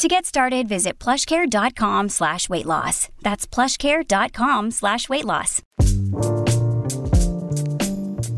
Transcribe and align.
To 0.00 0.08
get 0.08 0.24
started, 0.24 0.66
visit 0.66 0.98
plushcare.com 0.98 2.08
slash 2.08 2.48
weight 2.48 2.64
loss. 2.64 3.10
That's 3.20 3.46
plushcare.com 3.46 4.70
slash 4.70 5.10
weight 5.10 5.26
loss. 5.26 5.60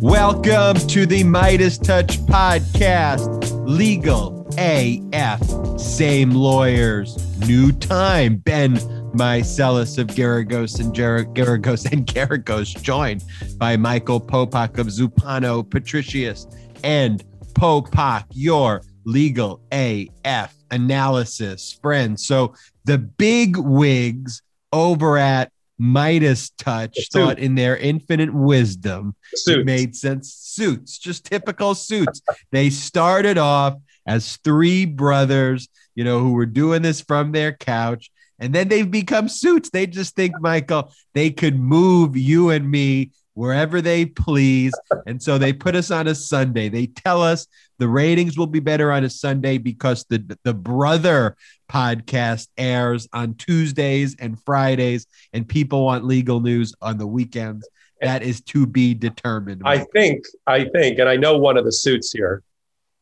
Welcome 0.00 0.84
to 0.88 1.06
the 1.06 1.22
Midas 1.22 1.78
Touch 1.78 2.18
Podcast. 2.22 3.28
Legal 3.64 4.44
AF. 4.58 5.80
Same 5.80 6.32
lawyers. 6.32 7.16
New 7.46 7.70
time. 7.70 8.38
Ben 8.38 8.74
Meiselas 9.14 9.98
of 9.98 10.08
Geragos 10.08 10.80
and 10.80 10.92
Ger- 10.92 11.26
Geragos 11.26 11.92
and 11.92 12.06
Geragos, 12.06 12.82
joined 12.82 13.22
by 13.58 13.76
Michael 13.76 14.20
Popok 14.20 14.78
of 14.78 14.88
Zumpano 14.88 15.62
Patricios 15.62 16.52
and 16.82 17.22
Popok, 17.54 18.24
your 18.32 18.82
legal 19.04 19.60
AF 19.70 20.61
analysis 20.72 21.78
friends. 21.80 22.26
So 22.26 22.54
the 22.84 22.98
big 22.98 23.56
wigs 23.56 24.42
over 24.72 25.18
at 25.18 25.52
Midas 25.78 26.50
Touch 26.50 26.96
thought 27.12 27.38
in 27.38 27.54
their 27.54 27.76
infinite 27.76 28.32
wisdom 28.32 29.14
it 29.46 29.66
made 29.66 29.96
sense. 29.96 30.32
Suits, 30.32 30.98
just 30.98 31.24
typical 31.24 31.74
suits. 31.74 32.20
they 32.50 32.70
started 32.70 33.38
off 33.38 33.74
as 34.06 34.36
three 34.38 34.84
brothers, 34.84 35.68
you 35.94 36.04
know, 36.04 36.20
who 36.20 36.32
were 36.32 36.46
doing 36.46 36.82
this 36.82 37.00
from 37.00 37.32
their 37.32 37.52
couch. 37.52 38.10
And 38.38 38.52
then 38.54 38.68
they've 38.68 38.90
become 38.90 39.28
suits. 39.28 39.70
They 39.70 39.86
just 39.86 40.16
think, 40.16 40.34
Michael, 40.40 40.92
they 41.14 41.30
could 41.30 41.58
move 41.58 42.16
you 42.16 42.50
and 42.50 42.68
me 42.68 43.12
wherever 43.34 43.80
they 43.80 44.06
please. 44.06 44.72
And 45.06 45.22
so 45.22 45.38
they 45.38 45.52
put 45.52 45.74
us 45.74 45.90
on 45.90 46.06
a 46.06 46.14
Sunday. 46.14 46.68
They 46.68 46.86
tell 46.86 47.22
us 47.22 47.46
the 47.78 47.88
ratings 47.88 48.38
will 48.38 48.46
be 48.46 48.60
better 48.60 48.92
on 48.92 49.04
a 49.04 49.10
Sunday 49.10 49.58
because 49.58 50.04
the 50.08 50.38
the 50.44 50.54
brother 50.54 51.36
podcast 51.70 52.48
airs 52.58 53.08
on 53.12 53.34
Tuesdays 53.34 54.16
and 54.18 54.40
Fridays, 54.40 55.06
and 55.32 55.48
people 55.48 55.84
want 55.84 56.04
legal 56.04 56.40
news 56.40 56.74
on 56.80 56.98
the 56.98 57.06
weekends. 57.06 57.68
That 58.00 58.22
is 58.22 58.40
to 58.42 58.66
be 58.66 58.94
determined. 58.94 59.62
I 59.64 59.78
think, 59.78 60.24
I 60.46 60.64
think, 60.64 60.98
and 60.98 61.08
I 61.08 61.16
know 61.16 61.38
one 61.38 61.56
of 61.56 61.64
the 61.64 61.72
suits 61.72 62.10
here, 62.12 62.42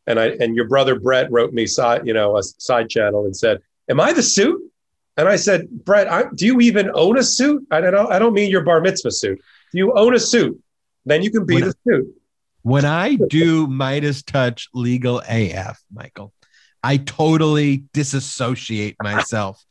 and 0.07 0.21
I 0.21 0.29
and 0.41 0.55
your 0.55 0.69
brother 0.69 0.99
Brett 0.99 1.31
wrote 1.31 1.53
me 1.53 1.67
side, 1.67 2.07
you 2.07 2.13
know, 2.13 2.37
a 2.37 2.43
side 2.43 2.89
channel 2.89 3.25
and 3.25 3.37
said, 3.37 3.61
"Am 3.89 4.01
I 4.01 4.13
the 4.13 4.23
suit?" 4.23 4.63
And 5.17 5.29
I 5.29 5.37
said, 5.37 5.69
Brett, 5.85 6.11
I, 6.11 6.25
do 6.35 6.47
you 6.47 6.61
even 6.61 6.91
own 6.95 7.19
a 7.19 7.23
suit? 7.23 7.67
I 7.71 7.83
don't. 7.83 8.11
I 8.11 8.19
don't 8.19 8.33
mean 8.33 8.51
your 8.51 8.63
bar 8.63 8.81
mitzvah 8.81 9.11
suit. 9.11 9.41
You 9.73 9.93
own 9.95 10.15
a 10.15 10.21
suit? 10.21 10.61
Then 11.07 11.23
you 11.23 11.31
can 11.31 11.47
be 11.47 11.55
when 11.55 11.65
the 11.65 11.75
suit. 11.87 12.15
When 12.63 12.85
I 12.85 13.17
do 13.17 13.67
Midas 13.67 14.23
Touch 14.23 14.69
Legal 14.75 15.23
AF, 15.29 15.81
Michael, 15.93 16.33
I 16.83 16.99
totally 16.99 17.85
disassociate 17.93 18.97
myself 19.03 19.65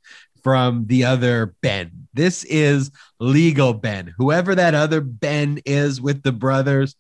from 0.44 0.86
the 0.88 1.06
other 1.06 1.54
Ben. 1.62 2.08
This 2.14 2.44
is 2.46 2.92
legal 3.20 3.74
Ben. 3.74 4.14
Whoever 4.18 4.56
that 4.56 4.74
other 4.74 5.02
Ben 5.02 5.60
is 5.66 6.02
with 6.02 6.24
the 6.24 6.32
brothers, 6.32 6.96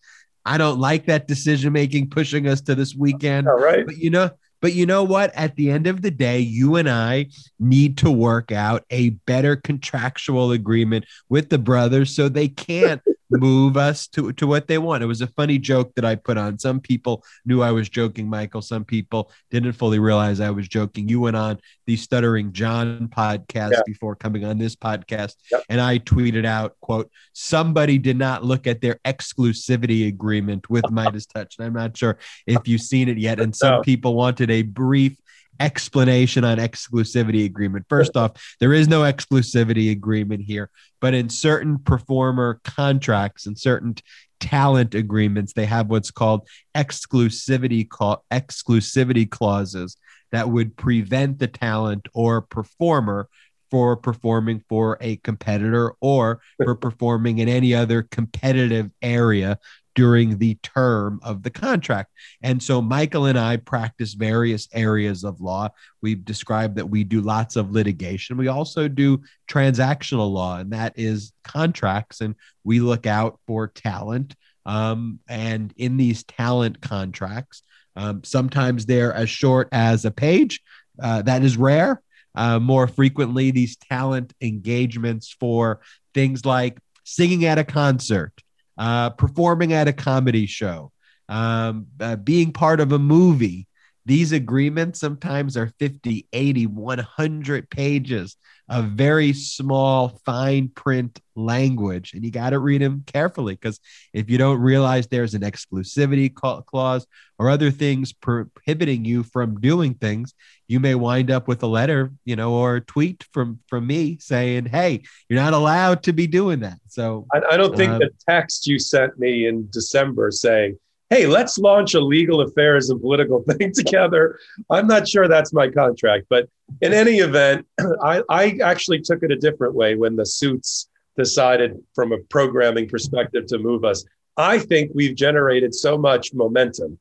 I 0.46 0.58
don't 0.58 0.80
like 0.80 1.06
that 1.06 1.28
decision 1.28 1.74
making 1.74 2.10
pushing 2.10 2.48
us 2.48 2.62
to 2.62 2.76
this 2.76 2.96
weekend. 2.96 3.48
All 3.48 3.60
right. 3.60 3.86
But 3.86 3.98
you 3.98 4.10
know, 4.10 4.32
but 4.62 4.74
you 4.74 4.86
know 4.86 5.04
what? 5.04 5.34
At 5.36 5.56
the 5.56 5.70
end 5.72 5.88
of 5.88 6.02
the 6.02 6.12
day, 6.12 6.40
you 6.40 6.76
and 6.76 6.90
I 6.90 7.28
need 7.60 7.98
to 8.00 8.12
work 8.12 8.52
out 8.52 8.86
a 8.90 9.12
better 9.12 9.56
contractual 9.56 10.52
agreement 10.52 11.06
with 11.30 11.50
the 11.50 11.58
brothers 11.58 12.14
so 12.16 12.30
they 12.30 12.48
can't 12.48 13.02
move 13.32 13.78
us 13.78 14.08
to, 14.08 14.32
to 14.34 14.48
what 14.48 14.68
they 14.68 14.78
want. 14.78 15.04
It 15.04 15.08
was 15.08 15.22
a 15.22 15.28
funny 15.28 15.58
joke 15.58 15.94
that 15.96 16.06
I 16.06 16.16
put 16.16 16.38
on. 16.38 16.58
Some 16.60 16.80
people 16.80 17.24
knew 17.46 17.62
I 17.62 17.72
was 17.72 17.90
joking, 17.90 18.30
Michael. 18.30 18.62
Some 18.62 18.86
people 18.86 19.32
didn't 19.52 19.74
fully 19.74 20.00
realize 20.00 20.40
I 20.40 20.50
was 20.50 20.68
joking. 20.68 21.08
You 21.08 21.22
went 21.22 21.36
on 21.36 21.60
the 21.86 21.96
Stuttering 21.96 22.54
John 22.54 23.08
podcast 23.08 23.72
yeah. 23.74 23.82
before 23.86 24.16
coming 24.16 24.46
on 24.46 24.58
this 24.58 24.76
podcast, 24.76 25.36
yep. 25.52 25.64
and 25.70 25.82
I 25.82 26.00
tweeted 26.00 26.46
out, 26.46 26.76
quote, 26.82 27.12
somebody 27.34 27.98
did 27.98 28.18
not 28.18 28.44
look 28.44 28.68
at 28.68 28.82
their 28.82 29.00
exclusivity 29.06 30.08
agreement 30.08 30.70
with 30.70 30.90
Midas 30.92 31.26
Touch. 31.26 31.58
And 31.58 31.68
I'm 31.68 31.74
not 31.74 31.98
sure 31.98 32.18
if 32.46 32.68
you've 32.68 32.82
seen 32.82 33.10
it 33.10 33.18
yet. 33.18 33.40
And 33.40 33.56
some 33.56 33.82
people 33.82 34.16
wanted 34.16 34.50
a 34.52 34.62
brief 34.64 35.18
explanation 35.60 36.44
on 36.44 36.58
exclusivity 36.58 37.46
agreement. 37.46 37.86
First 37.90 38.16
off, 38.16 38.32
there 38.60 38.74
is 38.74 38.88
no 38.88 39.02
exclusivity 39.02 39.92
agreement 39.92 40.44
here, 40.44 40.70
but 41.02 41.14
in 41.14 41.30
certain 41.30 41.80
performer 41.80 42.60
contracts 42.64 43.46
and 43.46 43.58
certain 43.58 43.96
talent 44.40 44.96
agreements, 44.96 45.54
they 45.54 45.66
have 45.66 45.90
what's 45.90 46.12
called 46.12 46.48
exclusivity 46.76 47.88
call 47.88 48.24
exclusivity 48.32 49.30
clauses 49.30 49.98
that 50.32 50.50
would 50.50 50.78
prevent 50.78 51.40
the 51.40 51.48
talent 51.48 52.08
or 52.14 52.42
performer 52.42 53.28
for 53.72 53.96
performing 53.96 54.64
for 54.68 54.98
a 55.02 55.18
competitor 55.18 55.94
or 56.02 56.42
for 56.58 56.76
performing 56.76 57.40
in 57.40 57.48
any 57.48 57.76
other 57.76 58.04
competitive 58.04 58.90
area 59.02 59.60
during 60.00 60.38
the 60.38 60.56
term 60.64 61.20
of 61.24 61.44
the 61.44 61.50
contract. 61.50 62.10
And 62.42 62.64
so 62.64 62.82
Michael 62.82 63.26
and 63.26 63.38
I 63.38 63.58
practice 63.58 64.14
various 64.14 64.70
areas 64.72 65.26
of 65.26 65.42
law. 65.42 65.68
We've 66.02 66.24
described 66.24 66.78
that 66.78 66.90
we 66.90 67.04
do 67.04 67.20
lots 67.20 67.58
of 67.58 67.72
litigation. 67.72 68.38
We 68.38 68.48
also 68.48 68.88
do 68.88 69.22
transactional 69.52 70.32
law, 70.32 70.60
and 70.60 70.72
that 70.72 70.94
is 70.96 71.34
contracts. 71.44 72.22
And 72.22 72.36
we 72.64 72.80
look 72.80 73.08
out 73.08 73.42
for 73.46 73.68
talent. 73.68 74.38
Um, 74.66 75.20
and 75.28 75.74
in 75.76 75.98
these 75.98 76.24
talent 76.24 76.80
contracts, 76.80 77.62
um, 77.98 78.24
sometimes 78.24 78.86
they're 78.86 79.14
as 79.14 79.30
short 79.30 79.68
as 79.74 80.06
a 80.06 80.12
page. 80.12 80.62
Uh, 81.04 81.24
that 81.24 81.44
is 81.44 81.58
rare. 81.58 82.02
Uh, 82.36 82.58
more 82.58 82.88
frequently, 82.88 83.52
these 83.52 83.76
talent 83.76 84.34
engagements 84.40 85.36
for 85.38 85.82
things 86.14 86.46
like 86.46 86.78
singing 87.04 87.44
at 87.44 87.60
a 87.60 87.66
concert, 87.66 88.32
uh, 88.80 89.12
performing 89.12 89.74
at 89.74 89.88
a 89.88 89.94
comedy 89.94 90.48
show, 90.48 90.92
um, 91.28 91.88
uh, 92.00 92.16
being 92.16 92.52
part 92.52 92.80
of 92.80 92.92
a 92.92 93.00
movie. 93.00 93.68
These 94.06 94.32
agreements 94.32 95.00
sometimes 95.00 95.56
are 95.56 95.72
50, 95.78 96.28
80, 96.34 96.66
100 96.66 97.70
pages 97.70 98.38
of 98.70 98.86
very 98.86 99.34
small, 99.34 100.10
fine 100.26 100.70
print 100.70 101.20
language. 101.36 102.14
And 102.14 102.24
you 102.24 102.30
got 102.30 102.52
to 102.52 102.60
read 102.60 102.82
them 102.82 103.04
carefully 103.08 103.56
because 103.56 103.80
if 104.14 104.30
you 104.30 104.38
don't 104.38 104.60
realize 104.60 105.08
there's 105.08 105.34
an 105.34 105.42
exclusivity 105.42 106.34
clause 106.34 107.08
or 107.40 107.50
other 107.50 107.72
things 107.72 108.14
prohibiting 108.14 109.06
you 109.06 109.24
from 109.24 109.60
doing 109.60 109.96
things, 109.96 110.34
you 110.68 110.80
may 110.80 110.94
wind 110.94 111.32
up 111.32 111.48
with 111.48 111.64
a 111.64 111.68
letter, 111.68 112.12
you 112.26 112.36
know, 112.36 112.54
or 112.54 112.76
a 112.76 112.82
tweet 112.82 113.26
from 113.32 113.60
from 113.68 113.88
me 113.88 114.18
saying, 114.20 114.66
"Hey, 114.66 115.02
you're 115.28 115.42
not 115.42 115.54
allowed 115.54 116.04
to 116.04 116.14
be 116.14 116.28
doing 116.28 116.60
that." 116.60 116.78
So 116.88 117.26
I, 117.34 117.42
I 117.52 117.58
don't 117.58 117.76
think 117.76 117.92
uh, 117.92 117.98
the 117.98 118.12
text 118.28 118.68
you 118.68 118.78
sent 118.78 119.18
me 119.18 119.48
in 119.48 119.68
December 119.72 120.30
saying, 120.30 120.78
"Hey, 121.10 121.26
let's 121.26 121.58
launch 121.58 121.94
a 121.94 122.00
legal 122.00 122.42
affairs 122.42 122.90
and 122.90 123.02
political 123.02 123.44
thing 123.50 123.72
together." 123.74 124.40
I'm 124.70 124.88
not 124.88 125.08
sure 125.08 125.28
that's 125.28 125.54
my 125.54 125.70
contract, 125.70 126.28
but 126.30 126.48
in 126.82 126.94
any 126.94 127.20
event, 127.20 127.66
I, 128.04 128.22
I 128.30 128.58
actually 128.64 129.02
took 129.02 129.24
it 129.24 129.32
a 129.32 129.36
different 129.36 129.76
way 129.76 129.96
when 129.96 130.16
the 130.16 130.26
suits 130.26 130.90
decided, 131.18 131.78
from 131.94 132.12
a 132.12 132.20
programming 132.30 132.88
perspective, 132.88 133.46
to 133.48 133.58
move 133.58 133.84
us. 133.84 134.06
I 134.38 134.58
think 134.58 134.92
we've 134.94 135.16
generated 135.16 135.76
so 135.76 135.98
much 135.98 136.34
momentum 136.34 136.98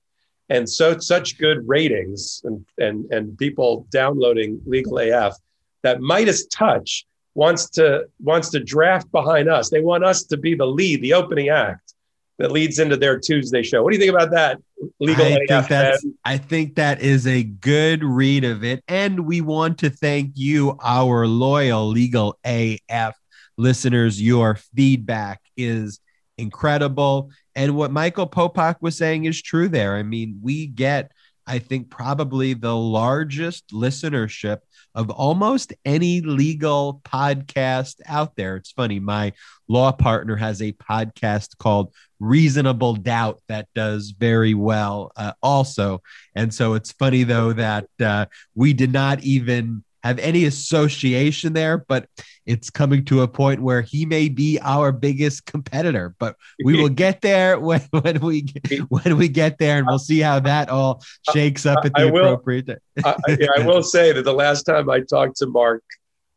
and 0.49 0.69
so 0.69 0.99
such 0.99 1.38
good 1.38 1.67
ratings 1.67 2.43
and 2.44 2.65
and 2.79 3.11
and 3.12 3.37
people 3.38 3.87
downloading 3.91 4.61
legal 4.67 4.99
af 4.99 5.35
that 5.83 6.00
midas 6.00 6.47
touch 6.47 7.06
wants 7.35 7.69
to 7.71 8.05
wants 8.21 8.49
to 8.50 8.61
draft 8.61 9.11
behind 9.12 9.49
us 9.49 9.71
they 9.71 9.81
want 9.81 10.05
us 10.05 10.25
to 10.25 10.37
be 10.37 10.55
the 10.55 10.67
lead 10.67 11.00
the 11.03 11.12
opening 11.12 11.49
act 11.49 11.94
that 12.38 12.52
leads 12.52 12.79
into 12.79 12.96
their 12.96 13.19
tuesday 13.19 13.62
show. 13.62 13.82
What 13.82 13.93
do 13.93 13.99
you 13.99 14.00
think 14.00 14.14
about 14.14 14.31
that 14.31 14.58
legal 15.00 15.25
I 15.25 15.29
AF, 15.29 15.38
think, 15.49 15.69
that's, 15.69 16.06
I 16.25 16.37
think 16.38 16.75
that 16.76 17.00
is 17.02 17.26
a 17.26 17.43
good 17.43 18.05
read 18.05 18.44
of 18.44 18.62
it. 18.64 18.82
And 18.88 19.26
we 19.26 19.40
want 19.40 19.79
to 19.79 19.90
thank 19.90 20.32
you 20.35 20.76
our 20.82 21.26
loyal 21.26 21.88
legal 21.88 22.38
af 22.44 23.14
listeners. 23.56 24.23
Your 24.23 24.56
feedback 24.76 25.40
is 25.56 26.00
incredible. 26.37 27.31
And 27.56 27.75
what 27.75 27.90
Michael 27.90 28.29
Popok 28.29 28.76
was 28.81 28.96
saying 28.96 29.25
is 29.25 29.43
true 29.43 29.69
there. 29.69 29.96
I 29.96 30.05
mean, 30.05 30.38
we 30.40 30.69
get, 30.69 31.11
I 31.46 31.58
think, 31.58 31.90
probably 31.90 32.55
the 32.55 32.76
largest 32.76 33.69
listenership 33.73 34.58
of 34.99 35.11
almost 35.11 35.73
any 35.85 36.21
legal 36.21 37.00
podcast 37.05 38.00
out 38.06 38.35
there. 38.35 38.56
It's 38.56 38.73
funny, 38.73 38.99
my 38.99 39.33
law 39.69 39.93
partner 39.93 40.35
has 40.35 40.61
a 40.61 40.73
podcast 40.73 41.56
called 41.56 41.95
Reasonable 42.19 42.97
Doubt 42.97 43.41
that 43.47 43.69
does 43.77 44.11
very 44.11 44.55
well, 44.55 45.12
uh, 45.17 45.35
also. 45.41 46.03
And 46.35 46.53
so 46.53 46.75
it's 46.75 46.91
funny, 46.91 47.23
though, 47.23 47.53
that 47.53 47.87
uh, 48.00 48.27
we 48.56 48.73
did 48.73 48.93
not 48.93 49.23
even 49.23 49.85
have 50.03 50.19
any 50.19 50.45
association 50.45 51.53
there, 51.53 51.79
but 51.79 52.09
it's 52.47 52.71
coming 52.71 53.05
to 53.06 53.23
a 53.23 53.29
point 53.29 53.61
where 53.61 53.83
he 53.83 54.06
may 54.06 54.29
be 54.29 54.59
our 54.61 54.93
biggest 54.93 55.45
competitor. 55.47 56.15
But 56.19 56.37
we 56.65 56.81
will 56.81 56.89
get 56.89 57.21
there 57.21 57.59
when, 57.61 57.81
when 57.91 58.21
we 58.21 58.47
when 58.89 59.17
we 59.17 59.29
get 59.29 59.59
there, 59.59 59.79
and 59.79 59.87
we'll 59.87 59.99
see 59.99 60.21
how 60.21 60.41
that 60.41 60.69
all 60.69 61.03
shakes 61.33 61.67
up 61.67 61.85
at 61.85 61.93
the 61.95 62.00
I 62.00 62.05
appropriate. 62.05 62.83
I, 63.05 63.17
yeah, 63.29 63.49
I 63.56 63.67
will 63.67 63.83
say 63.83 64.12
that 64.12 64.23
the 64.23 64.33
last 64.33 64.65
time 64.65 64.89
I 64.89 65.00
talked 65.00 65.37
to 65.39 65.47
Mark 65.47 65.83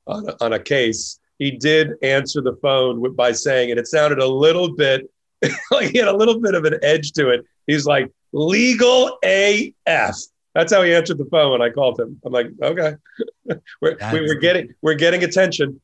on 0.07 0.27
a, 0.27 0.43
on 0.43 0.53
a 0.53 0.59
case, 0.59 1.19
he 1.37 1.51
did 1.51 1.93
answer 2.03 2.41
the 2.41 2.55
phone 2.61 3.15
by 3.15 3.31
saying, 3.31 3.71
and 3.71 3.79
it 3.79 3.87
sounded 3.87 4.19
a 4.19 4.27
little 4.27 4.75
bit 4.75 5.09
like 5.71 5.89
he 5.89 5.97
had 5.97 6.07
a 6.07 6.15
little 6.15 6.39
bit 6.39 6.55
of 6.55 6.65
an 6.65 6.79
edge 6.81 7.13
to 7.13 7.29
it. 7.29 7.45
He's 7.67 7.85
like, 7.85 8.11
"Legal 8.31 9.17
AF." 9.23 10.15
That's 10.53 10.73
how 10.73 10.81
he 10.83 10.93
answered 10.93 11.17
the 11.17 11.25
phone 11.25 11.51
when 11.51 11.61
I 11.61 11.69
called 11.69 11.99
him. 11.99 12.19
I'm 12.25 12.33
like, 12.33 12.47
okay, 12.61 12.95
we're, 13.81 13.97
we're 14.01 14.35
getting 14.35 14.73
we're 14.81 14.95
getting 14.95 15.23
attention. 15.23 15.81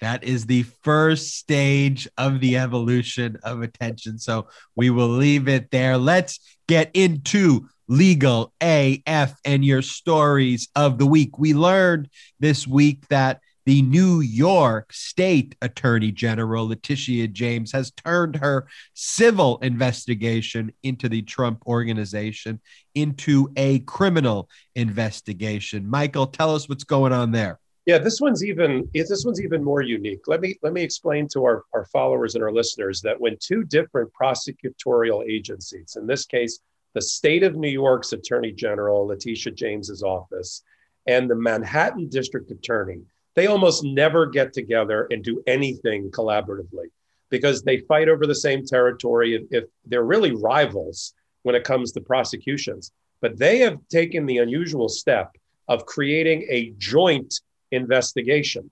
That 0.00 0.24
is 0.24 0.46
the 0.46 0.62
first 0.82 1.36
stage 1.36 2.08
of 2.16 2.40
the 2.40 2.56
evolution 2.56 3.38
of 3.42 3.60
attention. 3.60 4.18
So 4.18 4.48
we 4.74 4.88
will 4.88 5.08
leave 5.08 5.46
it 5.46 5.70
there. 5.70 5.98
Let's 5.98 6.40
get 6.66 6.90
into 6.94 7.68
legal 7.86 8.54
AF 8.62 9.34
and 9.44 9.64
your 9.64 9.82
stories 9.82 10.68
of 10.74 10.96
the 10.96 11.04
week. 11.04 11.38
We 11.38 11.52
learned 11.52 12.08
this 12.38 12.66
week 12.66 13.06
that 13.08 13.40
the 13.66 13.82
New 13.82 14.20
York 14.20 14.92
State 14.92 15.54
Attorney 15.62 16.12
General, 16.12 16.68
Letitia 16.68 17.28
James, 17.28 17.72
has 17.72 17.90
turned 17.92 18.36
her 18.36 18.66
civil 18.94 19.58
investigation 19.58 20.72
into 20.82 21.08
the 21.08 21.22
Trump 21.22 21.62
organization 21.66 22.60
into 22.94 23.50
a 23.56 23.80
criminal 23.80 24.48
investigation. 24.74 25.88
Michael, 25.88 26.26
tell 26.26 26.54
us 26.54 26.68
what's 26.68 26.84
going 26.84 27.12
on 27.12 27.32
there. 27.32 27.58
Yeah, 27.86 27.98
this 27.98 28.20
one's 28.20 28.44
even 28.44 28.88
this 28.94 29.24
one's 29.24 29.42
even 29.42 29.64
more 29.64 29.82
unique. 29.82 30.20
Let 30.26 30.40
me 30.40 30.56
let 30.62 30.72
me 30.72 30.82
explain 30.82 31.26
to 31.32 31.44
our, 31.44 31.64
our 31.72 31.86
followers 31.86 32.34
and 32.34 32.44
our 32.44 32.52
listeners 32.52 33.00
that 33.02 33.20
when 33.20 33.36
two 33.40 33.64
different 33.64 34.10
prosecutorial 34.12 35.28
agencies, 35.28 35.96
in 35.96 36.06
this 36.06 36.26
case, 36.26 36.60
the 36.94 37.02
state 37.02 37.42
of 37.42 37.56
New 37.56 37.70
York's 37.70 38.12
Attorney 38.12 38.52
General, 38.52 39.06
Letitia 39.06 39.52
James's 39.52 40.02
office, 40.02 40.62
and 41.06 41.28
the 41.28 41.34
Manhattan 41.34 42.08
District 42.08 42.50
Attorney, 42.50 43.00
they 43.34 43.46
almost 43.46 43.84
never 43.84 44.26
get 44.26 44.52
together 44.52 45.06
and 45.10 45.22
do 45.22 45.42
anything 45.46 46.10
collaboratively 46.10 46.90
because 47.30 47.62
they 47.62 47.78
fight 47.78 48.08
over 48.08 48.26
the 48.26 48.34
same 48.34 48.64
territory 48.64 49.34
if, 49.34 49.42
if 49.50 49.64
they're 49.86 50.04
really 50.04 50.32
rivals 50.32 51.14
when 51.42 51.54
it 51.54 51.64
comes 51.64 51.92
to 51.92 52.00
prosecutions. 52.00 52.92
But 53.20 53.38
they 53.38 53.58
have 53.58 53.78
taken 53.88 54.26
the 54.26 54.38
unusual 54.38 54.88
step 54.88 55.36
of 55.68 55.86
creating 55.86 56.46
a 56.50 56.72
joint 56.78 57.40
investigation. 57.70 58.70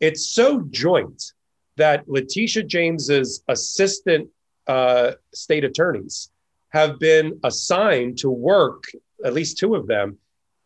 It's 0.00 0.30
so 0.30 0.60
joint 0.70 1.32
that 1.76 2.08
Letitia 2.08 2.62
James's 2.62 3.42
assistant 3.48 4.28
uh, 4.66 5.12
state 5.34 5.64
attorneys 5.64 6.30
have 6.70 6.98
been 6.98 7.38
assigned 7.44 8.18
to 8.18 8.30
work, 8.30 8.84
at 9.24 9.32
least 9.32 9.58
two 9.58 9.74
of 9.74 9.86
them, 9.86 10.18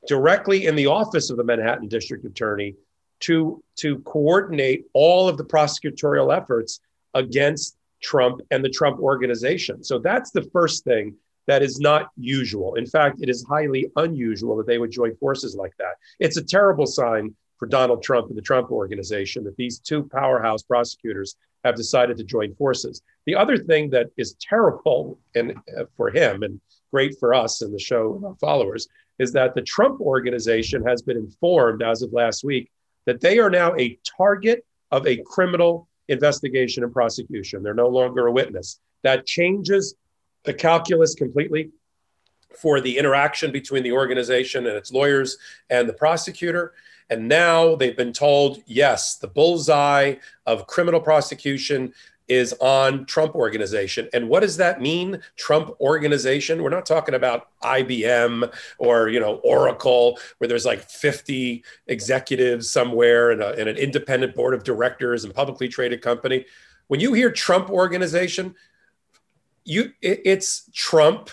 directly 0.06 0.66
in 0.66 0.76
the 0.76 0.86
office 0.86 1.30
of 1.30 1.36
the 1.36 1.44
Manhattan 1.44 1.88
District 1.88 2.24
Attorney 2.24 2.74
to, 3.20 3.62
to 3.76 3.98
coordinate 4.00 4.86
all 4.92 5.28
of 5.28 5.36
the 5.36 5.44
prosecutorial 5.44 6.36
efforts 6.36 6.80
against 7.14 7.76
Trump 8.02 8.40
and 8.50 8.64
the 8.64 8.70
Trump 8.70 8.98
organization. 8.98 9.84
So 9.84 9.98
that's 9.98 10.30
the 10.30 10.48
first 10.52 10.84
thing 10.84 11.14
that 11.46 11.62
is 11.62 11.80
not 11.80 12.08
usual. 12.16 12.76
In 12.76 12.86
fact, 12.86 13.18
it 13.20 13.28
is 13.28 13.44
highly 13.48 13.90
unusual 13.96 14.56
that 14.56 14.66
they 14.66 14.78
would 14.78 14.90
join 14.90 15.16
forces 15.16 15.56
like 15.56 15.72
that. 15.78 15.94
It's 16.18 16.36
a 16.36 16.44
terrible 16.44 16.86
sign 16.86 17.34
for 17.58 17.66
Donald 17.66 18.02
Trump 18.02 18.28
and 18.28 18.36
the 18.36 18.42
Trump 18.42 18.70
organization 18.70 19.44
that 19.44 19.56
these 19.56 19.78
two 19.78 20.04
powerhouse 20.04 20.62
prosecutors 20.62 21.36
have 21.64 21.76
decided 21.76 22.16
to 22.16 22.24
join 22.24 22.54
forces. 22.54 23.02
The 23.26 23.34
other 23.34 23.58
thing 23.58 23.90
that 23.90 24.06
is 24.16 24.36
terrible 24.40 25.18
and 25.34 25.52
uh, 25.76 25.84
for 25.96 26.10
him 26.10 26.42
and 26.42 26.60
great 26.90 27.18
for 27.18 27.34
us 27.34 27.60
and 27.60 27.74
the 27.74 27.78
show 27.78 28.14
and 28.16 28.24
our 28.24 28.36
followers 28.36 28.88
is 29.18 29.32
that 29.32 29.54
the 29.54 29.62
Trump 29.62 30.00
organization 30.00 30.82
has 30.86 31.02
been 31.02 31.18
informed 31.18 31.82
as 31.82 32.02
of 32.02 32.12
last 32.12 32.42
week 32.42 32.70
that 33.06 33.20
they 33.20 33.38
are 33.38 33.50
now 33.50 33.74
a 33.76 33.98
target 34.16 34.64
of 34.90 35.06
a 35.06 35.22
criminal 35.24 35.88
investigation 36.08 36.82
and 36.82 36.92
prosecution. 36.92 37.62
They're 37.62 37.74
no 37.74 37.88
longer 37.88 38.26
a 38.26 38.32
witness. 38.32 38.80
That 39.02 39.26
changes 39.26 39.94
the 40.44 40.54
calculus 40.54 41.14
completely 41.14 41.70
for 42.58 42.80
the 42.80 42.98
interaction 42.98 43.52
between 43.52 43.82
the 43.82 43.92
organization 43.92 44.66
and 44.66 44.76
its 44.76 44.92
lawyers 44.92 45.38
and 45.70 45.88
the 45.88 45.92
prosecutor. 45.92 46.72
And 47.08 47.28
now 47.28 47.74
they've 47.76 47.96
been 47.96 48.12
told 48.12 48.62
yes, 48.66 49.16
the 49.16 49.28
bullseye 49.28 50.16
of 50.46 50.66
criminal 50.66 51.00
prosecution 51.00 51.92
is 52.30 52.54
on 52.60 53.04
Trump 53.06 53.34
organization. 53.34 54.08
And 54.12 54.28
what 54.28 54.40
does 54.40 54.56
that 54.58 54.80
mean? 54.80 55.20
Trump 55.36 55.72
organization? 55.80 56.62
We're 56.62 56.70
not 56.70 56.86
talking 56.86 57.16
about 57.16 57.48
IBM 57.62 58.54
or, 58.78 59.08
you 59.08 59.18
know, 59.18 59.40
Oracle, 59.42 60.16
where 60.38 60.46
there's 60.46 60.64
like 60.64 60.80
50 60.80 61.64
executives 61.88 62.70
somewhere 62.70 63.32
and, 63.32 63.42
an 63.42 63.76
independent 63.76 64.36
board 64.36 64.54
of 64.54 64.62
directors 64.62 65.24
and 65.24 65.34
publicly 65.34 65.66
traded 65.66 66.02
company. 66.02 66.46
When 66.86 67.00
you 67.00 67.12
hear 67.14 67.32
Trump 67.32 67.68
organization, 67.68 68.54
you 69.64 69.92
it, 70.00 70.20
it's 70.24 70.70
Trump, 70.72 71.30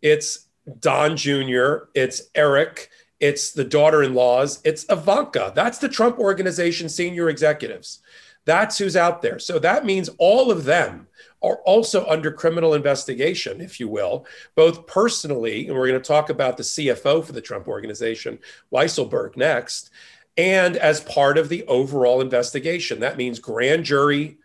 it's 0.00 0.46
Don 0.78 1.16
Jr., 1.16 1.88
it's 1.94 2.22
Eric, 2.36 2.90
it's 3.18 3.50
the 3.50 3.64
daughter-in-laws, 3.64 4.60
it's 4.64 4.86
Ivanka. 4.88 5.52
That's 5.54 5.78
the 5.78 5.88
Trump 5.88 6.18
organization 6.18 6.88
senior 6.88 7.28
executives. 7.28 8.00
That's 8.48 8.78
who's 8.78 8.96
out 8.96 9.20
there. 9.20 9.38
So 9.38 9.58
that 9.58 9.84
means 9.84 10.08
all 10.16 10.50
of 10.50 10.64
them 10.64 11.06
are 11.42 11.56
also 11.66 12.06
under 12.06 12.32
criminal 12.32 12.72
investigation, 12.72 13.60
if 13.60 13.78
you 13.78 13.88
will, 13.88 14.24
both 14.54 14.86
personally, 14.86 15.66
and 15.66 15.76
we're 15.76 15.86
going 15.86 16.00
to 16.00 16.08
talk 16.08 16.30
about 16.30 16.56
the 16.56 16.62
CFO 16.62 17.22
for 17.22 17.32
the 17.32 17.42
Trump 17.42 17.68
organization, 17.68 18.38
Weisselberg, 18.72 19.36
next, 19.36 19.90
and 20.38 20.78
as 20.78 21.02
part 21.02 21.36
of 21.36 21.50
the 21.50 21.62
overall 21.66 22.22
investigation. 22.22 23.00
That 23.00 23.18
means 23.18 23.38
grand 23.38 23.84
jury 23.84 24.38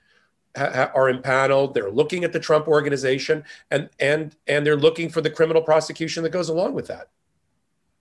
are 0.57 1.07
impaneled. 1.07 1.73
They're 1.73 1.89
looking 1.89 2.25
at 2.25 2.33
the 2.33 2.41
Trump 2.41 2.67
organization, 2.67 3.45
and 3.71 3.89
and 4.01 4.35
and 4.47 4.65
they're 4.65 4.75
looking 4.75 5.07
for 5.07 5.21
the 5.21 5.29
criminal 5.29 5.61
prosecution 5.61 6.23
that 6.23 6.31
goes 6.31 6.49
along 6.49 6.73
with 6.73 6.87
that. 6.87 7.07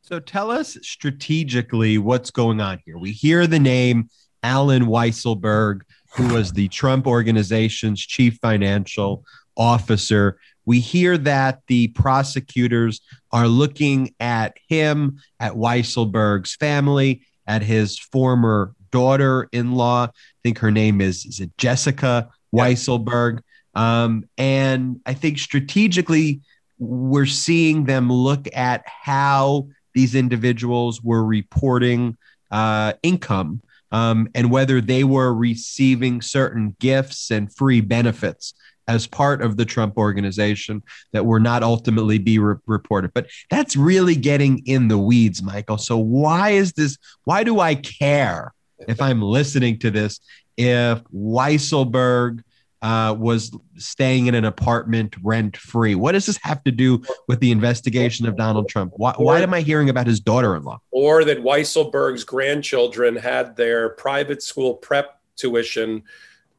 So 0.00 0.18
tell 0.18 0.50
us 0.50 0.76
strategically 0.82 1.96
what's 1.98 2.32
going 2.32 2.60
on 2.60 2.82
here. 2.84 2.98
We 2.98 3.12
hear 3.12 3.46
the 3.46 3.60
name 3.60 4.10
Allen 4.42 4.86
Weisselberg, 4.86 5.82
who 6.14 6.34
was 6.34 6.52
the 6.52 6.68
Trump 6.68 7.06
organization's 7.06 8.00
chief 8.00 8.38
financial 8.42 9.24
officer. 9.56 10.38
We 10.64 10.80
hear 10.80 11.18
that 11.18 11.60
the 11.66 11.88
prosecutors 11.88 13.00
are 13.32 13.48
looking 13.48 14.14
at 14.20 14.56
him, 14.68 15.18
at 15.40 15.54
Weisselberg's 15.54 16.54
family, 16.54 17.22
at 17.46 17.62
his 17.62 17.98
former 17.98 18.74
daughter 18.90 19.48
in 19.52 19.72
law. 19.72 20.04
I 20.04 20.10
think 20.42 20.58
her 20.58 20.70
name 20.70 21.00
is, 21.00 21.24
is 21.24 21.40
it 21.40 21.56
Jessica 21.58 22.28
Weisselberg. 22.54 23.40
Um, 23.74 24.24
and 24.36 25.00
I 25.06 25.14
think 25.14 25.38
strategically, 25.38 26.42
we're 26.78 27.26
seeing 27.26 27.84
them 27.84 28.12
look 28.12 28.48
at 28.54 28.82
how 28.86 29.68
these 29.94 30.14
individuals 30.14 31.02
were 31.02 31.24
reporting 31.24 32.16
uh, 32.50 32.92
income 33.02 33.62
um, 33.92 34.28
and 34.34 34.50
whether 34.50 34.80
they 34.80 35.04
were 35.04 35.32
receiving 35.32 36.20
certain 36.20 36.74
gifts 36.80 37.30
and 37.30 37.54
free 37.54 37.80
benefits 37.80 38.54
as 38.88 39.06
part 39.06 39.42
of 39.42 39.56
the 39.56 39.64
Trump 39.64 39.96
organization 39.96 40.82
that 41.12 41.24
were 41.24 41.38
not 41.38 41.62
ultimately 41.62 42.18
be 42.18 42.38
re- 42.38 42.56
reported. 42.66 43.12
But 43.14 43.28
that's 43.48 43.76
really 43.76 44.16
getting 44.16 44.66
in 44.66 44.88
the 44.88 44.98
weeds, 44.98 45.42
Michael. 45.42 45.78
So 45.78 45.96
why 45.96 46.50
is 46.50 46.72
this? 46.72 46.98
Why 47.24 47.44
do 47.44 47.60
I 47.60 47.76
care 47.76 48.52
if 48.88 49.00
I'm 49.00 49.22
listening 49.22 49.78
to 49.80 49.90
this? 49.90 50.18
If 50.56 51.02
Weisselberg 51.14 52.42
uh, 52.82 53.14
was 53.16 53.56
staying 53.76 54.26
in 54.26 54.34
an 54.34 54.44
apartment 54.44 55.16
rent 55.22 55.56
free. 55.56 55.94
What 55.94 56.12
does 56.12 56.26
this 56.26 56.38
have 56.42 56.62
to 56.64 56.72
do 56.72 57.02
with 57.28 57.40
the 57.40 57.52
investigation 57.52 58.26
of 58.26 58.36
Donald 58.36 58.68
Trump? 58.68 58.92
Why, 58.96 59.14
why 59.16 59.40
am 59.40 59.54
I 59.54 59.60
hearing 59.60 59.88
about 59.88 60.06
his 60.06 60.20
daughter 60.20 60.56
in 60.56 60.64
law? 60.64 60.80
Or 60.90 61.24
that 61.24 61.38
Weisselberg's 61.38 62.24
grandchildren 62.24 63.16
had 63.16 63.56
their 63.56 63.90
private 63.90 64.42
school 64.42 64.74
prep 64.74 65.20
tuition 65.36 66.02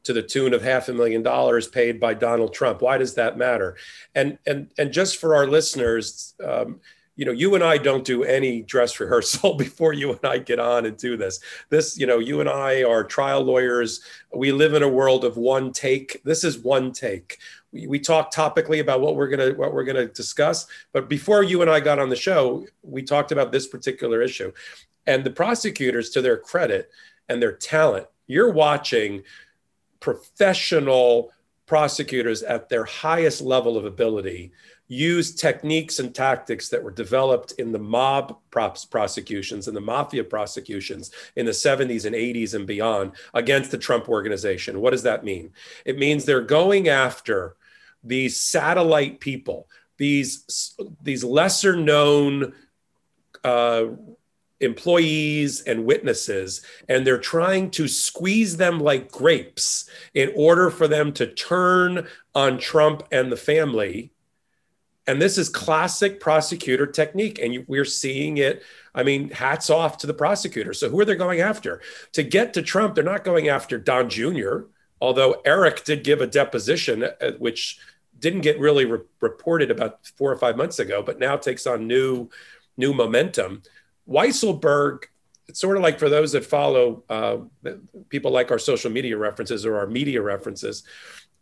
to 0.04 0.12
the 0.12 0.22
tune 0.22 0.54
of 0.54 0.62
half 0.62 0.88
a 0.88 0.92
million 0.92 1.22
dollars 1.22 1.66
paid 1.68 2.00
by 2.00 2.14
Donald 2.14 2.54
Trump. 2.54 2.82
Why 2.82 2.98
does 2.98 3.14
that 3.14 3.36
matter? 3.36 3.76
And 4.14 4.38
and 4.46 4.70
and 4.78 4.92
just 4.92 5.18
for 5.18 5.34
our 5.34 5.46
listeners, 5.46 6.34
um, 6.42 6.80
you 7.16 7.24
know, 7.24 7.32
you 7.32 7.54
and 7.54 7.62
I 7.62 7.78
don't 7.78 8.04
do 8.04 8.24
any 8.24 8.62
dress 8.62 8.98
rehearsal 8.98 9.54
before 9.58 9.92
you 9.92 10.12
and 10.12 10.24
I 10.24 10.38
get 10.38 10.58
on 10.58 10.86
and 10.86 10.96
do 10.96 11.16
this. 11.16 11.40
This, 11.68 11.98
you 11.98 12.06
know, 12.06 12.18
you 12.18 12.40
and 12.40 12.48
I 12.48 12.82
are 12.82 13.04
trial 13.04 13.42
lawyers. 13.42 14.00
We 14.34 14.52
live 14.52 14.74
in 14.74 14.82
a 14.82 14.88
world 14.88 15.24
of 15.24 15.36
one 15.36 15.72
take. 15.72 16.22
This 16.24 16.44
is 16.44 16.58
one 16.58 16.92
take. 16.92 17.38
We, 17.72 17.86
we 17.86 17.98
talk 18.00 18.32
topically 18.32 18.80
about 18.80 19.00
what 19.00 19.16
we're 19.16 19.28
gonna 19.28 19.52
what 19.52 19.72
we're 19.72 19.84
gonna 19.84 20.06
discuss, 20.06 20.66
but 20.92 21.08
before 21.08 21.42
you 21.42 21.62
and 21.62 21.70
I 21.70 21.80
got 21.80 21.98
on 21.98 22.08
the 22.08 22.16
show, 22.16 22.66
we 22.82 23.02
talked 23.02 23.32
about 23.32 23.52
this 23.52 23.66
particular 23.66 24.22
issue, 24.22 24.52
and 25.06 25.24
the 25.24 25.30
prosecutors, 25.30 26.10
to 26.10 26.22
their 26.22 26.36
credit 26.36 26.90
and 27.28 27.42
their 27.42 27.52
talent, 27.52 28.06
you're 28.26 28.52
watching 28.52 29.22
professional 30.00 31.32
prosecutors 31.66 32.42
at 32.42 32.68
their 32.68 32.84
highest 32.84 33.40
level 33.40 33.76
of 33.76 33.84
ability 33.84 34.52
use 34.88 35.34
techniques 35.34 35.98
and 35.98 36.14
tactics 36.14 36.68
that 36.68 36.82
were 36.82 36.90
developed 36.90 37.52
in 37.52 37.72
the 37.72 37.78
mob 37.78 38.38
props 38.50 38.84
prosecutions 38.84 39.66
and 39.66 39.76
the 39.76 39.80
mafia 39.80 40.22
prosecutions 40.22 41.10
in 41.36 41.46
the 41.46 41.52
70s 41.52 42.04
and 42.04 42.14
80s 42.14 42.54
and 42.54 42.66
beyond 42.66 43.12
against 43.32 43.70
the 43.70 43.78
Trump 43.78 44.08
organization. 44.08 44.80
What 44.80 44.90
does 44.90 45.02
that 45.04 45.24
mean? 45.24 45.52
It 45.84 45.98
means 45.98 46.24
they're 46.24 46.42
going 46.42 46.88
after 46.88 47.56
these 48.02 48.38
satellite 48.38 49.20
people, 49.20 49.68
these 49.96 50.74
these 51.02 51.24
lesser 51.24 51.74
known 51.74 52.52
uh, 53.42 53.86
employees 54.60 55.62
and 55.62 55.86
witnesses, 55.86 56.62
and 56.88 57.06
they're 57.06 57.18
trying 57.18 57.70
to 57.70 57.88
squeeze 57.88 58.58
them 58.58 58.80
like 58.80 59.10
grapes 59.10 59.88
in 60.12 60.30
order 60.36 60.70
for 60.70 60.86
them 60.86 61.12
to 61.14 61.26
turn 61.26 62.06
on 62.34 62.58
Trump 62.58 63.02
and 63.10 63.32
the 63.32 63.36
family 63.36 64.12
and 65.06 65.20
this 65.20 65.36
is 65.36 65.48
classic 65.48 66.20
prosecutor 66.20 66.86
technique. 66.86 67.38
And 67.38 67.64
we're 67.68 67.84
seeing 67.84 68.38
it. 68.38 68.62
I 68.94 69.02
mean, 69.02 69.30
hats 69.30 69.70
off 69.70 69.98
to 69.98 70.06
the 70.06 70.14
prosecutor. 70.14 70.72
So, 70.72 70.88
who 70.88 71.00
are 71.00 71.04
they 71.04 71.14
going 71.14 71.40
after? 71.40 71.80
To 72.12 72.22
get 72.22 72.54
to 72.54 72.62
Trump, 72.62 72.94
they're 72.94 73.04
not 73.04 73.24
going 73.24 73.48
after 73.48 73.78
Don 73.78 74.08
Jr., 74.08 74.60
although 75.00 75.42
Eric 75.44 75.84
did 75.84 76.04
give 76.04 76.20
a 76.20 76.26
deposition, 76.26 77.04
uh, 77.04 77.32
which 77.38 77.78
didn't 78.18 78.42
get 78.42 78.58
really 78.58 78.86
re- 78.86 79.00
reported 79.20 79.70
about 79.70 80.06
four 80.16 80.32
or 80.32 80.36
five 80.36 80.56
months 80.56 80.78
ago, 80.78 81.02
but 81.02 81.18
now 81.18 81.36
takes 81.36 81.66
on 81.66 81.86
new, 81.86 82.30
new 82.76 82.94
momentum. 82.94 83.62
Weisselberg, 84.08 85.04
it's 85.48 85.60
sort 85.60 85.76
of 85.76 85.82
like 85.82 85.98
for 85.98 86.08
those 86.08 86.32
that 86.32 86.44
follow 86.44 87.02
uh, 87.10 87.38
people 88.08 88.30
like 88.30 88.50
our 88.50 88.58
social 88.58 88.90
media 88.90 89.18
references 89.18 89.66
or 89.66 89.76
our 89.76 89.86
media 89.86 90.22
references, 90.22 90.84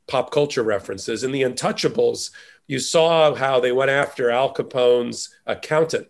pop 0.09 0.33
culture 0.33 0.63
references. 0.63 1.23
and 1.23 1.35
The 1.35 1.43
Untouchables, 1.43 2.31
you 2.67 2.79
saw 2.79 3.35
how 3.35 3.61
they 3.61 3.73
went 3.73 3.91
after 3.91 4.31
Al 4.31 4.51
Capone's 4.51 5.35
accountant. 5.47 6.09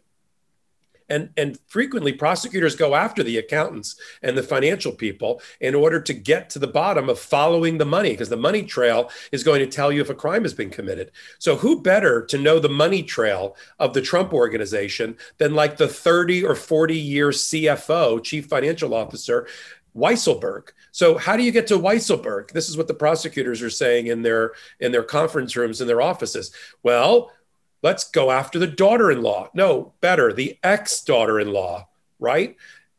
And, 1.08 1.28
and 1.36 1.58
frequently, 1.66 2.14
prosecutors 2.14 2.74
go 2.74 2.94
after 2.94 3.22
the 3.22 3.36
accountants 3.36 3.96
and 4.22 4.36
the 4.36 4.42
financial 4.42 4.92
people 4.92 5.42
in 5.60 5.74
order 5.74 6.00
to 6.00 6.14
get 6.14 6.48
to 6.50 6.58
the 6.58 6.66
bottom 6.66 7.10
of 7.10 7.18
following 7.18 7.76
the 7.76 7.84
money, 7.84 8.12
because 8.12 8.30
the 8.30 8.36
money 8.36 8.62
trail 8.62 9.10
is 9.30 9.44
going 9.44 9.60
to 9.60 9.66
tell 9.66 9.92
you 9.92 10.00
if 10.00 10.08
a 10.08 10.14
crime 10.14 10.42
has 10.42 10.54
been 10.54 10.70
committed. 10.70 11.10
So, 11.38 11.56
who 11.56 11.82
better 11.82 12.24
to 12.26 12.38
know 12.38 12.58
the 12.58 12.70
money 12.70 13.02
trail 13.02 13.56
of 13.78 13.92
the 13.92 14.00
Trump 14.00 14.32
organization 14.32 15.16
than 15.36 15.54
like 15.54 15.76
the 15.76 15.88
30 15.88 16.44
or 16.44 16.54
40 16.54 16.96
year 16.96 17.28
CFO, 17.28 18.22
chief 18.24 18.46
financial 18.46 18.94
officer, 18.94 19.46
Weisselberg. 19.96 20.70
So 20.90 21.18
how 21.18 21.36
do 21.36 21.42
you 21.42 21.52
get 21.52 21.66
to 21.68 21.78
Weisselberg? 21.78 22.50
This 22.52 22.68
is 22.68 22.76
what 22.76 22.88
the 22.88 22.94
prosecutors 22.94 23.62
are 23.62 23.70
saying 23.70 24.06
in 24.06 24.22
their 24.22 24.52
in 24.80 24.92
their 24.92 25.02
conference 25.02 25.56
rooms 25.56 25.80
in 25.80 25.86
their 25.86 26.02
offices. 26.02 26.52
Well, 26.82 27.30
let's 27.82 28.10
go 28.10 28.30
after 28.30 28.58
the 28.58 28.66
daughter-in-law. 28.66 29.50
No, 29.54 29.92
better, 30.00 30.32
the 30.32 30.58
ex-daughter-in-law, 30.62 31.88
right? 32.18 32.56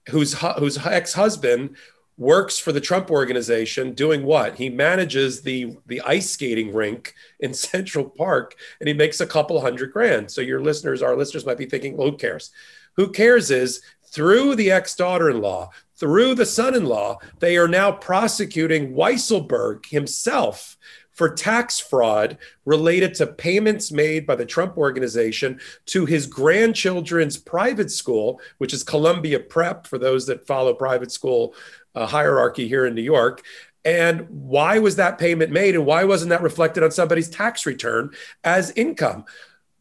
Whose 0.10 0.34
whose 0.60 0.78
ex-husband 0.86 1.76
works 2.18 2.60
for 2.60 2.72
the 2.72 2.82
Trump 2.82 3.10
organization 3.10 3.94
doing 3.94 4.24
what? 4.24 4.56
He 4.56 4.70
manages 4.70 5.42
the 5.42 5.78
the 5.88 6.02
ice 6.02 6.30
skating 6.30 6.74
rink 6.74 7.16
in 7.40 7.54
Central 7.56 8.06
Park 8.06 8.56
and 8.80 8.88
he 8.88 8.94
makes 8.94 9.20
a 9.20 9.28
couple 9.28 9.60
hundred 9.62 9.92
grand. 9.92 10.30
So 10.30 10.42
your 10.42 10.62
listeners, 10.62 11.02
our 11.02 11.16
listeners 11.16 11.46
might 11.46 11.58
be 11.58 11.66
thinking, 11.66 11.98
well, 11.98 12.12
who 12.12 12.18
cares? 12.18 12.52
Who 12.96 13.12
cares 13.12 13.50
is 13.50 13.82
through 14.06 14.56
the 14.56 14.70
ex 14.70 14.96
daughter 14.96 15.30
in 15.30 15.42
law, 15.42 15.72
through 16.04 16.36
the 16.36 16.46
son 16.46 16.76
in 16.76 16.84
law, 16.84 17.18
they 17.40 17.56
are 17.56 17.70
now 17.70 17.90
prosecuting 17.90 18.94
Weisselberg 18.94 19.86
himself 19.86 20.76
for 21.14 21.30
tax 21.30 21.80
fraud 21.80 22.38
related 22.66 23.14
to 23.14 23.26
payments 23.26 23.90
made 23.90 24.28
by 24.28 24.36
the 24.36 24.46
Trump 24.46 24.78
organization 24.78 25.62
to 25.86 26.06
his 26.06 26.28
grandchildren's 26.28 27.38
private 27.38 27.90
school, 27.90 28.42
which 28.58 28.74
is 28.74 28.84
Columbia 28.84 29.40
Prep 29.40 29.88
for 29.88 29.98
those 29.98 30.26
that 30.26 30.46
follow 30.46 30.74
private 30.74 31.10
school 31.10 31.56
uh, 31.96 32.06
hierarchy 32.06 32.68
here 32.68 32.86
in 32.86 32.96
New 32.96 33.02
York. 33.02 33.42
And 33.86 34.28
why 34.28 34.80
was 34.80 34.98
that 34.98 35.18
payment 35.18 35.54
made? 35.54 35.74
And 35.74 35.86
why 35.86 36.04
wasn't 36.04 36.32
that 36.32 36.42
reflected 36.42 36.84
on 36.84 36.92
somebody's 36.92 37.30
tax 37.30 37.66
return 37.66 38.12
as 38.44 38.72
income? 38.72 39.24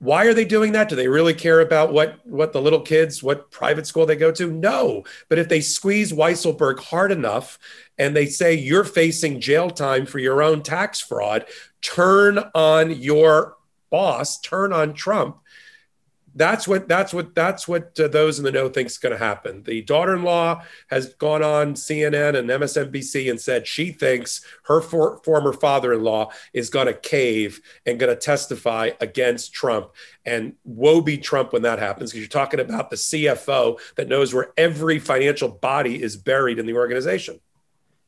Why 0.02 0.24
are 0.24 0.34
they 0.34 0.44
doing 0.44 0.72
that? 0.72 0.88
Do 0.88 0.96
they 0.96 1.06
really 1.06 1.32
care 1.32 1.60
about 1.60 1.92
what 1.92 2.18
what 2.26 2.52
the 2.52 2.60
little 2.60 2.80
kids, 2.80 3.22
what 3.22 3.52
private 3.52 3.86
school 3.86 4.04
they 4.04 4.16
go 4.16 4.32
to? 4.32 4.50
No. 4.50 5.04
But 5.28 5.38
if 5.38 5.48
they 5.48 5.60
squeeze 5.60 6.12
Weisselberg 6.12 6.80
hard 6.80 7.12
enough 7.12 7.56
and 7.98 8.16
they 8.16 8.26
say 8.26 8.52
you're 8.52 8.82
facing 8.82 9.40
jail 9.40 9.70
time 9.70 10.04
for 10.06 10.18
your 10.18 10.42
own 10.42 10.64
tax 10.64 11.00
fraud, 11.00 11.44
turn 11.82 12.40
on 12.52 12.90
your 12.90 13.54
boss, 13.90 14.40
turn 14.40 14.72
on 14.72 14.94
Trump, 14.94 15.38
that's 16.34 16.66
what 16.66 16.88
that's 16.88 17.12
what 17.12 17.34
that's 17.34 17.68
what 17.68 17.98
uh, 18.00 18.08
those 18.08 18.38
in 18.38 18.44
the 18.44 18.52
know 18.52 18.68
think 18.68 18.88
is 18.88 18.98
going 18.98 19.12
to 19.12 19.18
happen. 19.18 19.62
The 19.62 19.82
daughter-in-law 19.82 20.62
has 20.88 21.14
gone 21.14 21.42
on 21.42 21.74
CNN 21.74 22.36
and 22.36 22.48
MSNBC 22.48 23.30
and 23.30 23.40
said 23.40 23.66
she 23.66 23.92
thinks 23.92 24.44
her 24.64 24.80
for, 24.80 25.18
former 25.24 25.52
father-in-law 25.52 26.30
is 26.52 26.70
going 26.70 26.86
to 26.86 26.94
cave 26.94 27.60
and 27.86 27.98
going 27.98 28.14
to 28.14 28.20
testify 28.20 28.90
against 29.00 29.52
Trump. 29.52 29.90
And 30.24 30.54
woe 30.64 31.00
be 31.00 31.18
Trump 31.18 31.52
when 31.52 31.62
that 31.62 31.78
happens, 31.78 32.10
because 32.10 32.20
you're 32.20 32.28
talking 32.28 32.60
about 32.60 32.90
the 32.90 32.96
CFO 32.96 33.78
that 33.96 34.08
knows 34.08 34.32
where 34.32 34.52
every 34.56 34.98
financial 34.98 35.48
body 35.48 36.02
is 36.02 36.16
buried 36.16 36.58
in 36.58 36.66
the 36.66 36.74
organization. 36.74 37.40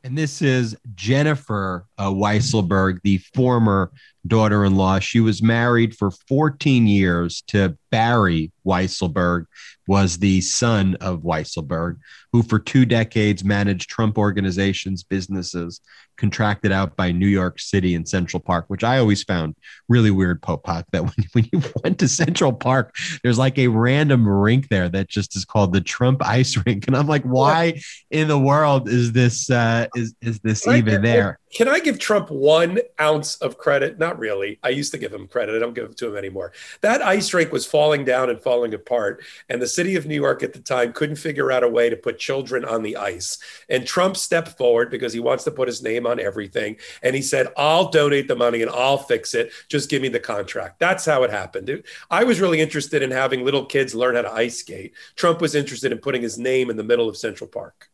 And 0.04 0.19
this 0.19 0.43
is 0.43 0.76
Jennifer 0.95 1.87
uh, 1.97 2.11
Weisselberg, 2.11 3.00
the 3.02 3.19
former 3.19 3.90
daughter 4.26 4.64
in 4.64 4.75
law. 4.75 4.99
She 4.99 5.21
was 5.21 5.43
married 5.43 5.97
for 5.97 6.11
14 6.11 6.87
years 6.87 7.43
to 7.49 7.76
Barry 7.90 8.52
Weisselberg, 8.66 9.47
was 9.87 10.19
the 10.19 10.41
son 10.41 10.97
of 11.00 11.23
Weisselberg, 11.23 11.99
who 12.33 12.43
for 12.43 12.59
two 12.59 12.85
decades 12.85 13.45
managed 13.45 13.88
Trump 13.88 14.19
organizations, 14.19 15.03
businesses, 15.03 15.81
contracted 16.17 16.73
out 16.73 16.97
by 16.97 17.12
New 17.12 17.26
York 17.26 17.59
City 17.59 17.95
and 17.95 18.09
Central 18.09 18.41
Park, 18.41 18.67
which 18.69 18.85
I 18.85 18.99
always 18.99 19.23
found 19.23 19.57
really 19.88 20.11
weird, 20.11 20.41
Popok, 20.43 20.85
that 20.93 21.03
when, 21.17 21.26
when 21.33 21.49
you 21.53 21.62
went 21.83 21.99
to 22.00 22.09
Central 22.09 22.53
Park, 22.53 22.95
there's 23.23 23.38
like 23.38 23.59
a 23.59 23.69
random 23.69 24.26
rink 24.26 24.69
there 24.69 24.88
that 24.88 25.09
just 25.09 25.37
is 25.37 25.45
called 25.45 25.73
the 25.73 25.81
Trump 25.81 26.25
Ice 26.25 26.57
Rink. 26.67 26.87
And 26.87 26.97
I'm 26.97 27.07
like, 27.07 27.25
why 27.25 27.81
in 28.11 28.29
the 28.29 28.38
world 28.38 28.88
is 28.88 29.12
this 29.12 29.50
uh, 29.50 29.87
is, 29.95 30.14
is 30.21 30.41
this 30.41 30.67
even 30.67 31.03
there? 31.03 31.38
Can 31.55 31.69
I 31.69 31.79
give 31.79 32.00
Trump 32.00 32.31
one 32.31 32.81
ounce 33.00 33.37
of 33.37 33.59
credit? 33.59 33.99
Not 33.99 34.19
really. 34.19 34.59
I 34.64 34.71
used 34.71 34.91
to 34.91 34.99
give 34.99 35.12
him 35.12 35.29
credit. 35.29 35.55
I 35.55 35.61
don't 35.61 35.75
give 35.75 35.85
it 35.85 35.97
to 35.99 36.09
him 36.09 36.17
anymore. 36.17 36.53
That 36.81 37.00
ice 37.00 37.33
rink 37.33 37.53
was 37.53 37.64
falling 37.64 38.05
down 38.05 38.29
and 38.29 38.43
falling 38.43 38.75
apart. 38.75 39.23
And 39.49 39.62
the 39.62 39.69
city 39.75 39.97
of 39.97 40.07
New 40.07 40.14
York 40.14 40.43
at 40.43 40.52
the 40.52 40.59
time 40.59 40.93
couldn't 40.93 41.16
figure 41.16 41.50
out 41.50 41.62
a 41.62 41.69
way 41.69 41.90
to 41.90 41.97
put 41.97 42.19
children 42.19 42.64
on 42.64 42.83
the 42.83 42.97
ice. 42.97 43.38
And 43.69 43.87
Trump 43.87 44.16
stepped 44.16 44.57
forward 44.57 44.90
because 44.90 45.12
he 45.12 45.21
wants 45.21 45.45
to 45.45 45.50
put 45.50 45.69
his 45.69 45.83
name 45.83 46.07
on 46.07 46.21
everything. 46.21 46.76
And 47.02 47.14
he 47.14 47.23
said, 47.23 47.49
I'll 47.57 47.90
donate 47.90 48.28
the 48.28 48.37
money 48.37 48.62
and 48.62 48.71
I'll 48.71 48.99
fix 48.99 49.35
it. 49.35 49.52
Just 49.69 49.90
give 49.90 50.02
me 50.02 50.09
the 50.09 50.21
contract. 50.21 50.78
That's 50.78 51.04
how 51.04 51.23
it 51.23 51.31
happened. 51.31 51.83
I 52.11 52.25
was 52.25 52.40
really 52.40 52.61
interested 52.61 53.02
in 53.02 53.11
having 53.11 53.45
little 53.45 53.66
kids 53.66 53.95
learn 53.95 54.14
how 54.14 54.23
to 54.23 54.33
ice 54.33 54.59
skate. 54.59 54.95
Trump 55.16 55.40
was 55.40 55.54
interested 55.54 55.93
in 55.93 55.99
putting 55.99 56.23
his 56.23 56.38
name 56.38 56.71
in 56.71 56.76
the 56.76 56.85
middle 56.85 57.09
of 57.09 57.16
Central 57.16 57.49
Park. 57.49 57.88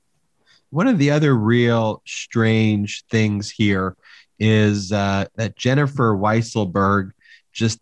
One 0.70 0.87
of 0.87 0.99
the 0.99 1.10
other 1.10 1.34
real 1.34 2.02
strange 2.06 3.04
things 3.10 3.50
here 3.50 3.96
is 4.38 4.92
uh, 4.92 5.26
that 5.37 5.56
Jennifer 5.56 6.14
Weisselberg 6.14 7.12
just 7.61 7.79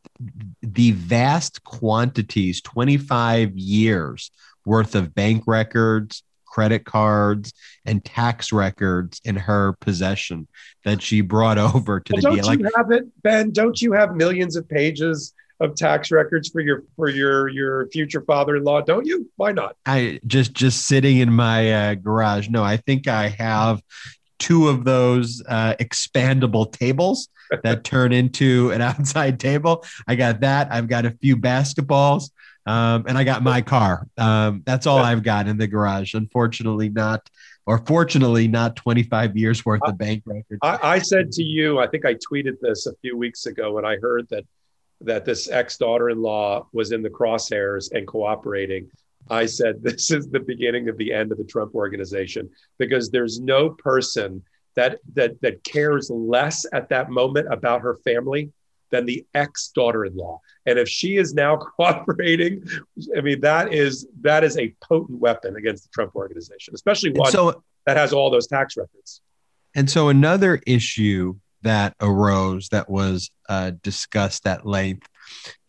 the 0.61 0.91
vast 0.91 1.63
quantities 1.63 2.61
25 2.63 3.57
years 3.57 4.33
worth 4.65 4.97
of 4.97 5.15
bank 5.15 5.45
records 5.47 6.25
credit 6.47 6.85
cards 6.85 7.53
and 7.85 8.05
tax 8.05 8.53
records 8.53 9.21
in 9.25 9.37
her 9.37 9.75
possession 9.75 10.49
that 10.85 11.01
she 11.01 11.21
brought 11.21 11.59
over 11.75 12.01
to 12.01 12.13
well, 12.13 12.35
the 12.35 12.41
don't 12.43 12.59
you 12.59 12.71
have 12.77 12.91
it 12.91 13.05
ben? 13.23 13.53
Don't 13.53 13.81
you 13.81 13.93
have 13.93 14.17
millions 14.17 14.57
of 14.57 14.69
pages 14.69 15.33
of 15.61 15.77
tax 15.77 16.11
records 16.11 16.49
for 16.49 16.61
your 16.61 16.83
for 16.97 17.09
your 17.09 17.47
your 17.47 17.87
future 17.91 18.23
father-in-law? 18.23 18.81
Don't 18.81 19.07
you? 19.07 19.31
Why 19.37 19.53
not? 19.53 19.77
I 19.87 20.19
just 20.27 20.55
just 20.55 20.87
sitting 20.87 21.19
in 21.19 21.33
my 21.33 21.73
uh, 21.73 21.95
garage. 21.95 22.49
No 22.49 22.65
i 22.65 22.77
think 22.79 23.07
i 23.07 23.29
have 23.29 23.81
two 24.39 24.69
of 24.69 24.85
those 24.85 25.43
uh, 25.49 25.75
expandable 25.81 26.71
tables 26.71 27.29
that 27.63 27.85
turn 27.85 28.13
into 28.13 28.71
an 28.71 28.81
outside 28.81 29.41
table 29.41 29.85
i 30.07 30.15
got 30.15 30.41
that 30.41 30.71
i've 30.71 30.89
got 30.89 31.07
a 31.07 31.11
few 31.11 31.37
basketballs 31.37 32.31
um, 32.69 33.07
and 33.09 33.17
I 33.17 33.25
got 33.25 33.43
my 33.43 33.63
car. 33.63 34.07
Um, 34.19 34.63
that's 34.67 34.87
all 34.87 34.99
I've 34.99 35.23
got 35.23 35.49
in 35.49 35.57
the 35.57 35.67
garage. 35.67 36.13
Unfortunately, 36.13 36.91
not, 36.91 37.27
or 37.65 37.79
fortunately, 37.79 38.47
not 38.47 38.77
25 38.77 39.39
years 39.39 39.65
worth 39.65 39.81
of 39.85 39.97
bank 39.97 40.23
records. 40.27 40.61
I, 40.61 40.79
I 40.83 40.99
said 40.99 41.33
to 41.33 41.43
you, 41.43 41.79
I 41.79 41.87
think 41.87 42.05
I 42.05 42.15
tweeted 42.17 42.61
this 42.61 42.87
a 42.87 42.93
few 43.01 43.17
weeks 43.17 43.47
ago 43.47 43.73
when 43.73 43.87
I 43.87 43.97
heard 43.97 44.29
that 44.29 44.45
that 45.01 45.25
this 45.25 45.49
ex 45.49 45.79
daughter-in-law 45.79 46.67
was 46.73 46.93
in 46.93 47.03
the 47.03 47.09
crosshairs 47.09 47.91
and 47.93 48.07
cooperating. 48.07 48.91
I 49.31 49.47
said 49.47 49.77
this 49.83 50.11
is 50.11 50.29
the 50.29 50.41
beginning 50.41 50.89
of 50.89 50.97
the 50.97 51.13
end 51.13 51.33
of 51.33 51.39
the 51.39 51.45
Trump 51.45 51.75
organization 51.75 52.51
because 52.79 53.11
there's 53.11 53.41
no 53.41 53.71
person 53.71 54.43
that 54.75 54.99
that 55.15 55.41
that 55.41 55.65
cares 55.65 56.11
less 56.11 56.65
at 56.73 56.89
that 56.91 57.11
moment 57.11 57.53
about 57.53 57.81
her 57.83 57.97
family 58.05 58.53
than 58.91 59.05
the 59.05 59.27
ex 59.35 59.69
daughter-in-law. 59.75 60.41
And 60.67 60.79
if 60.79 60.89
she 60.89 61.17
is 61.17 61.35
now 61.35 61.57
cooperating, 61.77 62.65
I 63.17 63.21
mean 63.21 63.41
that 63.41 63.73
is 63.73 64.07
that 64.21 64.45
is 64.45 64.57
a 64.57 64.75
potent 64.81 65.19
weapon 65.19 65.57
against 65.57 65.85
the 65.85 65.91
Trump 65.93 66.15
organization, 66.15 66.75
especially 66.75 67.11
one 67.13 67.33
so, 67.33 67.63
that 67.87 67.97
has 67.97 68.13
all 68.13 68.31
those 68.31 68.47
tax 68.47 68.77
records. 68.77 69.21
And 69.75 69.91
so 69.91 70.09
another 70.09 70.61
issue 70.67 71.37
that 71.63 71.95
arose 72.01 72.69
that 72.69 72.89
was 72.89 73.31
uh, 73.49 73.73
discussed 73.83 74.47
at 74.47 74.67
length 74.67 75.09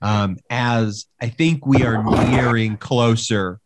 um, 0.02 0.38
as 0.50 1.06
I 1.22 1.30
think 1.30 1.66
we 1.66 1.84
are 1.84 2.04
nearing 2.30 2.76
closer 2.78 3.60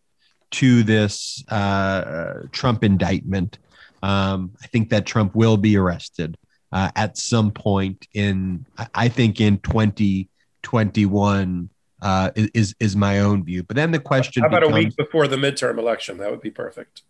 to 0.51 0.83
this 0.83 1.43
uh, 1.49 2.43
Trump 2.51 2.83
indictment. 2.83 3.57
Um, 4.01 4.51
I 4.61 4.67
think 4.67 4.89
that 4.89 5.05
Trump 5.05 5.35
will 5.35 5.57
be 5.57 5.75
arrested 5.77 6.37
uh, 6.71 6.91
at 6.95 7.17
some 7.17 7.51
point 7.51 8.07
in, 8.13 8.65
I 8.93 9.09
think, 9.09 9.41
in 9.41 9.57
2021. 9.59 11.69
Uh, 12.01 12.31
is 12.35 12.75
is 12.81 12.95
my 12.97 13.21
own 13.21 13.45
view, 13.45 13.63
but 13.63 13.77
then 13.77 13.91
the 13.91 13.99
question: 13.99 14.41
How 14.41 14.49
about 14.49 14.63
becomes, 14.63 14.75
a 14.75 14.79
week 14.87 14.97
before 14.97 15.25
the 15.25 15.37
midterm 15.37 15.77
election? 15.77 16.17
That 16.17 16.31
would 16.31 16.41
be 16.41 16.51
perfect. 16.51 17.03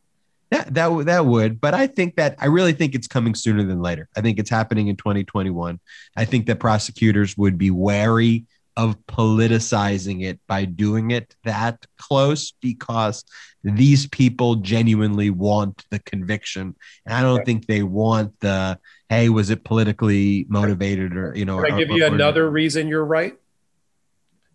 That 0.51 0.71
that 0.75 1.05
that 1.07 1.25
would, 1.25 1.59
but 1.59 1.73
I 1.73 1.87
think 1.87 2.15
that 2.17 2.35
I 2.37 2.45
really 2.45 2.73
think 2.73 2.93
it's 2.93 3.07
coming 3.07 3.33
sooner 3.33 3.63
than 3.63 3.81
later. 3.81 4.07
I 4.15 4.21
think 4.21 4.37
it's 4.37 4.51
happening 4.51 4.89
in 4.89 4.95
2021. 4.95 5.79
I 6.15 6.25
think 6.25 6.45
that 6.45 6.59
prosecutors 6.59 7.35
would 7.35 7.57
be 7.57 7.71
wary 7.71 8.45
of 8.75 8.97
politicizing 9.07 10.23
it 10.23 10.39
by 10.47 10.65
doing 10.65 11.11
it 11.11 11.35
that 11.43 11.85
close 11.97 12.53
because 12.61 13.23
these 13.63 14.07
people 14.07 14.55
genuinely 14.55 15.29
want 15.29 15.85
the 15.89 15.99
conviction. 15.99 16.75
And 17.05 17.15
i 17.15 17.21
don't 17.21 17.45
think 17.45 17.65
they 17.65 17.83
want 17.83 18.39
the 18.39 18.79
hey 19.09 19.29
was 19.29 19.49
it 19.49 19.63
politically 19.63 20.45
motivated 20.49 21.15
or 21.15 21.33
you 21.35 21.45
know 21.45 21.61
Can 21.61 21.73
i 21.73 21.77
give 21.79 21.89
or, 21.89 21.97
you 21.97 22.03
or, 22.03 22.07
another 22.13 22.47
or, 22.47 22.51
reason 22.51 22.87
you're 22.87 23.05
right? 23.05 23.37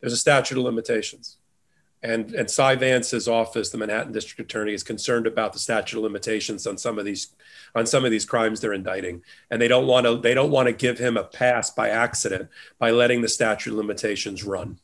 There's 0.01 0.13
a 0.13 0.19
statute 0.19 0.59
of 0.59 0.65
limitations 0.65 1.38
and 2.03 2.33
and 2.33 2.51
Cy 2.51 2.77
Vance's 2.77 3.27
office, 3.27 3.71
the 3.71 3.79
Manhattan 3.79 4.13
District 4.13 4.41
Attorney, 4.41 4.73
is 4.73 4.83
concerned 4.83 5.27
about 5.27 5.53
the 5.53 5.59
statute 5.59 5.97
of 5.97 6.05
limitations 6.05 6.67
on 6.67 6.79
some 6.79 6.99
of 6.99 7.05
these 7.05 7.29
on 7.75 7.87
some 7.87 8.05
of 8.05 8.11
these 8.11 8.25
crimes 8.25 8.61
they're 8.61 8.73
indicting, 8.73 9.23
and 9.51 9.61
they 9.61 9.69
don't 9.69 9.87
want 9.87 10.07
to 10.07 10.17
they 10.17 10.35
don't 10.35 10.51
want 10.51 10.67
to 10.67 10.73
give 10.73 10.99
him 10.99 11.17
a 11.17 11.25
pass 11.25 11.71
by 11.71 11.89
accident 11.89 12.49
by 12.79 12.91
letting 12.91 13.23
the 13.23 13.29
statute 13.29 13.71
of 13.73 13.77
limitations 13.77 14.45
run. 14.45 14.79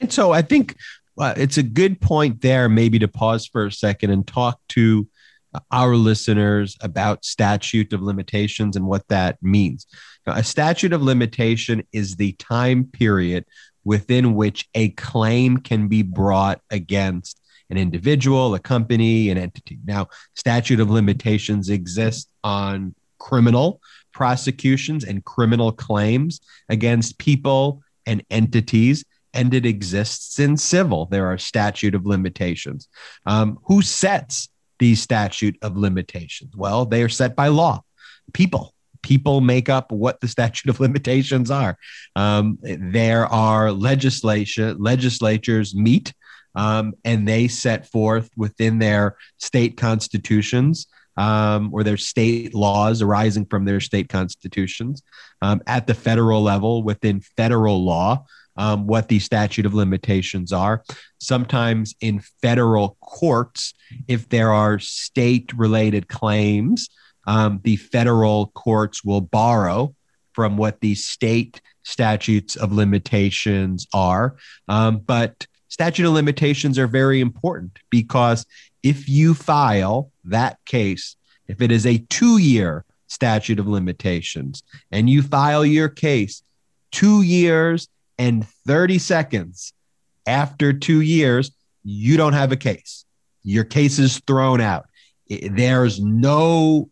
And 0.00 0.12
so 0.12 0.32
I 0.32 0.42
think 0.42 0.76
uh, 1.18 1.34
it's 1.36 1.58
a 1.58 1.62
good 1.62 2.00
point 2.00 2.40
there, 2.42 2.68
maybe 2.68 2.98
to 3.00 3.08
pause 3.08 3.46
for 3.46 3.66
a 3.66 3.72
second 3.72 4.10
and 4.10 4.26
talk 4.26 4.60
to 4.68 5.08
our 5.70 5.96
listeners 5.96 6.76
about 6.80 7.24
statute 7.24 7.92
of 7.92 8.02
limitations 8.02 8.76
and 8.76 8.86
what 8.86 9.08
that 9.08 9.42
means. 9.42 9.86
Now, 10.26 10.34
a 10.34 10.44
statute 10.44 10.92
of 10.92 11.02
limitation 11.02 11.82
is 11.92 12.16
the 12.16 12.32
time 12.32 12.84
period 12.84 13.46
within 13.88 14.34
which 14.34 14.68
a 14.74 14.90
claim 14.90 15.56
can 15.56 15.88
be 15.88 16.02
brought 16.02 16.60
against 16.70 17.40
an 17.70 17.78
individual, 17.78 18.54
a 18.54 18.58
company, 18.58 19.30
an 19.30 19.38
entity. 19.38 19.78
Now, 19.82 20.08
statute 20.34 20.78
of 20.78 20.90
limitations 20.90 21.70
exists 21.70 22.30
on 22.44 22.94
criminal 23.18 23.80
prosecutions 24.12 25.04
and 25.04 25.24
criminal 25.24 25.72
claims 25.72 26.38
against 26.68 27.16
people 27.16 27.82
and 28.04 28.22
entities, 28.30 29.06
and 29.32 29.54
it 29.54 29.64
exists 29.64 30.38
in 30.38 30.58
civil. 30.58 31.06
There 31.06 31.26
are 31.28 31.38
statute 31.38 31.94
of 31.94 32.04
limitations. 32.04 32.88
Um, 33.24 33.58
who 33.64 33.80
sets 33.80 34.50
these 34.78 35.00
statute 35.00 35.56
of 35.62 35.78
limitations? 35.78 36.54
Well, 36.54 36.84
they 36.84 37.02
are 37.02 37.08
set 37.08 37.34
by 37.34 37.48
law. 37.48 37.82
People, 38.34 38.74
people 39.08 39.40
make 39.40 39.70
up 39.70 39.90
what 39.90 40.20
the 40.20 40.28
statute 40.28 40.68
of 40.68 40.80
limitations 40.86 41.50
are. 41.50 41.78
Um, 42.14 42.58
there 42.62 43.26
are 43.26 43.72
legislation 43.72 44.76
legislatures 44.78 45.74
meet 45.74 46.12
um, 46.54 46.92
and 47.06 47.26
they 47.26 47.48
set 47.48 47.90
forth 47.90 48.28
within 48.36 48.78
their 48.78 49.16
state 49.38 49.78
constitutions 49.78 50.86
um, 51.16 51.70
or 51.72 51.82
their 51.82 51.96
state 51.96 52.54
laws 52.54 53.00
arising 53.00 53.46
from 53.46 53.64
their 53.64 53.80
state 53.80 54.10
constitutions 54.10 55.02
um, 55.40 55.62
at 55.66 55.86
the 55.86 55.94
federal 55.94 56.42
level 56.42 56.82
within 56.82 57.20
federal 57.36 57.82
law. 57.82 58.26
Um, 58.56 58.88
what 58.88 59.06
the 59.06 59.20
statute 59.20 59.66
of 59.66 59.74
limitations 59.74 60.52
are. 60.52 60.82
Sometimes 61.20 61.94
in 62.00 62.22
federal 62.42 62.96
courts, 63.00 63.72
if 64.08 64.28
there 64.30 64.52
are 64.52 64.80
state 64.80 65.52
related 65.56 66.08
claims, 66.08 66.88
um, 67.28 67.60
the 67.62 67.76
federal 67.76 68.46
courts 68.54 69.04
will 69.04 69.20
borrow 69.20 69.94
from 70.32 70.56
what 70.56 70.80
the 70.80 70.94
state 70.94 71.60
statutes 71.82 72.56
of 72.56 72.72
limitations 72.72 73.86
are. 73.92 74.36
Um, 74.66 75.00
but 75.00 75.46
statute 75.68 76.06
of 76.06 76.14
limitations 76.14 76.78
are 76.78 76.86
very 76.86 77.20
important 77.20 77.78
because 77.90 78.46
if 78.82 79.10
you 79.10 79.34
file 79.34 80.10
that 80.24 80.58
case, 80.64 81.16
if 81.48 81.60
it 81.60 81.70
is 81.70 81.84
a 81.84 81.98
two 82.08 82.38
year 82.38 82.86
statute 83.08 83.58
of 83.58 83.68
limitations 83.68 84.62
and 84.90 85.10
you 85.10 85.22
file 85.22 85.66
your 85.66 85.90
case 85.90 86.42
two 86.92 87.20
years 87.20 87.88
and 88.18 88.46
30 88.66 88.98
seconds 88.98 89.74
after 90.26 90.72
two 90.72 91.02
years, 91.02 91.50
you 91.84 92.16
don't 92.16 92.32
have 92.32 92.52
a 92.52 92.56
case. 92.56 93.04
Your 93.42 93.64
case 93.64 93.98
is 93.98 94.18
thrown 94.26 94.62
out. 94.62 94.86
There's 95.28 96.00
no 96.00 96.88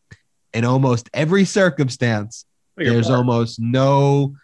in 0.57 0.65
almost 0.65 1.11
every 1.13 1.45
circumstance, 1.45 2.47
there's 2.77 3.11
almost 3.11 3.61
no 3.61 4.35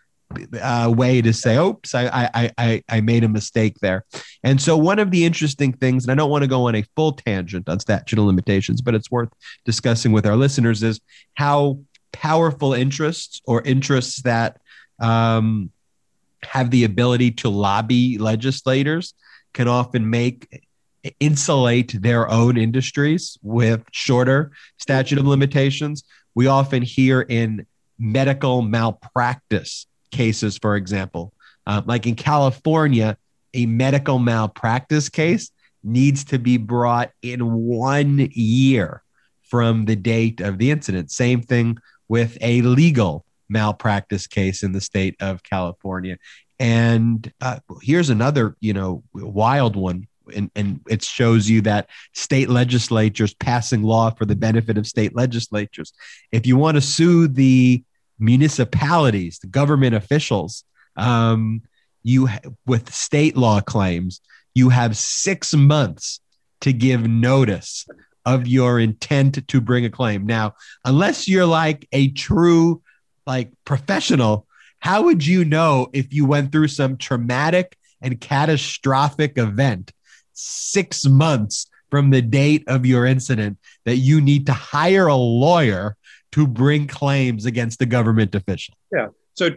uh, 0.60 0.92
way 0.94 1.22
to 1.22 1.32
say, 1.32 1.56
"Oops, 1.56 1.94
I, 1.94 2.30
I 2.34 2.50
I 2.58 2.82
I 2.88 3.00
made 3.00 3.24
a 3.24 3.28
mistake 3.28 3.78
there." 3.80 4.04
And 4.44 4.60
so, 4.60 4.76
one 4.76 4.98
of 4.98 5.10
the 5.10 5.24
interesting 5.24 5.72
things, 5.72 6.04
and 6.04 6.12
I 6.12 6.14
don't 6.14 6.30
want 6.30 6.42
to 6.42 6.48
go 6.48 6.68
on 6.68 6.74
a 6.74 6.84
full 6.96 7.12
tangent 7.12 7.68
on 7.68 7.80
statute 7.80 8.18
of 8.18 8.26
limitations, 8.26 8.82
but 8.82 8.94
it's 8.94 9.10
worth 9.10 9.30
discussing 9.64 10.12
with 10.12 10.26
our 10.26 10.36
listeners, 10.36 10.82
is 10.82 11.00
how 11.34 11.78
powerful 12.12 12.74
interests 12.74 13.40
or 13.46 13.62
interests 13.62 14.22
that 14.22 14.60
um, 15.00 15.70
have 16.44 16.70
the 16.70 16.84
ability 16.84 17.30
to 17.30 17.48
lobby 17.48 18.18
legislators 18.18 19.14
can 19.54 19.68
often 19.68 20.08
make 20.08 20.62
insulate 21.20 22.00
their 22.00 22.30
own 22.30 22.56
industries 22.56 23.38
with 23.42 23.82
shorter 23.92 24.52
statute 24.78 25.18
of 25.18 25.26
limitations. 25.26 26.04
We 26.34 26.46
often 26.46 26.82
hear 26.82 27.22
in 27.22 27.66
medical 27.98 28.62
malpractice 28.62 29.86
cases, 30.10 30.58
for 30.58 30.76
example, 30.76 31.32
uh, 31.66 31.82
like 31.84 32.06
in 32.06 32.14
California, 32.14 33.16
a 33.54 33.66
medical 33.66 34.18
malpractice 34.18 35.08
case 35.08 35.50
needs 35.84 36.24
to 36.24 36.38
be 36.38 36.56
brought 36.56 37.10
in 37.22 37.52
one 37.52 38.28
year 38.32 39.02
from 39.42 39.84
the 39.84 39.96
date 39.96 40.40
of 40.40 40.58
the 40.58 40.70
incident. 40.70 41.10
Same 41.10 41.42
thing 41.42 41.78
with 42.08 42.38
a 42.40 42.62
legal 42.62 43.24
malpractice 43.48 44.26
case 44.26 44.62
in 44.62 44.72
the 44.72 44.80
state 44.80 45.16
of 45.20 45.42
California. 45.42 46.16
And 46.58 47.30
uh, 47.40 47.58
here's 47.82 48.10
another, 48.10 48.56
you 48.60 48.72
know, 48.72 49.02
wild 49.12 49.76
one 49.76 50.06
and, 50.34 50.50
and 50.54 50.80
it 50.88 51.02
shows 51.02 51.48
you 51.48 51.60
that 51.62 51.88
state 52.12 52.48
legislatures 52.48 53.34
passing 53.34 53.82
law 53.82 54.10
for 54.10 54.24
the 54.24 54.36
benefit 54.36 54.78
of 54.78 54.86
state 54.86 55.14
legislatures. 55.14 55.92
If 56.30 56.46
you 56.46 56.56
want 56.56 56.76
to 56.76 56.80
sue 56.80 57.28
the 57.28 57.82
municipalities, 58.18 59.38
the 59.38 59.48
government 59.48 59.94
officials, 59.94 60.64
um, 60.96 61.62
you 62.02 62.28
with 62.66 62.92
state 62.92 63.36
law 63.36 63.60
claims, 63.60 64.20
you 64.54 64.68
have 64.68 64.96
six 64.96 65.54
months 65.54 66.20
to 66.60 66.72
give 66.72 67.06
notice 67.06 67.86
of 68.24 68.46
your 68.46 68.78
intent 68.78 69.46
to 69.48 69.60
bring 69.60 69.84
a 69.84 69.90
claim. 69.90 70.26
Now, 70.26 70.54
unless 70.84 71.28
you're 71.28 71.46
like 71.46 71.88
a 71.92 72.10
true 72.12 72.82
like 73.26 73.52
professional, 73.64 74.46
how 74.78 75.04
would 75.04 75.26
you 75.26 75.44
know 75.44 75.88
if 75.92 76.12
you 76.12 76.26
went 76.26 76.52
through 76.52 76.68
some 76.68 76.96
traumatic 76.96 77.76
and 78.00 78.20
catastrophic 78.20 79.38
event 79.38 79.92
six 80.32 81.06
months 81.06 81.66
from 81.90 82.10
the 82.10 82.22
date 82.22 82.64
of 82.68 82.86
your 82.86 83.04
incident 83.06 83.58
that 83.84 83.96
you 83.96 84.20
need 84.20 84.46
to 84.46 84.52
hire 84.52 85.08
a 85.08 85.16
lawyer 85.16 85.96
to 86.32 86.46
bring 86.46 86.86
claims 86.86 87.44
against 87.44 87.82
a 87.82 87.86
government 87.86 88.34
official. 88.34 88.74
Yeah. 88.90 89.08
So 89.34 89.50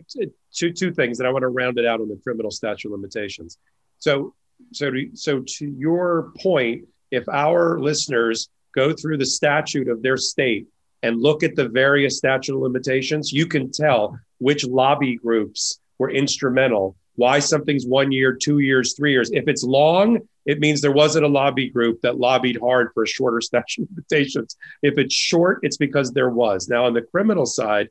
two 0.53 0.71
two 0.71 0.91
things, 0.91 1.19
and 1.19 1.27
I 1.27 1.31
want 1.31 1.43
to 1.43 1.47
round 1.47 1.77
it 1.77 1.85
out 1.85 2.01
on 2.01 2.09
the 2.09 2.19
criminal 2.23 2.51
statute 2.51 2.91
limitations. 2.91 3.57
So 3.99 4.33
so 4.71 4.91
to, 4.91 5.09
so 5.13 5.43
to 5.45 5.65
your 5.77 6.31
point, 6.39 6.87
if 7.11 7.27
our 7.29 7.79
listeners 7.79 8.49
go 8.73 8.93
through 8.93 9.17
the 9.17 9.25
statute 9.25 9.87
of 9.87 10.01
their 10.01 10.17
state 10.17 10.67
and 11.03 11.21
look 11.21 11.43
at 11.43 11.55
the 11.55 11.69
various 11.69 12.17
statute 12.17 12.57
limitations, 12.57 13.31
you 13.31 13.47
can 13.47 13.71
tell 13.71 14.19
which 14.39 14.65
lobby 14.65 15.15
groups 15.15 15.79
were 15.97 16.11
instrumental, 16.11 16.95
why 17.15 17.39
something's 17.39 17.85
one 17.85 18.11
year, 18.11 18.33
two 18.33 18.59
years, 18.59 18.93
three 18.95 19.11
years. 19.11 19.31
If 19.31 19.47
it's 19.47 19.63
long, 19.63 20.19
it 20.45 20.59
means 20.59 20.81
there 20.81 20.91
wasn't 20.91 21.25
a 21.25 21.29
lobby 21.29 21.69
group 21.69 22.01
that 22.01 22.19
lobbied 22.19 22.59
hard 22.59 22.91
for 22.93 23.03
a 23.03 23.07
shorter 23.07 23.41
statute 23.41 23.83
of 23.83 23.89
limitations. 23.91 24.57
If 24.81 24.97
it's 24.97 25.15
short, 25.15 25.59
it's 25.63 25.77
because 25.77 26.11
there 26.11 26.29
was. 26.29 26.67
Now, 26.67 26.85
on 26.85 26.93
the 26.93 27.01
criminal 27.01 27.45
side, 27.45 27.89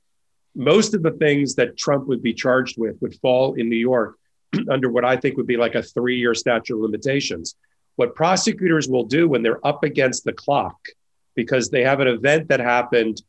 most 0.55 0.95
of 0.95 1.03
the 1.03 1.11
things 1.13 1.57
that 1.57 1.77
Trump 1.77 2.07
would 2.07 2.23
be 2.23 2.33
charged 2.33 2.79
with 2.79 3.01
would 3.01 3.17
fall 3.17 3.55
in 3.55 3.69
New 3.69 3.77
York 3.77 4.17
under 4.71 4.89
what 4.89 5.05
I 5.05 5.17
think 5.17 5.37
would 5.37 5.47
be 5.47 5.57
like 5.57 5.75
a 5.75 5.83
three 5.83 6.19
year 6.19 6.35
statute 6.35 6.77
of 6.77 6.81
limitations. 6.81 7.57
What 7.97 8.15
prosecutors 8.15 8.89
will 8.89 9.05
do 9.05 9.29
when 9.29 9.43
they're 9.43 9.65
up 9.67 9.85
against 9.85 10.25
the 10.25 10.33
clock, 10.33 10.77
because 11.35 11.71
they 11.71 11.83
have 11.83 12.01
an 12.01 12.09
event 12.09 12.49
that 12.49 12.61
happened 12.61 13.21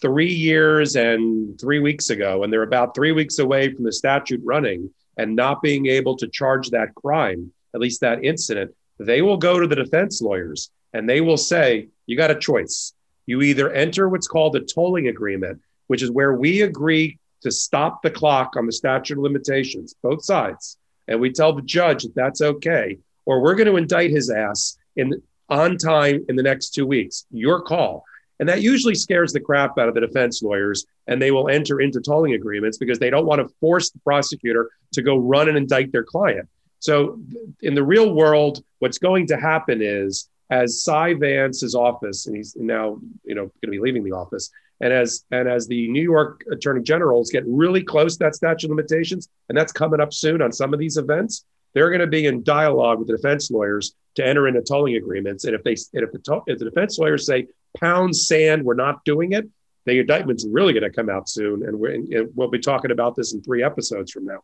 three 0.00 0.32
years 0.32 0.96
and 0.96 1.60
three 1.60 1.80
weeks 1.80 2.10
ago, 2.10 2.42
and 2.42 2.52
they're 2.52 2.62
about 2.62 2.94
three 2.94 3.12
weeks 3.12 3.38
away 3.38 3.72
from 3.72 3.84
the 3.84 3.92
statute 3.92 4.40
running 4.44 4.90
and 5.16 5.36
not 5.36 5.62
being 5.62 5.86
able 5.86 6.16
to 6.16 6.28
charge 6.28 6.70
that 6.70 6.94
crime, 6.94 7.52
at 7.74 7.80
least 7.80 8.00
that 8.00 8.24
incident, 8.24 8.74
they 8.98 9.22
will 9.22 9.36
go 9.36 9.58
to 9.58 9.66
the 9.66 9.76
defense 9.76 10.20
lawyers 10.20 10.70
and 10.92 11.08
they 11.08 11.20
will 11.20 11.36
say, 11.36 11.88
You 12.06 12.16
got 12.16 12.30
a 12.30 12.38
choice. 12.38 12.92
You 13.26 13.42
either 13.42 13.70
enter 13.70 14.08
what's 14.08 14.28
called 14.28 14.56
a 14.56 14.60
tolling 14.60 15.08
agreement, 15.08 15.60
which 15.86 16.02
is 16.02 16.10
where 16.10 16.34
we 16.34 16.62
agree 16.62 17.18
to 17.42 17.50
stop 17.50 18.02
the 18.02 18.10
clock 18.10 18.56
on 18.56 18.66
the 18.66 18.72
statute 18.72 19.18
of 19.18 19.22
limitations, 19.22 19.94
both 20.02 20.24
sides, 20.24 20.76
and 21.08 21.20
we 21.20 21.30
tell 21.30 21.52
the 21.52 21.62
judge 21.62 22.02
that 22.02 22.14
that's 22.14 22.40
okay, 22.40 22.98
or 23.26 23.40
we're 23.40 23.54
going 23.54 23.66
to 23.68 23.76
indict 23.76 24.10
his 24.10 24.30
ass 24.30 24.76
in 24.96 25.22
on 25.48 25.76
time 25.76 26.24
in 26.28 26.36
the 26.36 26.42
next 26.42 26.70
two 26.70 26.86
weeks. 26.86 27.26
Your 27.30 27.60
call. 27.60 28.04
And 28.40 28.48
that 28.48 28.62
usually 28.62 28.94
scares 28.94 29.32
the 29.32 29.40
crap 29.40 29.78
out 29.78 29.88
of 29.88 29.94
the 29.94 30.00
defense 30.00 30.42
lawyers, 30.42 30.86
and 31.06 31.20
they 31.20 31.30
will 31.30 31.48
enter 31.48 31.80
into 31.80 32.00
tolling 32.00 32.32
agreements 32.32 32.78
because 32.78 32.98
they 32.98 33.10
don't 33.10 33.26
want 33.26 33.40
to 33.40 33.54
force 33.60 33.90
the 33.90 34.00
prosecutor 34.00 34.70
to 34.92 35.02
go 35.02 35.16
run 35.16 35.48
and 35.48 35.56
indict 35.56 35.92
their 35.92 36.02
client. 36.02 36.48
So, 36.82 37.20
in 37.60 37.76
the 37.76 37.84
real 37.84 38.12
world, 38.12 38.64
what's 38.80 38.98
going 38.98 39.28
to 39.28 39.36
happen 39.36 39.80
is 39.80 40.28
as 40.50 40.82
Cy 40.82 41.14
Vance's 41.14 41.76
office, 41.76 42.26
and 42.26 42.36
he's 42.36 42.56
now 42.56 42.98
you 43.24 43.36
know 43.36 43.44
going 43.44 43.52
to 43.66 43.70
be 43.70 43.78
leaving 43.78 44.02
the 44.02 44.10
office, 44.10 44.50
and 44.80 44.92
as 44.92 45.24
and 45.30 45.48
as 45.48 45.68
the 45.68 45.88
New 45.88 46.02
York 46.02 46.42
Attorney 46.50 46.82
Generals 46.82 47.30
get 47.30 47.44
really 47.46 47.84
close 47.84 48.16
to 48.16 48.24
that 48.24 48.34
statute 48.34 48.66
of 48.66 48.76
limitations, 48.76 49.28
and 49.48 49.56
that's 49.56 49.70
coming 49.70 50.00
up 50.00 50.12
soon 50.12 50.42
on 50.42 50.50
some 50.50 50.74
of 50.74 50.80
these 50.80 50.96
events, 50.96 51.44
they're 51.72 51.88
going 51.88 52.00
to 52.00 52.08
be 52.08 52.26
in 52.26 52.42
dialogue 52.42 52.98
with 52.98 53.06
the 53.06 53.16
defense 53.16 53.48
lawyers 53.48 53.94
to 54.16 54.26
enter 54.26 54.48
into 54.48 54.60
tolling 54.60 54.96
agreements. 54.96 55.44
And 55.44 55.54
if 55.54 55.62
they 55.62 55.76
and 55.94 56.02
if 56.02 56.10
the 56.10 56.42
if 56.48 56.58
the 56.58 56.64
defense 56.64 56.98
lawyers 56.98 57.26
say 57.26 57.46
pound 57.78 58.16
sand, 58.16 58.64
we're 58.64 58.74
not 58.74 59.04
doing 59.04 59.34
it, 59.34 59.48
the 59.84 60.00
indictment's 60.00 60.44
really 60.50 60.72
going 60.72 60.82
to 60.82 60.90
come 60.90 61.08
out 61.08 61.28
soon, 61.28 61.62
and, 61.64 61.78
we're, 61.78 61.94
and 61.94 62.30
we'll 62.34 62.50
be 62.50 62.58
talking 62.58 62.90
about 62.90 63.14
this 63.14 63.34
in 63.34 63.40
three 63.40 63.62
episodes 63.62 64.10
from 64.10 64.24
now. 64.24 64.40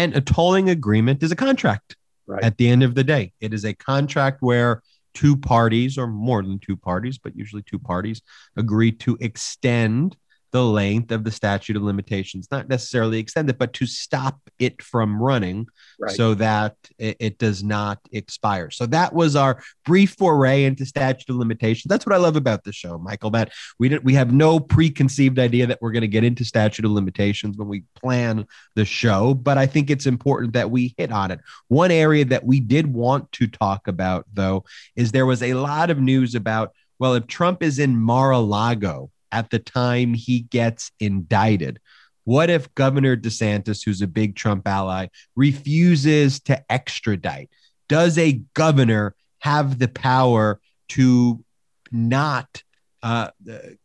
And 0.00 0.16
a 0.16 0.20
tolling 0.22 0.70
agreement 0.70 1.22
is 1.22 1.30
a 1.30 1.36
contract. 1.36 1.94
Right. 2.26 2.42
At 2.42 2.56
the 2.56 2.68
end 2.70 2.82
of 2.82 2.94
the 2.94 3.04
day, 3.04 3.34
it 3.40 3.52
is 3.52 3.66
a 3.66 3.74
contract 3.74 4.38
where 4.40 4.82
two 5.12 5.36
parties 5.36 5.98
or 5.98 6.06
more 6.06 6.42
than 6.42 6.58
two 6.58 6.76
parties, 6.76 7.18
but 7.18 7.36
usually 7.36 7.62
two 7.62 7.78
parties 7.78 8.22
agree 8.56 8.92
to 8.92 9.18
extend 9.20 10.16
the 10.52 10.64
length 10.64 11.12
of 11.12 11.24
the 11.24 11.30
statute 11.30 11.76
of 11.76 11.82
limitations, 11.82 12.48
not 12.50 12.68
necessarily 12.68 13.18
extend 13.18 13.48
it, 13.50 13.58
but 13.58 13.72
to 13.74 13.86
stop 13.86 14.40
it 14.58 14.82
from 14.82 15.22
running 15.22 15.66
right. 15.98 16.14
so 16.14 16.34
that 16.34 16.76
it, 16.98 17.16
it, 17.20 17.38
does 17.38 17.62
not 17.62 17.98
expire. 18.12 18.70
So 18.70 18.86
that 18.86 19.14
was 19.14 19.36
our 19.36 19.62
brief 19.84 20.16
foray 20.18 20.64
into 20.64 20.84
statute 20.84 21.30
of 21.30 21.36
limitations. 21.36 21.88
That's 21.88 22.04
what 22.04 22.14
I 22.14 22.18
love 22.18 22.36
about 22.36 22.64
the 22.64 22.72
show, 22.72 22.98
Michael, 22.98 23.30
that 23.30 23.52
we 23.78 23.88
didn't, 23.88 24.04
we 24.04 24.14
have 24.14 24.32
no 24.32 24.58
preconceived 24.58 25.38
idea 25.38 25.66
that 25.66 25.80
we're 25.80 25.92
going 25.92 26.02
to 26.02 26.08
get 26.08 26.24
into 26.24 26.44
statute 26.44 26.84
of 26.84 26.90
limitations 26.90 27.56
when 27.56 27.68
we 27.68 27.84
plan 27.94 28.46
the 28.74 28.84
show, 28.84 29.34
but 29.34 29.56
I 29.56 29.66
think 29.66 29.88
it's 29.88 30.06
important 30.06 30.52
that 30.54 30.70
we 30.70 30.94
hit 30.98 31.12
on 31.12 31.30
it. 31.30 31.40
One 31.68 31.90
area 31.90 32.24
that 32.26 32.44
we 32.44 32.60
did 32.60 32.92
want 32.92 33.30
to 33.32 33.46
talk 33.46 33.86
about 33.88 34.26
though, 34.32 34.64
is 34.96 35.12
there 35.12 35.26
was 35.26 35.42
a 35.42 35.54
lot 35.54 35.90
of 35.90 36.00
news 36.00 36.34
about, 36.34 36.72
well, 36.98 37.14
if 37.14 37.26
Trump 37.26 37.62
is 37.62 37.78
in 37.78 37.96
Mar-a-Lago 37.96 39.10
at 39.32 39.50
the 39.50 39.58
time 39.58 40.14
he 40.14 40.40
gets 40.40 40.90
indicted. 41.00 41.80
What 42.24 42.50
if 42.50 42.74
Governor 42.74 43.16
DeSantis, 43.16 43.84
who's 43.84 44.02
a 44.02 44.06
big 44.06 44.36
Trump 44.36 44.66
ally, 44.68 45.08
refuses 45.34 46.40
to 46.40 46.62
extradite? 46.70 47.50
Does 47.88 48.18
a 48.18 48.42
governor 48.54 49.14
have 49.40 49.78
the 49.78 49.88
power 49.88 50.60
to 50.90 51.44
not 51.90 52.62
uh, 53.02 53.30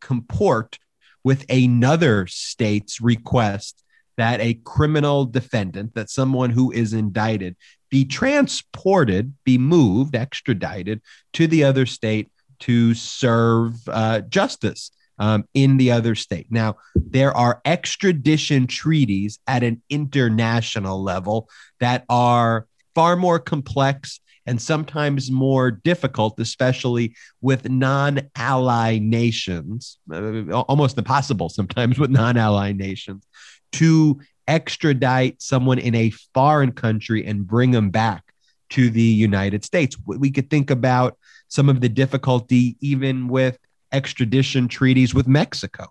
comport 0.00 0.78
with 1.24 1.44
another 1.50 2.26
state's 2.26 3.00
request 3.00 3.82
that 4.16 4.40
a 4.40 4.54
criminal 4.64 5.24
defendant, 5.24 5.94
that 5.94 6.08
someone 6.10 6.50
who 6.50 6.70
is 6.70 6.92
indicted, 6.92 7.56
be 7.90 8.04
transported, 8.04 9.34
be 9.44 9.58
moved, 9.58 10.14
extradited 10.14 11.00
to 11.32 11.46
the 11.46 11.64
other 11.64 11.84
state 11.84 12.30
to 12.60 12.94
serve 12.94 13.74
uh, 13.88 14.20
justice? 14.20 14.90
Um, 15.18 15.44
in 15.54 15.76
the 15.76 15.90
other 15.90 16.14
state. 16.14 16.46
Now, 16.50 16.76
there 16.94 17.36
are 17.36 17.60
extradition 17.64 18.66
treaties 18.66 19.38
at 19.46 19.62
an 19.62 19.82
international 19.88 21.02
level 21.02 21.48
that 21.80 22.04
are 22.08 22.66
far 22.94 23.16
more 23.16 23.38
complex 23.38 24.20
and 24.46 24.62
sometimes 24.62 25.30
more 25.30 25.70
difficult, 25.70 26.38
especially 26.38 27.14
with 27.40 27.68
non 27.68 28.20
ally 28.36 28.98
nations, 28.98 29.98
uh, 30.12 30.50
almost 30.52 30.96
impossible 30.96 31.48
sometimes 31.48 31.98
with 32.00 32.10
non 32.10 32.36
ally 32.36 32.72
nations, 32.72 33.26
to 33.72 34.20
extradite 34.48 35.42
someone 35.42 35.78
in 35.78 35.94
a 35.94 36.10
foreign 36.32 36.70
country 36.70 37.26
and 37.26 37.46
bring 37.46 37.72
them 37.72 37.90
back 37.90 38.22
to 38.70 38.90
the 38.90 39.02
United 39.02 39.64
States. 39.64 39.96
We 40.04 40.30
could 40.30 40.50
think 40.50 40.70
about 40.70 41.18
some 41.48 41.68
of 41.68 41.80
the 41.80 41.88
difficulty 41.88 42.76
even 42.80 43.28
with 43.28 43.58
extradition 43.96 44.68
treaties 44.68 45.14
with 45.14 45.26
Mexico. 45.26 45.84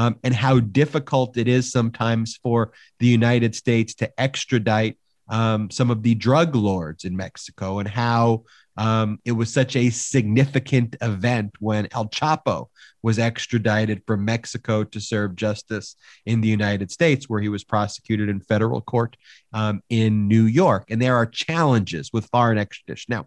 Um, 0.00 0.12
and 0.24 0.34
how 0.34 0.60
difficult 0.60 1.38
it 1.38 1.48
is 1.48 1.72
sometimes 1.72 2.38
for 2.42 2.60
the 3.00 3.06
United 3.06 3.54
States 3.54 3.94
to 3.94 4.06
extradite 4.20 4.98
um, 5.28 5.70
some 5.70 5.90
of 5.90 6.02
the 6.02 6.14
drug 6.14 6.54
lords 6.54 7.04
in 7.04 7.16
Mexico, 7.16 7.78
and 7.80 7.88
how 7.88 8.44
um, 8.76 9.18
it 9.24 9.32
was 9.32 9.52
such 9.52 9.74
a 9.74 9.90
significant 9.90 10.96
event 11.00 11.50
when 11.60 11.88
El 11.92 12.08
Chapo 12.08 12.66
was 13.02 13.18
extradited 13.18 14.02
from 14.06 14.24
Mexico 14.24 14.84
to 14.84 15.00
serve 15.00 15.34
justice 15.34 15.96
in 16.26 16.40
the 16.42 16.48
United 16.48 16.90
States, 16.90 17.28
where 17.28 17.40
he 17.40 17.48
was 17.48 17.64
prosecuted 17.64 18.28
in 18.28 18.40
federal 18.40 18.82
court 18.82 19.16
um, 19.52 19.80
in 19.88 20.28
New 20.28 20.44
York. 20.44 20.84
And 20.90 21.00
there 21.00 21.16
are 21.16 21.26
challenges 21.26 22.12
with 22.12 22.26
foreign 22.26 22.58
extradition. 22.58 23.06
Now, 23.16 23.26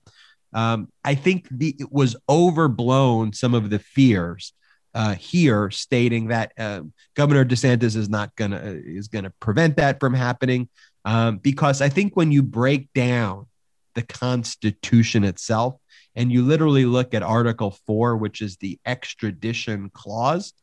um, 0.54 0.90
I 1.04 1.16
think 1.16 1.48
the, 1.52 1.76
it 1.80 1.92
was 1.92 2.16
overblown 2.28 3.34
some 3.34 3.54
of 3.54 3.70
the 3.70 3.80
fears 3.80 4.54
uh, 4.94 5.14
here, 5.16 5.70
stating 5.70 6.30
that 6.30 6.52
uh, 6.58 6.82
Governor 7.16 7.46
DeSantis 7.46 7.96
is 7.96 8.10
not 8.10 8.36
gonna 8.36 8.58
uh, 8.58 8.76
is 8.84 9.08
gonna 9.08 9.32
prevent 9.40 9.78
that 9.78 10.00
from 10.00 10.14
happening, 10.14 10.68
um, 11.06 11.38
because 11.38 11.82
I 11.82 11.90
think 11.90 12.16
when 12.16 12.32
you 12.32 12.42
break 12.42 12.92
down 12.94 13.46
the 13.94 14.02
Constitution 14.02 15.24
itself 15.24 15.76
and 16.16 16.32
you 16.32 16.44
literally 16.44 16.86
look 16.86 17.14
at 17.14 17.22
Article 17.22 17.78
Four, 17.86 18.18
which 18.18 18.42
is 18.42 18.58
the 18.58 18.80
extradition 18.86 19.92
clause, 19.94 20.54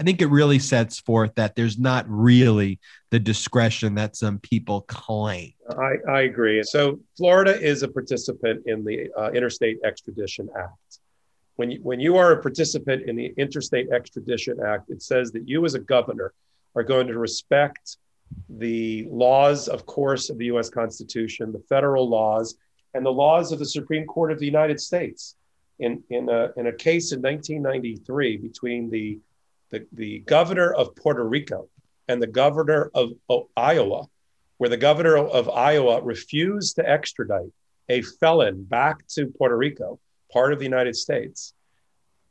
I 0.00 0.04
think 0.04 0.22
it 0.22 0.26
really 0.26 0.58
sets 0.58 1.00
forth 1.00 1.34
that 1.36 1.56
there's 1.56 1.78
not 1.78 2.04
really 2.08 2.78
the 3.10 3.18
discretion 3.18 3.94
that 3.96 4.16
some 4.16 4.38
people 4.38 4.82
claim. 4.82 5.52
I, 5.70 5.94
I 6.08 6.20
agree. 6.22 6.62
So 6.62 7.00
Florida 7.16 7.60
is 7.60 7.82
a 7.82 7.88
participant 7.88 8.64
in 8.66 8.84
the 8.84 9.10
uh, 9.16 9.30
Interstate 9.30 9.78
Extradition 9.84 10.48
Act. 10.56 10.98
When 11.56 11.72
you, 11.72 11.80
when 11.82 11.98
you 11.98 12.16
are 12.16 12.32
a 12.32 12.42
participant 12.42 13.08
in 13.08 13.16
the 13.16 13.34
Interstate 13.36 13.90
Extradition 13.90 14.58
Act, 14.64 14.90
it 14.90 15.02
says 15.02 15.32
that 15.32 15.48
you 15.48 15.64
as 15.64 15.74
a 15.74 15.80
governor 15.80 16.32
are 16.76 16.84
going 16.84 17.06
to 17.08 17.18
respect 17.18 17.96
the 18.48 19.06
laws, 19.10 19.68
of 19.68 19.86
course, 19.86 20.30
of 20.30 20.38
the 20.38 20.46
US 20.46 20.68
Constitution, 20.70 21.52
the 21.52 21.62
federal 21.68 22.08
laws, 22.08 22.56
and 22.94 23.04
the 23.04 23.10
laws 23.10 23.52
of 23.52 23.58
the 23.58 23.66
Supreme 23.66 24.06
Court 24.06 24.32
of 24.32 24.38
the 24.38 24.46
United 24.46 24.80
States. 24.80 25.34
In, 25.80 26.02
in, 26.10 26.28
a, 26.28 26.50
in 26.56 26.66
a 26.66 26.72
case 26.72 27.12
in 27.12 27.22
1993 27.22 28.36
between 28.38 28.90
the 28.90 29.20
the, 29.70 29.86
the 29.92 30.20
governor 30.20 30.72
of 30.72 30.94
Puerto 30.96 31.24
Rico 31.24 31.68
and 32.08 32.22
the 32.22 32.26
governor 32.26 32.90
of, 32.94 33.12
of 33.28 33.44
Iowa, 33.56 34.06
where 34.56 34.70
the 34.70 34.76
governor 34.76 35.16
of 35.16 35.48
Iowa 35.48 36.02
refused 36.02 36.76
to 36.76 36.88
extradite 36.88 37.52
a 37.88 38.02
felon 38.02 38.64
back 38.64 39.06
to 39.08 39.26
Puerto 39.26 39.56
Rico, 39.56 39.98
part 40.32 40.52
of 40.52 40.58
the 40.58 40.64
United 40.64 40.96
States. 40.96 41.54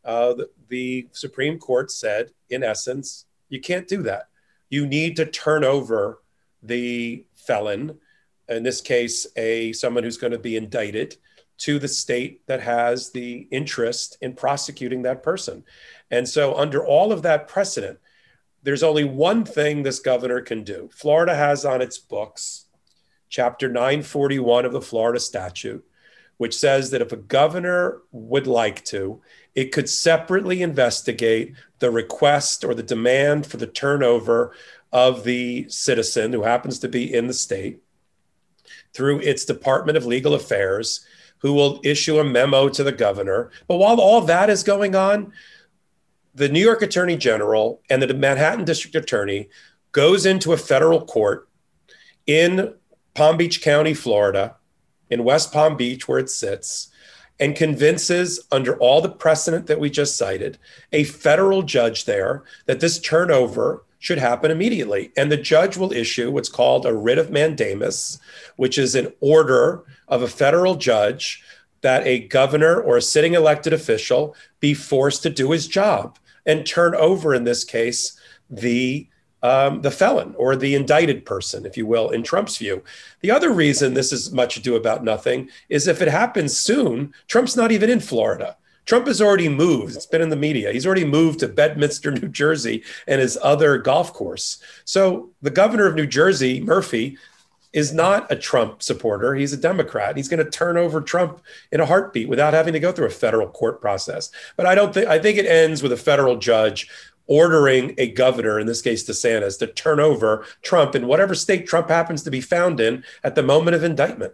Uh, 0.03 0.33
the, 0.33 0.49
the 0.69 1.07
Supreme 1.11 1.59
Court 1.59 1.91
said, 1.91 2.29
in 2.49 2.63
essence, 2.63 3.25
you 3.49 3.59
can't 3.59 3.87
do 3.87 4.03
that. 4.03 4.25
You 4.69 4.85
need 4.85 5.15
to 5.17 5.25
turn 5.25 5.63
over 5.63 6.21
the 6.61 7.25
felon 7.35 7.99
in 8.49 8.63
this 8.63 8.81
case, 8.81 9.27
a 9.35 9.73
someone 9.73 10.03
who's 10.03 10.17
going 10.17 10.31
to 10.31 10.39
be 10.39 10.55
indicted 10.55 11.17
to 11.57 11.79
the 11.79 11.87
state 11.87 12.45
that 12.47 12.61
has 12.61 13.11
the 13.11 13.47
interest 13.51 14.17
in 14.21 14.33
prosecuting 14.33 15.01
that 15.03 15.23
person. 15.23 15.63
And 16.11 16.27
so, 16.27 16.55
under 16.55 16.85
all 16.85 17.11
of 17.11 17.23
that 17.23 17.47
precedent, 17.47 17.99
there's 18.63 18.83
only 18.83 19.03
one 19.03 19.45
thing 19.45 19.83
this 19.83 19.99
governor 19.99 20.41
can 20.41 20.63
do. 20.63 20.89
Florida 20.93 21.35
has 21.35 21.65
on 21.65 21.81
its 21.81 21.97
books 21.97 22.65
chapter 23.29 23.67
941 23.67 24.65
of 24.65 24.71
the 24.71 24.81
Florida 24.81 25.19
statute, 25.19 25.85
which 26.37 26.55
says 26.55 26.91
that 26.91 27.01
if 27.01 27.11
a 27.11 27.17
governor 27.17 28.01
would 28.11 28.47
like 28.47 28.83
to, 28.85 29.21
it 29.55 29.71
could 29.71 29.89
separately 29.89 30.61
investigate 30.61 31.55
the 31.79 31.89
request 31.91 32.63
or 32.63 32.73
the 32.73 32.83
demand 32.83 33.45
for 33.45 33.57
the 33.57 33.67
turnover 33.67 34.53
of 34.91 35.23
the 35.23 35.65
citizen 35.69 36.31
who 36.31 36.43
happens 36.43 36.79
to 36.79 36.87
be 36.87 37.13
in 37.13 37.27
the 37.27 37.33
state 37.33 37.79
through 38.93 39.19
its 39.19 39.45
Department 39.45 39.97
of 39.97 40.05
Legal 40.05 40.33
Affairs, 40.33 41.05
who 41.39 41.53
will 41.53 41.79
issue 41.83 42.19
a 42.19 42.23
memo 42.23 42.69
to 42.69 42.83
the 42.83 42.91
governor. 42.91 43.51
But 43.67 43.77
while 43.77 43.99
all 43.99 44.21
that 44.21 44.49
is 44.49 44.63
going 44.63 44.95
on, 44.95 45.33
the 46.35 46.49
New 46.49 46.59
York 46.59 46.81
Attorney 46.81 47.17
General 47.17 47.81
and 47.89 48.01
the 48.01 48.13
Manhattan 48.13 48.65
District 48.65 48.95
Attorney 48.95 49.49
goes 49.91 50.25
into 50.25 50.53
a 50.53 50.57
federal 50.57 51.05
court 51.05 51.49
in 52.27 52.75
Palm 53.15 53.37
Beach 53.37 53.61
County, 53.61 53.93
Florida, 53.93 54.55
in 55.09 55.23
West 55.23 55.51
Palm 55.51 55.75
Beach, 55.77 56.07
where 56.07 56.19
it 56.19 56.29
sits, 56.29 56.89
and 57.39 57.55
convinces, 57.55 58.45
under 58.51 58.77
all 58.77 59.01
the 59.01 59.09
precedent 59.09 59.67
that 59.67 59.79
we 59.79 59.89
just 59.89 60.17
cited, 60.17 60.57
a 60.91 61.03
federal 61.03 61.63
judge 61.63 62.05
there 62.05 62.43
that 62.65 62.79
this 62.79 62.99
turnover 62.99 63.85
should 63.99 64.17
happen 64.17 64.51
immediately. 64.51 65.11
And 65.17 65.31
the 65.31 65.37
judge 65.37 65.77
will 65.77 65.91
issue 65.91 66.31
what's 66.31 66.49
called 66.49 66.85
a 66.85 66.93
writ 66.93 67.17
of 67.17 67.31
mandamus, 67.31 68.19
which 68.55 68.77
is 68.77 68.95
an 68.95 69.11
order 69.19 69.83
of 70.07 70.21
a 70.21 70.27
federal 70.27 70.75
judge 70.75 71.43
that 71.81 72.05
a 72.05 72.19
governor 72.19 72.79
or 72.81 72.97
a 72.97 73.01
sitting 73.01 73.33
elected 73.33 73.73
official 73.73 74.35
be 74.59 74.73
forced 74.73 75.23
to 75.23 75.29
do 75.29 75.51
his 75.51 75.67
job 75.67 76.17
and 76.45 76.65
turn 76.65 76.95
over, 76.95 77.33
in 77.33 77.43
this 77.43 77.63
case, 77.63 78.19
the 78.49 79.07
um, 79.43 79.81
the 79.81 79.91
felon 79.91 80.33
or 80.35 80.55
the 80.55 80.73
indicted 80.73 81.23
person, 81.23 81.65
if 81.65 81.77
you 81.77 81.85
will, 81.85 82.09
in 82.09 82.23
Trump's 82.23 82.57
view. 82.57 82.83
The 83.21 83.29
other 83.29 83.51
reason 83.51 83.93
this 83.93 84.11
is 84.11 84.31
much 84.31 84.57
ado 84.57 84.75
about 84.75 85.03
nothing 85.03 85.49
is 85.69 85.87
if 85.87 86.01
it 86.01 86.07
happens 86.07 86.57
soon, 86.57 87.13
Trump's 87.27 87.55
not 87.55 87.71
even 87.71 87.89
in 87.89 87.99
Florida. 87.99 88.57
Trump 88.87 89.05
has 89.05 89.21
already 89.21 89.49
moved. 89.49 89.95
It's 89.95 90.05
been 90.05 90.21
in 90.21 90.29
the 90.29 90.35
media. 90.35 90.71
He's 90.71 90.85
already 90.85 91.05
moved 91.05 91.39
to 91.41 91.47
Bedminster, 91.47 92.11
New 92.21 92.29
Jersey, 92.29 92.83
and 93.05 93.21
his 93.21 93.37
other 93.43 93.77
golf 93.77 94.13
course. 94.13 94.59
So 94.85 95.29
the 95.41 95.51
governor 95.51 95.85
of 95.85 95.95
New 95.95 96.07
Jersey, 96.07 96.61
Murphy, 96.61 97.17
is 97.73 97.93
not 97.93 98.31
a 98.31 98.35
Trump 98.35 98.81
supporter. 98.81 99.35
He's 99.35 99.51
a 99.51 99.57
Democrat. 99.57 100.15
He's 100.15 100.29
going 100.29 100.43
to 100.43 100.49
turn 100.49 100.77
over 100.77 101.01
Trump 101.01 101.41
in 101.71 101.81
a 101.81 101.85
heartbeat 101.85 102.29
without 102.29 102.53
having 102.53 102.73
to 102.73 102.79
go 102.79 102.93
through 102.93 103.07
a 103.07 103.11
federal 103.11 103.49
court 103.49 103.81
process. 103.81 104.31
But 104.55 104.65
I 104.65 104.73
don't 104.73 104.93
think 104.93 105.07
I 105.07 105.19
think 105.19 105.37
it 105.37 105.45
ends 105.45 105.83
with 105.83 105.91
a 105.91 105.97
federal 105.97 106.37
judge 106.37 106.89
ordering 107.27 107.93
a 107.97 108.09
governor, 108.13 108.57
in 108.57 108.65
this 108.65 108.81
case 108.81 109.07
DeSantis, 109.07 109.59
to 109.59 109.67
turn 109.67 109.99
over 109.99 110.45
Trump 110.61 110.95
in 110.95 111.07
whatever 111.07 111.35
state 111.35 111.67
Trump 111.67 111.89
happens 111.89 112.23
to 112.23 112.31
be 112.31 112.39
found 112.39 112.79
in 112.79 113.03
at 113.21 113.35
the 113.35 113.43
moment 113.43 113.75
of 113.75 113.83
indictment. 113.83 114.33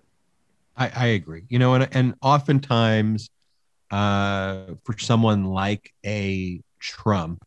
I, 0.77 0.91
I 0.95 1.05
agree. 1.07 1.43
You 1.49 1.57
know, 1.57 1.73
and 1.73 1.89
and 1.91 2.13
oftentimes 2.21 3.31
uh, 3.91 4.65
for 4.83 4.97
someone 4.97 5.45
like 5.45 5.91
a 6.05 6.61
Trump, 6.79 7.43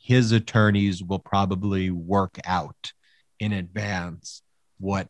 his 0.00 0.32
attorneys 0.32 1.02
will 1.02 1.18
probably 1.18 1.90
work 1.90 2.38
out 2.44 2.92
in 3.40 3.52
advance 3.52 4.42
what 4.78 5.08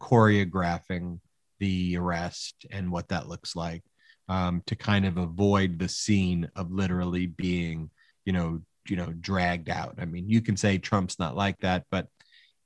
choreographing 0.00 1.20
the 1.58 1.96
arrest 1.96 2.66
and 2.70 2.90
what 2.90 3.08
that 3.08 3.28
looks 3.28 3.54
like 3.54 3.82
um, 4.28 4.62
to 4.66 4.76
kind 4.76 5.04
of 5.04 5.18
avoid 5.18 5.78
the 5.78 5.88
scene 5.88 6.48
of 6.56 6.70
literally 6.70 7.26
being, 7.26 7.90
you 8.24 8.32
know, 8.32 8.60
you 8.88 8.96
know, 8.96 9.12
dragged 9.20 9.68
out. 9.68 9.94
I 9.98 10.04
mean, 10.04 10.28
you 10.28 10.40
can 10.40 10.56
say 10.56 10.78
Trump's 10.78 11.18
not 11.18 11.36
like 11.36 11.58
that, 11.60 11.84
but 11.90 12.08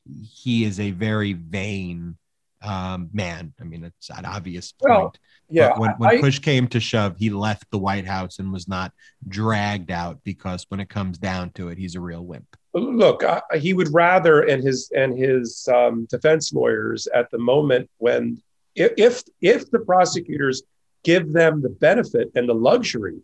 he 0.04 0.64
is 0.64 0.80
a 0.80 0.90
very 0.92 1.32
vain 1.32 2.16
um, 2.62 3.08
man. 3.12 3.52
I 3.60 3.64
mean, 3.64 3.84
it's 3.84 4.10
an 4.10 4.24
obvious 4.24 4.72
point. 4.72 4.90
Well, 4.90 5.14
yeah. 5.48 5.70
But 5.70 5.78
when, 5.78 5.90
when 5.98 6.10
I, 6.10 6.20
push 6.20 6.38
came 6.38 6.68
to 6.68 6.80
shove, 6.80 7.16
he 7.18 7.30
left 7.30 7.70
the 7.70 7.78
White 7.78 8.06
House 8.06 8.38
and 8.38 8.52
was 8.52 8.68
not 8.68 8.92
dragged 9.26 9.90
out 9.90 10.18
because 10.24 10.66
when 10.68 10.80
it 10.80 10.88
comes 10.88 11.18
down 11.18 11.50
to 11.52 11.68
it, 11.68 11.78
he's 11.78 11.94
a 11.94 12.00
real 12.00 12.24
wimp 12.24 12.56
look, 12.74 13.22
uh, 13.22 13.40
he 13.58 13.74
would 13.74 13.92
rather, 13.92 14.42
and 14.42 14.62
his 14.62 14.90
and 14.94 15.16
his 15.16 15.68
um, 15.72 16.06
defense 16.10 16.52
lawyers 16.52 17.06
at 17.08 17.30
the 17.30 17.38
moment 17.38 17.90
when 17.98 18.42
if 18.74 19.22
if 19.40 19.70
the 19.70 19.80
prosecutors 19.80 20.62
give 21.04 21.32
them 21.32 21.62
the 21.62 21.68
benefit 21.68 22.30
and 22.34 22.48
the 22.48 22.54
luxury 22.54 23.20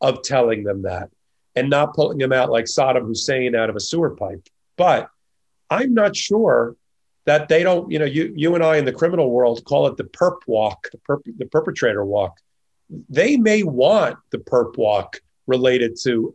of 0.00 0.22
telling 0.22 0.64
them 0.64 0.82
that 0.82 1.10
and 1.56 1.68
not 1.70 1.94
pulling 1.94 2.18
them 2.18 2.32
out 2.32 2.50
like 2.50 2.64
Saddam 2.64 3.06
Hussein 3.06 3.54
out 3.54 3.70
of 3.70 3.76
a 3.76 3.80
sewer 3.80 4.10
pipe. 4.10 4.46
But 4.76 5.08
I'm 5.70 5.94
not 5.94 6.16
sure 6.16 6.76
that 7.28 7.46
they 7.46 7.62
don't, 7.62 7.90
you 7.90 7.98
know, 7.98 8.06
you 8.06 8.32
you 8.34 8.54
and 8.54 8.64
I 8.64 8.78
in 8.78 8.86
the 8.86 8.92
criminal 8.92 9.30
world 9.30 9.62
call 9.66 9.86
it 9.86 9.98
the 9.98 10.04
perp 10.04 10.38
walk, 10.46 10.88
the 10.90 10.98
perp, 11.06 11.20
the 11.36 11.44
perpetrator 11.44 12.02
walk. 12.02 12.38
They 13.10 13.36
may 13.36 13.62
want 13.64 14.16
the 14.30 14.38
perp 14.38 14.78
walk 14.78 15.20
related 15.46 15.98
to 16.04 16.34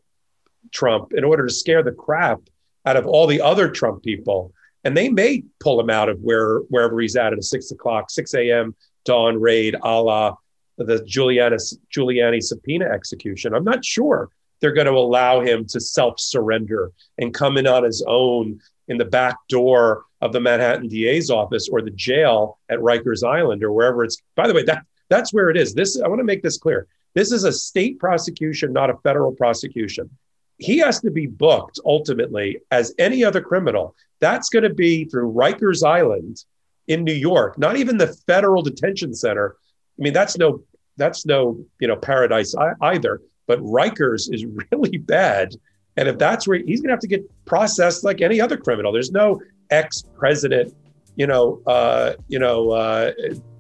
Trump 0.72 1.14
in 1.14 1.24
order 1.24 1.48
to 1.48 1.52
scare 1.52 1.82
the 1.82 1.94
crap 1.94 2.42
out 2.86 2.96
of 2.96 3.08
all 3.08 3.26
the 3.26 3.42
other 3.42 3.72
Trump 3.72 4.04
people. 4.04 4.54
And 4.84 4.96
they 4.96 5.10
may 5.10 5.44
pull 5.60 5.80
him 5.80 5.90
out 5.90 6.10
of 6.10 6.20
where 6.20 6.60
wherever 6.70 7.02
he's 7.02 7.16
at 7.16 7.34
at 7.34 7.40
a 7.40 7.42
six 7.42 7.72
o'clock, 7.72 8.12
6 8.12 8.32
a.m. 8.36 8.76
dawn 9.04 9.42
raid, 9.42 9.76
a 9.82 10.00
la 10.00 10.36
the 10.78 11.00
Giuliani, 11.10 11.58
Giuliani 11.92 12.44
subpoena 12.44 12.86
execution. 12.86 13.56
I'm 13.56 13.64
not 13.64 13.84
sure 13.84 14.30
they're 14.60 14.74
going 14.74 14.86
to 14.86 14.94
allow 14.94 15.42
him 15.42 15.66
to 15.70 15.80
self 15.80 16.20
surrender 16.20 16.92
and 17.18 17.34
come 17.34 17.58
in 17.58 17.66
on 17.66 17.84
his 17.84 18.04
own 18.08 18.60
in 18.88 18.98
the 18.98 19.06
back 19.06 19.38
door 19.48 20.06
of 20.22 20.34
the 20.34 20.40
Manhattan 20.40 20.88
DA's 20.88 21.30
office 21.30 21.70
or 21.70 21.82
the 21.82 21.92
jail 21.92 22.60
at 22.70 22.80
Rikers 22.80 23.28
Island 23.28 23.64
or 23.64 23.72
wherever 23.72 24.04
it's. 24.04 24.22
By 24.36 24.48
the 24.48 24.54
way, 24.54 24.64
that 24.64 24.86
that's 25.10 25.34
where 25.34 25.50
it 25.50 25.58
is. 25.58 25.74
This 25.74 26.00
I 26.00 26.08
want 26.08 26.20
to 26.20 26.26
make 26.26 26.44
this 26.44 26.58
clear. 26.58 26.88
This 27.14 27.32
is 27.32 27.44
a 27.44 27.52
state 27.52 28.00
prosecution, 28.00 28.74
not 28.74 28.90
a 28.90 28.98
federal 28.98 29.32
prosecution 29.34 30.10
he 30.58 30.78
has 30.78 31.00
to 31.02 31.12
be 31.12 31.28
booked 31.28 31.80
ultimately 31.86 32.60
as 32.72 32.94
any 32.98 33.24
other 33.24 33.42
criminal. 33.42 33.96
That's 34.20 34.50
going 34.50 34.64
to 34.64 34.74
be 34.74 35.06
through 35.06 35.34
Rikers 35.34 35.86
Island 35.86 36.44
in 36.88 37.04
New 37.04 37.14
York, 37.14 37.58
not 37.58 37.78
even 37.78 37.98
the 37.98 38.16
federal 38.28 38.62
detention 38.62 39.14
center. 39.14 39.56
I 40.00 40.02
mean, 40.02 40.14
that's 40.14 40.38
no 40.38 40.64
that's 40.96 41.26
no 41.26 41.66
you 41.80 41.88
know 41.88 41.96
paradise 41.96 42.56
either. 42.82 43.22
But 43.48 43.60
Rikers 43.60 44.34
is 44.34 44.46
really 44.72 44.98
bad, 44.98 45.56
and 45.98 46.08
if 46.08 46.18
that's 46.18 46.48
where 46.48 46.58
he's 46.58 46.82
going 46.82 46.90
to 46.90 46.94
have 46.94 47.00
to 47.00 47.08
get 47.08 47.24
processed 47.46 48.04
like 48.04 48.22
any 48.22 48.42
other 48.42 48.58
criminal. 48.58 48.92
There's 48.92 49.12
no 49.12 49.42
ex 49.70 50.04
president, 50.16 50.74
you 51.16 51.28
know, 51.28 51.62
uh, 51.68 52.14
you 52.28 52.40
know, 52.40 52.72
uh, 52.72 53.12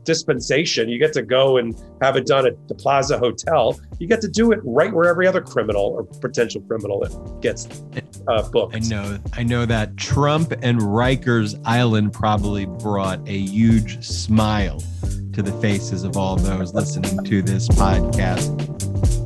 dispensation. 0.03 0.89
You 0.89 0.99
get 0.99 1.13
to 1.13 1.21
go 1.21 1.57
and 1.57 1.75
have 2.01 2.15
it 2.15 2.25
done 2.25 2.45
at 2.45 2.67
the 2.67 2.75
Plaza 2.75 3.17
Hotel. 3.17 3.79
You 3.99 4.07
get 4.07 4.21
to 4.21 4.27
do 4.27 4.51
it 4.51 4.59
right 4.63 4.93
where 4.93 5.09
every 5.09 5.27
other 5.27 5.41
criminal 5.41 5.83
or 5.83 6.03
potential 6.03 6.61
criminal 6.61 7.05
gets 7.41 7.83
uh, 8.27 8.49
booked. 8.49 8.75
I 8.75 8.79
know. 8.79 9.19
I 9.33 9.43
know 9.43 9.65
that 9.65 9.97
Trump 9.97 10.53
and 10.61 10.79
Rikers 10.79 11.59
Island 11.65 12.13
probably 12.13 12.65
brought 12.65 13.19
a 13.27 13.37
huge 13.37 14.03
smile 14.03 14.81
to 15.33 15.41
the 15.41 15.53
faces 15.61 16.03
of 16.03 16.17
all 16.17 16.35
those 16.35 16.73
listening 16.73 17.23
to 17.23 17.41
this 17.41 17.67
podcast. 17.69 19.22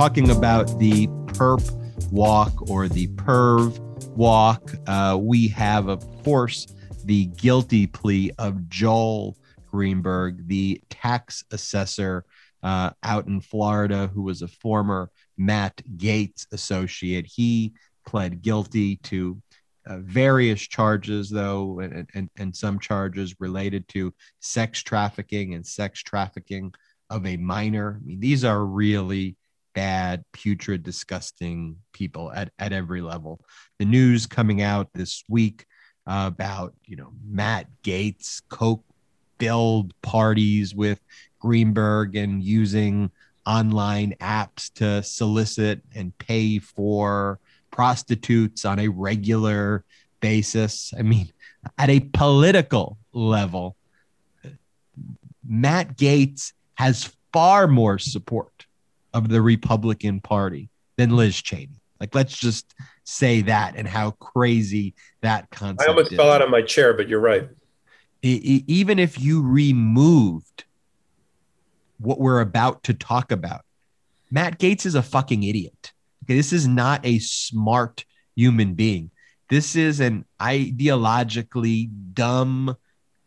Talking 0.00 0.30
about 0.30 0.78
the 0.78 1.08
perp 1.26 2.10
walk 2.10 2.70
or 2.70 2.88
the 2.88 3.08
perv 3.08 3.78
walk, 4.16 4.72
uh, 4.86 5.18
we 5.20 5.46
have, 5.48 5.88
of 5.88 6.02
course, 6.24 6.66
the 7.04 7.26
guilty 7.26 7.86
plea 7.86 8.30
of 8.38 8.66
Joel 8.70 9.36
Greenberg, 9.70 10.48
the 10.48 10.80
tax 10.88 11.44
assessor 11.50 12.24
uh, 12.62 12.92
out 13.02 13.26
in 13.26 13.42
Florida, 13.42 14.06
who 14.14 14.22
was 14.22 14.40
a 14.40 14.48
former 14.48 15.10
Matt 15.36 15.82
Gaetz 15.98 16.46
associate. 16.50 17.26
He 17.26 17.74
pled 18.06 18.40
guilty 18.40 18.96
to 19.02 19.38
uh, 19.86 19.98
various 19.98 20.62
charges, 20.62 21.28
though, 21.28 21.80
and, 21.80 22.08
and, 22.14 22.30
and 22.38 22.56
some 22.56 22.78
charges 22.78 23.34
related 23.38 23.86
to 23.88 24.14
sex 24.40 24.82
trafficking 24.82 25.52
and 25.52 25.66
sex 25.66 26.02
trafficking 26.02 26.72
of 27.10 27.26
a 27.26 27.36
minor. 27.36 28.00
I 28.00 28.06
mean, 28.06 28.20
these 28.20 28.46
are 28.46 28.64
really 28.64 29.36
bad, 29.74 30.24
putrid, 30.32 30.82
disgusting 30.82 31.76
people 31.92 32.32
at, 32.32 32.50
at 32.58 32.72
every 32.72 33.00
level. 33.00 33.40
The 33.78 33.84
news 33.84 34.26
coming 34.26 34.62
out 34.62 34.88
this 34.94 35.24
week 35.28 35.66
uh, 36.06 36.30
about, 36.32 36.74
you 36.84 36.96
know, 36.96 37.12
Matt 37.28 37.66
Gaetz, 37.82 38.42
Coke 38.48 38.84
build 39.38 39.94
parties 40.02 40.74
with 40.74 41.00
Greenberg 41.38 42.16
and 42.16 42.42
using 42.42 43.10
online 43.46 44.14
apps 44.20 44.72
to 44.74 45.02
solicit 45.02 45.80
and 45.94 46.16
pay 46.18 46.58
for 46.58 47.38
prostitutes 47.70 48.64
on 48.64 48.78
a 48.78 48.88
regular 48.88 49.84
basis, 50.20 50.92
I 50.98 51.02
mean, 51.02 51.32
at 51.78 51.90
a 51.90 52.00
political 52.00 52.98
level, 53.12 53.76
Matt 55.46 55.96
Gaetz 55.96 56.52
has 56.74 57.14
far 57.32 57.66
more 57.66 57.98
support 57.98 58.66
of 59.12 59.28
the 59.28 59.42
Republican 59.42 60.20
Party 60.20 60.70
than 60.96 61.16
Liz 61.16 61.40
Cheney. 61.40 61.80
Like, 62.00 62.14
let's 62.14 62.36
just 62.36 62.74
say 63.04 63.42
that 63.42 63.74
and 63.76 63.86
how 63.86 64.12
crazy 64.12 64.94
that 65.20 65.50
concept. 65.50 65.82
I 65.82 65.90
almost 65.90 66.12
is. 66.12 66.16
fell 66.16 66.30
out 66.30 66.42
of 66.42 66.50
my 66.50 66.62
chair, 66.62 66.94
but 66.94 67.08
you're 67.08 67.20
right. 67.20 67.48
even 68.22 68.98
if 68.98 69.20
you 69.20 69.42
removed 69.42 70.64
what 71.98 72.18
we're 72.18 72.40
about 72.40 72.82
to 72.84 72.94
talk 72.94 73.32
about, 73.32 73.62
Matt 74.30 74.58
Gaetz 74.58 74.86
is 74.86 74.94
a 74.94 75.02
fucking 75.02 75.42
idiot. 75.42 75.92
Okay, 76.24 76.36
this 76.36 76.52
is 76.52 76.66
not 76.66 77.04
a 77.04 77.18
smart 77.18 78.04
human 78.36 78.74
being. 78.74 79.10
This 79.48 79.74
is 79.74 80.00
an 80.00 80.24
ideologically 80.40 81.90
dumb, 82.14 82.76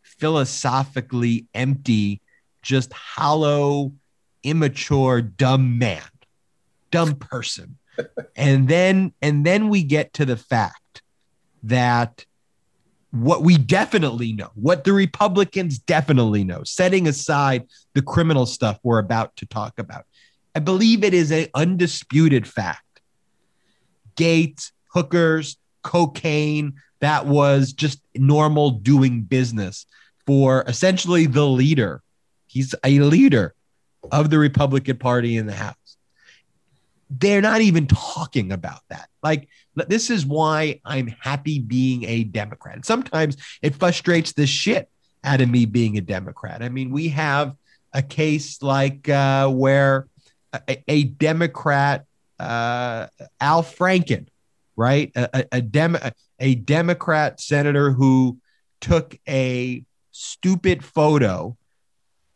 philosophically 0.01 1.47
empty, 1.53 2.21
just 2.61 2.93
hollow, 2.93 3.91
immature, 4.43 5.21
dumb 5.21 5.77
man, 5.77 6.01
dumb 6.91 7.15
person. 7.15 7.77
and 8.35 8.67
then 8.67 9.13
and 9.21 9.45
then 9.45 9.69
we 9.69 9.83
get 9.83 10.13
to 10.13 10.25
the 10.25 10.37
fact 10.37 11.01
that 11.63 12.25
what 13.11 13.43
we 13.43 13.57
definitely 13.57 14.33
know, 14.33 14.49
what 14.55 14.83
the 14.83 14.93
Republicans 14.93 15.77
definitely 15.77 16.43
know, 16.43 16.63
setting 16.63 17.07
aside 17.07 17.67
the 17.93 18.01
criminal 18.01 18.47
stuff 18.47 18.79
we're 18.81 18.97
about 18.97 19.35
to 19.35 19.45
talk 19.45 19.77
about, 19.77 20.05
I 20.55 20.59
believe 20.59 21.03
it 21.03 21.13
is 21.13 21.31
an 21.31 21.47
undisputed 21.53 22.47
fact. 22.47 23.01
Gaetz, 24.15 24.71
hookers, 24.87 25.57
cocaine, 25.83 26.73
that 27.01 27.27
was 27.27 27.73
just 27.73 28.01
normal 28.15 28.71
doing 28.71 29.21
business 29.21 29.85
for 30.25 30.63
essentially 30.67 31.27
the 31.27 31.45
leader. 31.45 32.01
He's 32.47 32.73
a 32.83 32.99
leader 32.99 33.53
of 34.11 34.29
the 34.29 34.39
Republican 34.39 34.97
Party 34.97 35.37
in 35.37 35.45
the 35.45 35.53
House. 35.53 35.75
They're 37.09 37.41
not 37.41 37.61
even 37.61 37.87
talking 37.87 38.51
about 38.51 38.81
that. 38.89 39.07
Like, 39.21 39.47
this 39.75 40.09
is 40.09 40.25
why 40.25 40.81
I'm 40.83 41.07
happy 41.07 41.59
being 41.59 42.03
a 42.05 42.23
Democrat. 42.23 42.85
Sometimes 42.85 43.37
it 43.61 43.75
frustrates 43.75 44.33
the 44.33 44.47
shit 44.47 44.89
out 45.23 45.41
of 45.41 45.49
me 45.49 45.65
being 45.65 45.97
a 45.97 46.01
Democrat. 46.01 46.61
I 46.61 46.69
mean, 46.69 46.91
we 46.91 47.09
have 47.09 47.55
a 47.93 48.01
case 48.01 48.61
like 48.61 49.07
uh, 49.09 49.49
where 49.49 50.07
a, 50.67 50.83
a 50.87 51.03
Democrat, 51.03 52.05
uh, 52.39 53.07
Al 53.39 53.63
Franken, 53.63 54.27
right, 54.75 55.11
a, 55.15 55.29
a, 55.33 55.45
a, 55.53 55.61
Dem- 55.61 55.97
a 56.39 56.55
Democrat 56.55 57.39
senator 57.39 57.91
who 57.91 58.39
took 58.81 59.17
a 59.27 59.83
stupid 60.11 60.83
photo 60.83 61.55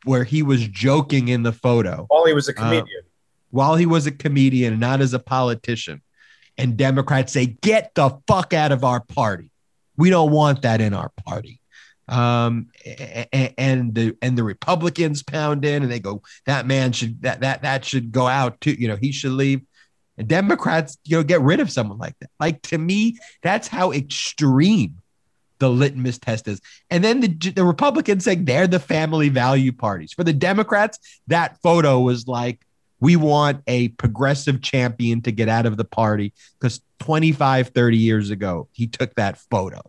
where 0.07 0.23
he 0.23 0.41
was 0.41 0.67
joking 0.67 1.27
in 1.27 1.43
the 1.43 1.53
photo 1.53 2.05
while 2.07 2.25
he 2.25 2.33
was 2.33 2.47
a 2.47 2.53
comedian. 2.53 3.03
Uh, 3.03 3.07
while 3.51 3.75
he 3.75 3.85
was 3.85 4.07
a 4.07 4.11
comedian, 4.11 4.79
not 4.79 5.01
as 5.01 5.13
a 5.13 5.19
politician. 5.19 6.01
And 6.57 6.75
Democrats 6.75 7.33
say, 7.33 7.45
get 7.45 7.93
the 7.93 8.17
fuck 8.27 8.53
out 8.53 8.71
of 8.71 8.83
our 8.83 8.99
party. 8.99 9.51
We 9.95 10.09
don't 10.09 10.31
want 10.31 10.63
that 10.63 10.81
in 10.81 10.93
our 10.93 11.11
party. 11.25 11.61
Um, 12.07 12.67
and, 13.31 13.53
and 13.57 13.95
the 13.95 14.17
and 14.21 14.37
the 14.37 14.43
Republicans 14.43 15.23
pound 15.23 15.65
in 15.65 15.83
and 15.83 15.91
they 15.91 15.99
go, 15.99 16.21
that 16.45 16.65
man 16.65 16.93
should 16.93 17.21
that 17.23 17.41
that 17.41 17.63
that 17.63 17.83
should 17.83 18.11
go 18.11 18.27
out 18.27 18.61
too. 18.61 18.71
You 18.73 18.87
know, 18.87 18.95
he 18.95 19.11
should 19.11 19.33
leave. 19.33 19.61
And 20.17 20.27
Democrats, 20.27 20.97
you 21.03 21.17
know, 21.17 21.23
get 21.23 21.41
rid 21.41 21.59
of 21.59 21.69
someone 21.69 21.97
like 21.97 22.15
that. 22.21 22.29
Like 22.39 22.61
to 22.63 22.77
me, 22.77 23.17
that's 23.43 23.67
how 23.67 23.91
extreme 23.91 25.01
the 25.59 25.69
litmus 25.69 26.17
test 26.17 26.47
is. 26.47 26.61
And 26.89 27.03
then 27.03 27.19
the, 27.19 27.27
the 27.27 27.63
Republicans 27.63 28.23
saying 28.23 28.45
they're 28.45 28.67
the 28.67 28.79
family 28.79 29.29
value 29.29 29.71
parties. 29.71 30.13
For 30.13 30.23
the 30.23 30.33
Democrats, 30.33 30.99
that 31.27 31.57
photo 31.61 31.99
was 31.99 32.27
like, 32.27 32.61
we 32.99 33.15
want 33.15 33.61
a 33.67 33.89
progressive 33.89 34.61
champion 34.61 35.21
to 35.21 35.31
get 35.31 35.49
out 35.49 35.65
of 35.65 35.77
the 35.77 35.85
party 35.85 36.33
because 36.59 36.81
25, 36.99 37.69
30 37.69 37.97
years 37.97 38.29
ago, 38.31 38.67
he 38.71 38.87
took 38.87 39.13
that 39.15 39.37
photo. 39.37 39.81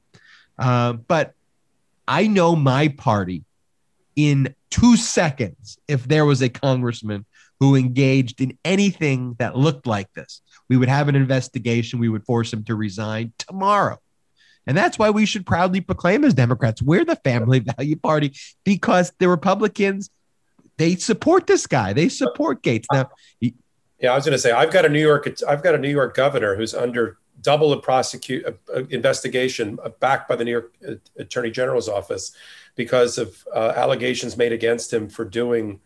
Uh, 0.59 0.92
but 0.94 1.35
I 2.07 2.26
know 2.26 2.54
my 2.54 2.88
party 2.88 3.44
in 4.16 4.54
two 4.70 4.96
seconds 4.96 5.78
if 5.88 6.07
there 6.07 6.26
was 6.26 6.42
a 6.42 6.48
congressman 6.48 7.24
who 7.61 7.74
engaged 7.74 8.40
in 8.40 8.57
anything 8.64 9.37
that 9.38 9.57
looked 9.57 9.87
like 9.87 10.12
this. 10.12 10.42
We 10.68 10.76
would 10.76 10.88
have 10.88 11.09
an 11.09 11.16
investigation. 11.16 11.98
We 11.98 12.09
would 12.09 12.24
force 12.24 12.52
him 12.52 12.64
to 12.64 12.74
resign 12.74 13.33
tomorrow. 13.38 13.98
And 14.68 14.76
that's 14.76 14.98
why 14.98 15.09
we 15.09 15.24
should 15.24 15.46
proudly 15.46 15.81
proclaim 15.81 16.24
as 16.24 16.35
Democrats, 16.35 16.83
we're 16.83 17.07
the 17.07 17.16
family 17.16 17.61
value 17.61 17.96
party 17.96 18.35
because 18.64 19.11
the 19.18 19.26
Republicans, 19.26 20.11
they 20.76 20.94
support 20.96 21.46
this 21.46 21.66
guy. 21.66 21.94
They 21.94 22.11
support 22.11 22.62
Gaetz. 22.62 22.85
Now, 22.92 23.09
he, 23.40 23.54
yeah, 23.98 24.12
I 24.12 24.16
was 24.16 24.26
going 24.26 24.35
to 24.35 24.38
say, 24.38 24.52
I've 24.52 24.70
got 24.70 24.85
a 24.85 24.90
New 24.90 25.00
York, 25.00 25.26
I've 25.48 25.62
got 25.62 25.74
a 25.74 25.78
New 25.78 25.88
York 25.88 26.14
governor 26.14 26.54
who's 26.54 26.74
under 26.74 27.16
double 27.40 27.72
a 27.72 27.81
prosecute 27.81 28.44
uh, 28.46 28.85
investigation 28.90 29.78
uh, 29.83 29.88
backed 30.00 30.28
by 30.28 30.37
the 30.37 30.44
New 30.44 30.50
York 30.50 30.74
uh, 30.87 30.94
Attorney 31.16 31.50
General's 31.50 31.88
office 31.88 32.33
because 32.76 33.16
of 33.16 33.42
uh, 33.54 33.72
allegations 33.74 34.37
made 34.37 34.52
against 34.52 34.92
him 34.92 35.09
for 35.09 35.24
doing 35.24 35.81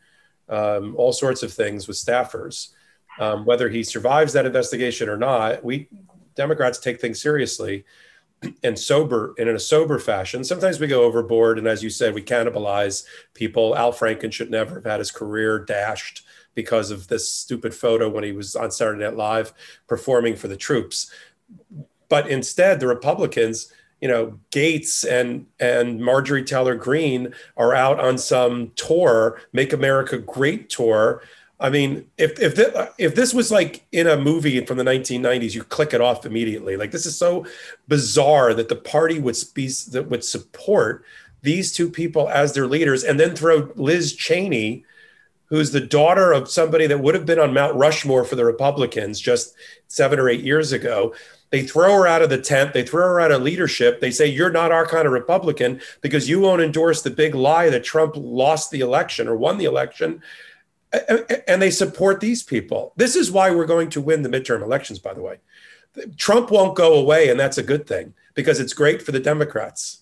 um, 0.49 0.97
all 0.97 1.13
sorts 1.13 1.45
of 1.45 1.53
things 1.53 1.87
with 1.87 1.97
staffers. 1.97 2.71
Um, 3.21 3.45
whether 3.45 3.69
he 3.69 3.85
survives 3.85 4.33
that 4.33 4.45
investigation 4.45 5.09
or 5.09 5.17
not, 5.17 5.63
we 5.63 5.89
Democrats 6.35 6.81
take 6.81 7.01
things 7.01 7.23
seriously 7.23 7.85
and 8.63 8.79
sober 8.79 9.35
and 9.39 9.49
in 9.49 9.57
a 9.57 9.61
sober 9.61 9.99
fashion. 9.99 10.45
Sometimes 10.45 10.81
we 10.81 10.87
go 10.87 11.03
overboard, 11.03 11.59
and 11.59 11.67
as 11.67 11.83
you 11.83 11.91
said, 11.91 12.15
we 12.15 12.23
cannibalize 12.23 13.05
people. 13.35 13.77
Al 13.77 13.93
Franken 13.93 14.33
should 14.33 14.51
never 14.51 14.77
have 14.77 14.85
had 14.85 14.99
his 14.99 15.11
career 15.11 15.59
dashed 15.59 16.25
because 16.55 16.91
of 16.91 17.09
this 17.09 17.29
stupid 17.29 17.75
photo 17.75 18.09
when 18.09 18.25
he 18.25 18.33
was 18.33 18.55
on 18.57 18.71
Saturday 18.71 19.05
Night 19.05 19.17
Live 19.17 19.53
performing 19.87 20.37
for 20.37 20.49
the 20.49 20.57
troops. 20.57 21.11
But 22.09 22.29
instead, 22.29 22.79
the 22.79 22.87
Republicans, 22.87 23.73
you 24.01 24.09
know, 24.09 24.39
Gaetz 24.51 25.09
and 25.09 25.47
and 25.59 26.01
Marjorie 26.01 26.45
Taylor 26.45 26.75
Greene 26.75 27.33
are 27.57 27.75
out 27.75 27.99
on 28.01 28.19
some 28.19 28.73
tour, 28.77 29.41
Make 29.53 29.73
America 29.73 30.19
Great 30.19 30.69
tour 30.69 31.23
I 31.63 31.71
mean, 31.71 32.11
if 32.19 32.41
if 32.41 32.57
this, 32.57 32.89
if 32.99 33.15
this 33.15 33.33
was 33.33 33.53
like 33.53 33.87
in 33.93 34.09
a 34.09 34.17
movie 34.17 34.67
from 34.67 34.79
the 34.79 34.85
1990s, 34.85 35.55
you 35.55 35.63
click 35.63 35.95
it 35.95 36.01
off 36.01 36.27
immediately. 36.27 36.77
Like 36.77 36.91
this 36.91 37.07
is 37.07 37.17
so 37.17 37.47
bizarre 37.87 38.53
that 38.53 38.69
the 38.69 38.75
party 38.75 39.21
would 39.21 39.37
be 39.55 39.69
that 39.93 40.09
would 40.11 40.25
support 40.25 41.05
these 41.43 41.73
two 41.73 41.89
people 41.89 42.29
as 42.29 42.53
their 42.53 42.67
leaders, 42.67 43.05
and 43.05 43.19
then 43.19 43.37
throw 43.37 43.71
Liz 43.77 44.13
Cheney, 44.13 44.85
who's 45.47 45.71
the 45.71 45.81
daughter 45.81 46.33
of 46.33 46.51
somebody 46.51 46.89
that 46.89 46.99
would 46.99 47.15
have 47.15 47.27
been 47.27 47.39
on 47.39 47.55
Mount 47.55 47.77
Rushmore 47.77 48.25
for 48.25 48.35
the 48.35 48.45
Republicans 48.45 49.21
just 49.21 49.55
seven 49.87 50.19
or 50.19 50.29
eight 50.29 50.43
years 50.43 50.73
ago. 50.73 51.15
They 51.51 51.63
throw 51.63 51.95
her 51.95 52.09
out 52.09 52.23
of 52.23 52.31
the 52.31 52.41
tent. 52.41 52.73
They 52.73 52.83
throw 52.83 53.07
her 53.07 53.21
out 53.21 53.31
of 53.31 53.43
leadership. 53.43 54.01
They 54.01 54.11
say, 54.11 54.27
You're 54.27 54.51
not 54.51 54.73
our 54.73 54.87
kind 54.87 55.07
of 55.07 55.13
Republican 55.13 55.81
because 56.01 56.29
you 56.29 56.41
won't 56.41 56.63
endorse 56.63 57.03
the 57.03 57.11
big 57.11 57.37
lie 57.37 57.71
that 57.71 57.85
Trump 57.85 58.15
lost 58.17 58.73
the 58.73 58.81
election 58.81 59.29
or 59.29 59.37
won 59.37 59.59
the 59.59 59.67
election 59.67 60.23
and 61.49 61.63
they 61.63 61.71
support 61.71 62.21
these 62.21 62.43
people. 62.43 62.93
This 62.97 63.17
is 63.17 63.31
why 63.31 63.51
we're 63.51 63.67
going 63.67 63.91
to 63.91 64.01
win 64.01 64.23
the 64.23 64.29
midterm 64.29 64.63
elections, 64.63 64.99
by 64.99 65.15
the 65.15 65.23
way. 65.23 65.39
Trump 66.17 66.51
won't 66.51 66.77
go 66.77 66.95
away, 66.95 67.29
and 67.29 67.39
that's 67.39 67.59
a 67.59 67.63
good 67.63 67.87
thing 67.87 68.15
because 68.35 68.61
it's 68.61 68.73
great 68.73 69.03
for 69.03 69.13
the 69.13 69.21
Democrats. 69.21 69.99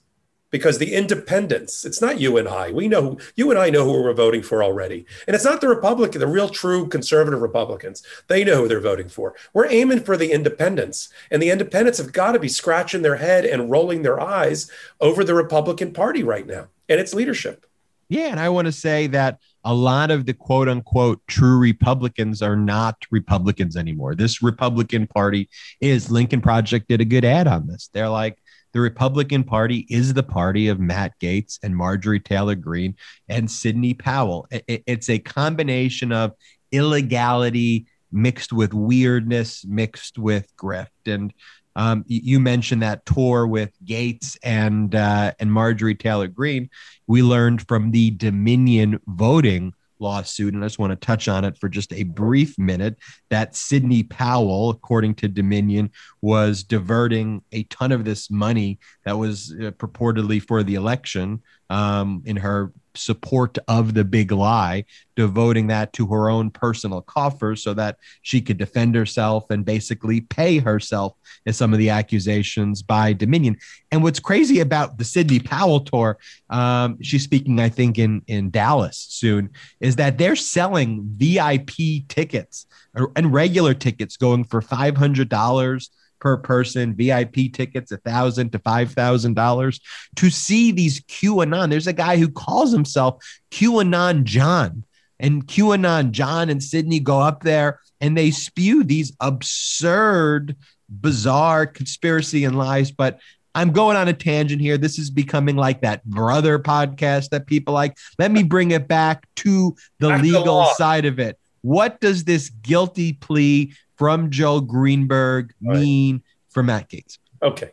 Because 0.50 0.78
the 0.78 0.94
independents, 0.94 1.84
it's 1.84 2.02
not 2.02 2.18
you 2.18 2.36
and 2.36 2.48
I. 2.48 2.72
We 2.72 2.88
know 2.88 3.18
you 3.36 3.50
and 3.50 3.58
I 3.58 3.70
know 3.70 3.84
who 3.84 4.02
we're 4.02 4.12
voting 4.12 4.42
for 4.42 4.64
already. 4.64 5.06
And 5.28 5.36
it's 5.36 5.44
not 5.44 5.60
the 5.60 5.68
Republican, 5.68 6.20
the 6.20 6.26
real 6.26 6.48
true 6.48 6.88
conservative 6.88 7.40
Republicans. 7.40 8.02
They 8.26 8.42
know 8.42 8.56
who 8.56 8.66
they're 8.66 8.80
voting 8.80 9.08
for. 9.08 9.36
We're 9.52 9.70
aiming 9.70 10.00
for 10.00 10.16
the 10.16 10.32
independents. 10.32 11.08
And 11.30 11.40
the 11.40 11.50
independents 11.50 11.98
have 11.98 12.12
got 12.12 12.32
to 12.32 12.40
be 12.40 12.48
scratching 12.48 13.02
their 13.02 13.14
head 13.14 13.44
and 13.44 13.70
rolling 13.70 14.02
their 14.02 14.18
eyes 14.18 14.68
over 15.00 15.22
the 15.22 15.36
Republican 15.36 15.92
Party 15.92 16.24
right 16.24 16.48
now 16.48 16.66
and 16.88 16.98
its 16.98 17.14
leadership. 17.14 17.64
Yeah. 18.08 18.26
And 18.26 18.40
I 18.40 18.48
want 18.48 18.66
to 18.66 18.72
say 18.72 19.06
that 19.06 19.38
a 19.64 19.74
lot 19.74 20.10
of 20.10 20.26
the 20.26 20.34
quote 20.34 20.68
unquote 20.68 21.20
true 21.26 21.58
Republicans 21.58 22.42
are 22.42 22.56
not 22.56 22.96
Republicans 23.10 23.76
anymore. 23.76 24.14
This 24.14 24.42
Republican 24.42 25.06
Party 25.06 25.48
is 25.80 26.10
Lincoln 26.10 26.40
Project 26.40 26.88
did 26.88 27.00
a 27.00 27.04
good 27.04 27.24
ad 27.24 27.46
on 27.46 27.66
this. 27.66 27.90
They're 27.92 28.08
like, 28.08 28.38
the 28.72 28.80
Republican 28.80 29.44
Party 29.44 29.86
is 29.90 30.14
the 30.14 30.22
party 30.22 30.68
of 30.68 30.78
Matt 30.78 31.18
Gaetz 31.20 31.58
and 31.62 31.76
Marjorie 31.76 32.20
Taylor 32.20 32.54
Greene 32.54 32.94
and 33.28 33.50
Sidney 33.50 33.94
Powell. 33.94 34.46
It's 34.50 35.10
a 35.10 35.18
combination 35.18 36.12
of 36.12 36.32
illegality 36.70 37.86
mixed 38.12 38.52
with 38.52 38.72
weirdness, 38.72 39.64
mixed 39.66 40.18
with 40.18 40.54
grift. 40.56 40.86
And 41.06 41.32
um, 41.76 42.04
you 42.06 42.40
mentioned 42.40 42.82
that 42.82 43.06
tour 43.06 43.46
with 43.46 43.72
Gaetz 43.84 44.36
and 44.42 44.94
uh, 44.94 45.32
and 45.38 45.52
Marjorie 45.52 45.94
Taylor 45.94 46.28
Greene. 46.28 46.70
We 47.06 47.22
learned 47.22 47.66
from 47.66 47.90
the 47.90 48.10
Dominion 48.10 49.00
voting 49.06 49.74
lawsuit, 50.00 50.54
and 50.54 50.64
I 50.64 50.66
just 50.66 50.78
want 50.78 50.92
to 50.92 51.06
touch 51.06 51.28
on 51.28 51.44
it 51.44 51.58
for 51.58 51.68
just 51.68 51.92
a 51.92 52.04
brief 52.04 52.58
minute. 52.58 52.96
That 53.28 53.54
Sidney 53.54 54.02
Powell, 54.02 54.70
according 54.70 55.14
to 55.16 55.28
Dominion, 55.28 55.90
was 56.20 56.64
diverting 56.64 57.42
a 57.52 57.64
ton 57.64 57.92
of 57.92 58.04
this 58.04 58.30
money 58.30 58.78
that 59.04 59.18
was 59.18 59.52
uh, 59.52 59.70
purportedly 59.72 60.42
for 60.42 60.62
the 60.62 60.74
election 60.74 61.42
um, 61.68 62.22
in 62.24 62.36
her 62.36 62.72
support 62.94 63.58
of 63.68 63.94
the 63.94 64.04
big 64.04 64.32
lie, 64.32 64.84
devoting 65.16 65.66
that 65.68 65.92
to 65.92 66.06
her 66.06 66.30
own 66.30 66.50
personal 66.50 67.02
coffers 67.02 67.62
so 67.62 67.74
that 67.74 67.96
she 68.22 68.40
could 68.40 68.58
defend 68.58 68.94
herself 68.94 69.50
and 69.50 69.64
basically 69.64 70.20
pay 70.20 70.58
herself 70.58 71.14
in 71.46 71.52
some 71.52 71.72
of 71.72 71.78
the 71.78 71.90
accusations 71.90 72.82
by 72.82 73.12
Dominion. 73.12 73.56
And 73.92 74.02
what's 74.02 74.20
crazy 74.20 74.60
about 74.60 74.98
the 74.98 75.04
Sidney 75.04 75.40
Powell 75.40 75.80
tour, 75.80 76.18
um, 76.48 76.98
she's 77.02 77.24
speaking, 77.24 77.60
I 77.60 77.68
think, 77.68 77.98
in, 77.98 78.22
in 78.26 78.50
Dallas 78.50 78.96
soon, 78.96 79.50
is 79.80 79.96
that 79.96 80.18
they're 80.18 80.36
selling 80.36 81.02
VIP 81.16 82.08
tickets 82.08 82.66
and 82.94 83.32
regular 83.32 83.74
tickets 83.74 84.16
going 84.16 84.44
for 84.44 84.60
$500 84.60 85.88
per 86.20 86.36
person, 86.36 86.94
VIP 86.94 87.52
tickets, 87.52 87.90
a 87.92 87.96
thousand 87.98 88.52
to 88.52 88.58
five 88.58 88.92
thousand 88.92 89.34
dollars 89.34 89.80
to 90.16 90.30
see 90.30 90.72
these 90.72 91.00
QAnon. 91.02 91.70
There's 91.70 91.86
a 91.86 91.92
guy 91.92 92.16
who 92.16 92.28
calls 92.28 92.72
himself 92.72 93.24
QAnon 93.50 94.24
John, 94.24 94.84
and 95.18 95.46
QAnon 95.46 96.12
John 96.12 96.48
and 96.50 96.62
Sidney 96.62 97.00
go 97.00 97.20
up 97.20 97.42
there 97.42 97.80
and 98.00 98.16
they 98.16 98.30
spew 98.30 98.82
these 98.82 99.12
absurd, 99.20 100.56
bizarre 100.88 101.66
conspiracy 101.66 102.44
and 102.44 102.56
lies. 102.56 102.90
But 102.90 103.20
I'm 103.54 103.72
going 103.72 103.96
on 103.96 104.08
a 104.08 104.12
tangent 104.12 104.60
here. 104.60 104.78
This 104.78 104.98
is 104.98 105.10
becoming 105.10 105.56
like 105.56 105.82
that 105.82 106.04
brother 106.04 106.58
podcast 106.58 107.30
that 107.30 107.46
people 107.46 107.74
like. 107.74 107.96
Let 108.18 108.30
me 108.30 108.42
bring 108.42 108.70
it 108.70 108.88
back 108.88 109.26
to 109.36 109.76
the 109.98 110.08
back 110.08 110.22
legal 110.22 110.64
side 110.76 111.04
of 111.04 111.18
it. 111.18 111.38
What 111.62 112.00
does 112.00 112.24
this 112.24 112.48
guilty 112.48 113.12
plea 113.12 113.74
from 114.00 114.30
Joe 114.30 114.62
Greenberg 114.62 115.52
mean 115.60 116.14
right. 116.14 116.22
for 116.48 116.62
Matt 116.62 116.88
Gaetz. 116.88 117.18
Okay. 117.42 117.72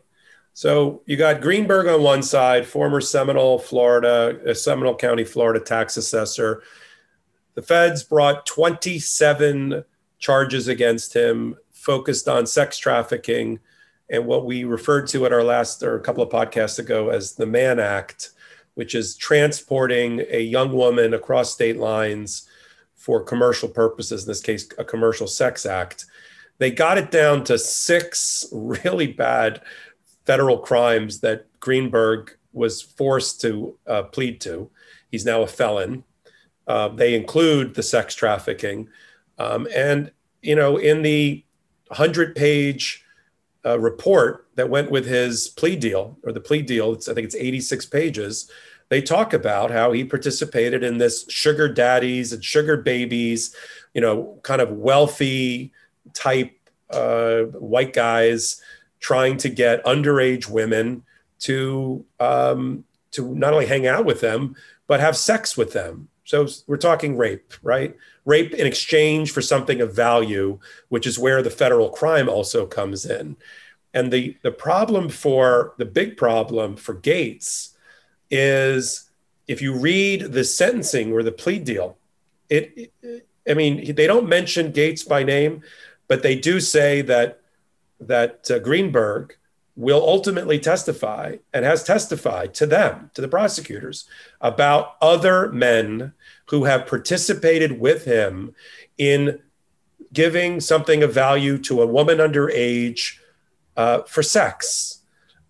So 0.53 1.01
you 1.05 1.15
got 1.15 1.39
Greenberg 1.39 1.87
on 1.87 2.03
one 2.03 2.21
side, 2.21 2.67
former 2.67 2.99
Seminole, 2.99 3.59
Florida, 3.59 4.37
uh, 4.45 4.53
Seminole 4.53 4.97
County, 4.97 5.23
Florida 5.23 5.61
tax 5.61 5.95
assessor. 5.95 6.63
The 7.55 7.61
feds 7.61 8.03
brought 8.03 8.45
27 8.45 9.85
charges 10.19 10.67
against 10.67 11.15
him, 11.15 11.55
focused 11.71 12.27
on 12.27 12.45
sex 12.45 12.77
trafficking 12.77 13.59
and 14.09 14.25
what 14.25 14.45
we 14.45 14.65
referred 14.65 15.07
to 15.07 15.25
at 15.25 15.31
our 15.31 15.45
last 15.45 15.81
or 15.81 15.95
a 15.95 16.01
couple 16.01 16.23
of 16.23 16.29
podcasts 16.29 16.77
ago 16.77 17.07
as 17.07 17.35
the 17.35 17.45
Mann 17.45 17.79
Act, 17.79 18.31
which 18.73 18.95
is 18.95 19.15
transporting 19.15 20.25
a 20.29 20.41
young 20.41 20.73
woman 20.73 21.13
across 21.13 21.53
state 21.53 21.77
lines 21.77 22.49
for 22.97 23.23
commercial 23.23 23.69
purposes, 23.69 24.23
in 24.23 24.27
this 24.27 24.41
case, 24.41 24.67
a 24.77 24.83
commercial 24.83 25.27
sex 25.27 25.65
act. 25.65 26.07
They 26.59 26.71
got 26.71 26.97
it 26.97 27.11
down 27.11 27.43
to 27.45 27.57
six 27.57 28.45
really 28.51 29.07
bad 29.07 29.61
federal 30.25 30.57
crimes 30.57 31.19
that 31.21 31.47
Greenberg 31.59 32.35
was 32.51 32.81
forced 32.81 33.41
to 33.41 33.77
uh, 33.87 34.03
plead 34.03 34.41
to. 34.41 34.69
He's 35.11 35.25
now 35.25 35.41
a 35.41 35.47
felon. 35.47 36.03
Uh, 36.67 36.89
they 36.89 37.15
include 37.15 37.75
the 37.75 37.83
sex 37.83 38.13
trafficking. 38.15 38.89
Um, 39.37 39.67
and, 39.73 40.11
you 40.41 40.55
know, 40.55 40.77
in 40.77 41.01
the 41.01 41.45
100 41.87 42.35
page 42.35 43.05
uh, 43.65 43.79
report 43.79 44.47
that 44.55 44.69
went 44.69 44.91
with 44.91 45.05
his 45.05 45.47
plea 45.47 45.75
deal, 45.75 46.17
or 46.23 46.31
the 46.31 46.39
plea 46.39 46.61
deal, 46.61 46.93
I 46.93 47.13
think 47.13 47.25
it's 47.25 47.35
86 47.35 47.85
pages, 47.85 48.51
they 48.89 49.01
talk 49.01 49.33
about 49.33 49.71
how 49.71 49.91
he 49.91 50.03
participated 50.03 50.83
in 50.83 50.97
this 50.97 51.25
sugar 51.29 51.67
daddies 51.67 52.33
and 52.33 52.43
sugar 52.43 52.77
babies, 52.77 53.55
you 53.93 54.01
know, 54.01 54.39
kind 54.43 54.61
of 54.61 54.71
wealthy 54.71 55.73
type 56.13 56.53
uh, 56.89 57.43
white 57.43 57.93
guys 57.93 58.61
trying 58.99 59.37
to 59.37 59.49
get 59.49 59.83
underage 59.85 60.49
women 60.49 61.03
to 61.39 62.05
um, 62.19 62.83
to 63.11 63.33
not 63.35 63.53
only 63.53 63.65
hang 63.65 63.87
out 63.87 64.05
with 64.05 64.21
them 64.21 64.55
but 64.87 64.99
have 64.99 65.17
sex 65.17 65.57
with 65.57 65.73
them. 65.73 66.07
So 66.23 66.47
we're 66.65 66.77
talking 66.77 67.17
rape, 67.17 67.53
right? 67.61 67.95
Rape 68.25 68.53
in 68.53 68.65
exchange 68.65 69.31
for 69.31 69.41
something 69.41 69.81
of 69.81 69.95
value, 69.95 70.59
which 70.89 71.05
is 71.05 71.19
where 71.19 71.41
the 71.41 71.49
federal 71.49 71.89
crime 71.89 72.27
also 72.27 72.65
comes 72.65 73.05
in. 73.05 73.37
And 73.93 74.11
the 74.11 74.37
the 74.41 74.51
problem 74.51 75.09
for 75.09 75.73
the 75.77 75.85
big 75.85 76.17
problem 76.17 76.75
for 76.75 76.95
Gaetz 76.95 77.73
is 78.29 79.09
if 79.47 79.61
you 79.61 79.73
read 79.73 80.33
the 80.33 80.43
sentencing 80.43 81.13
or 81.13 81.23
the 81.23 81.31
plea 81.31 81.59
deal, 81.59 81.97
it, 82.49 82.91
it 83.01 83.27
I 83.49 83.53
mean, 83.53 83.95
they 83.95 84.07
don't 84.07 84.27
mention 84.27 84.73
Gaetz 84.73 85.07
by 85.07 85.23
name, 85.23 85.63
but 86.07 86.23
they 86.23 86.35
do 86.35 86.59
say 86.59 87.01
that 87.01 87.39
that 87.99 88.49
uh, 88.51 88.59
Greenberg 88.59 89.35
will 89.75 90.01
ultimately 90.01 90.59
testify 90.59 91.35
and 91.53 91.63
has 91.63 91.83
testified 91.83 92.53
to 92.55 92.65
them, 92.65 93.11
to 93.13 93.21
the 93.21 93.27
prosecutors, 93.27 94.05
about 94.41 94.95
other 95.01 95.51
men 95.51 96.13
who 96.47 96.63
have 96.63 96.87
participated 96.87 97.79
with 97.79 98.05
him 98.05 98.55
in 98.97 99.39
giving 100.13 100.59
something 100.59 101.03
of 101.03 101.13
value 101.13 101.59
to 101.59 101.81
a 101.81 101.87
woman 101.87 102.17
underage 102.17 103.19
uh, 103.75 104.01
for 104.03 104.23
sex. 104.23 105.03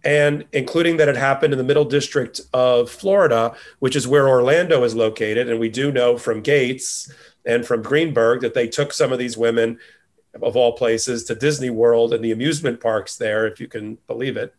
And 0.04 0.46
including 0.52 0.98
that 0.98 1.10
it 1.10 1.16
happened 1.16 1.54
in 1.54 1.58
the 1.58 1.66
middle 1.66 1.86
district 1.86 2.42
of 2.54 2.90
Florida, 2.90 3.56
which 3.80 3.96
is 3.96 4.08
where 4.08 4.28
Orlando 4.28 4.84
is 4.84 4.96
located. 4.96 5.50
And 5.50 5.60
we 5.60 5.70
do 5.70 5.92
know 5.92 6.18
from 6.18 6.44
Gaetz 6.44 7.12
and 7.46 7.66
from 7.66 7.82
Greenberg 7.82 8.42
that 8.42 8.54
they 8.54 8.68
took 8.68 8.94
some 8.94 9.12
of 9.12 9.20
these 9.20 9.38
women 9.38 9.80
of 10.42 10.56
all 10.56 10.74
places, 10.74 11.24
to 11.26 11.36
Disney 11.36 11.70
World 11.70 12.14
and 12.14 12.24
the 12.24 12.32
amusement 12.32 12.80
parks 12.80 13.16
there, 13.16 13.48
if 13.48 13.60
you 13.60 13.68
can 13.68 13.98
believe 14.08 14.38
it. 14.38 14.54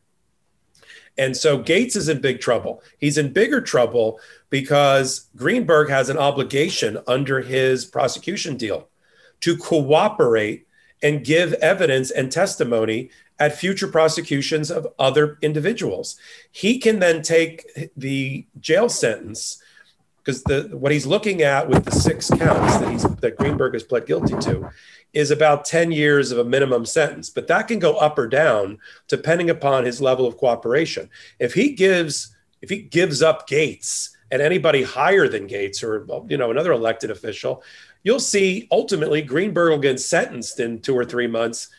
And 1.17 1.37
so 1.37 1.59
Gaetz 1.59 1.97
is 1.97 2.09
in 2.09 2.21
big 2.21 2.41
trouble. 2.41 2.83
He's 2.99 3.19
in 3.19 3.33
bigger 3.33 3.61
trouble 3.61 4.21
because 4.51 5.29
Greenberg 5.35 5.91
has 5.91 6.09
an 6.09 6.17
obligation 6.17 6.99
under 7.09 7.41
his 7.41 7.85
prosecution 7.85 8.57
deal 8.57 8.89
to 9.41 9.57
cooperate 9.57 10.67
and 11.03 11.25
give 11.25 11.53
evidence 11.55 12.11
and 12.11 12.31
testimony 12.31 13.11
at 13.39 13.57
future 13.57 13.89
prosecutions 13.89 14.71
of 14.71 14.87
other 14.99 15.39
individuals. 15.43 16.17
He 16.51 16.79
can 16.79 16.99
then 16.99 17.23
take 17.23 17.91
the 17.97 18.47
jail 18.61 18.89
sentence 18.89 19.63
because 20.29 20.43
the 20.43 20.69
what 20.77 20.93
he's 20.93 21.07
looking 21.07 21.41
at 21.41 21.67
with 21.67 21.87
the 21.87 21.91
six 21.91 22.29
counts 22.29 22.77
that 22.77 22.91
he's 22.91 23.03
that 23.03 23.39
Greenberg 23.39 23.73
has 23.73 23.83
pled 23.83 24.05
guilty 24.05 24.37
to 24.41 24.69
is 25.15 25.31
about 25.31 25.65
10 25.65 25.91
years 25.91 26.31
of 26.31 26.39
a 26.39 26.45
minimum 26.45 26.85
sentence, 26.85 27.31
but 27.31 27.47
that 27.47 27.67
can 27.67 27.79
go 27.79 27.97
up 27.97 28.19
or 28.19 28.29
down 28.29 28.79
depending 29.07 29.49
upon 29.49 29.87
his 29.87 30.03
level 30.03 30.27
of 30.27 30.37
cooperation. 30.37 31.09
If 31.39 31.55
he 31.55 31.73
gives 31.73 32.37
if 32.61 32.69
he 32.69 32.83
gives 32.83 33.23
up 33.23 33.49
Gaetz 33.49 34.11
and 34.31 34.43
anybody 34.43 34.83
higher 34.83 35.29
than 35.29 35.49
Gaetz 35.49 35.83
or 35.83 36.07
you 36.29 36.37
know 36.37 36.51
another 36.51 36.73
elected 36.73 37.11
official, 37.11 37.63
you'll 38.03 38.21
see 38.21 38.69
ultimately 38.71 39.23
Greenberg 39.23 39.71
will 39.71 39.79
get 39.79 39.99
sentenced 39.99 40.61
in 40.61 40.83
2 40.83 40.95
or 40.95 41.07
3 41.07 41.27
months 41.27 41.71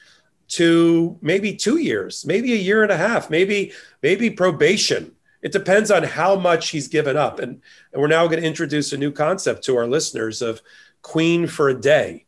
to 0.58 1.20
maybe 1.22 1.56
2 1.56 1.78
years, 1.78 2.26
maybe 2.26 2.54
a 2.54 2.56
year 2.56 2.82
and 2.82 2.92
a 2.92 2.98
half, 2.98 3.30
maybe 3.30 3.74
maybe 4.02 4.32
probation. 4.32 5.16
It 5.42 5.52
depends 5.52 5.90
on 5.90 6.04
how 6.04 6.36
much 6.36 6.70
he's 6.70 6.88
given 6.88 7.16
up. 7.16 7.40
And, 7.40 7.62
and 7.94 8.02
we're 8.02 8.08
now 8.08 8.28
going 8.28 8.42
to 8.42 8.48
introduce 8.48 8.92
a 8.92 8.98
new 8.98 9.12
concept 9.12 9.64
to 9.66 9.78
our 9.78 9.88
listeners 9.88 10.42
of 10.42 10.62
queen 11.02 11.48
for 11.48 11.70
a 11.70 11.80
day 11.80 12.26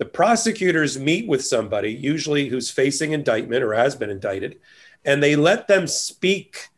the 0.00 0.06
prosecutors 0.06 0.98
meet 0.98 1.28
with 1.28 1.44
somebody, 1.44 1.92
usually 1.92 2.48
who's 2.48 2.70
facing 2.70 3.12
indictment 3.12 3.62
or 3.62 3.74
has 3.74 3.94
been 3.94 4.08
indicted, 4.08 4.58
and 5.04 5.22
they 5.22 5.36
let 5.36 5.68
them 5.68 5.86
speak 5.86 6.68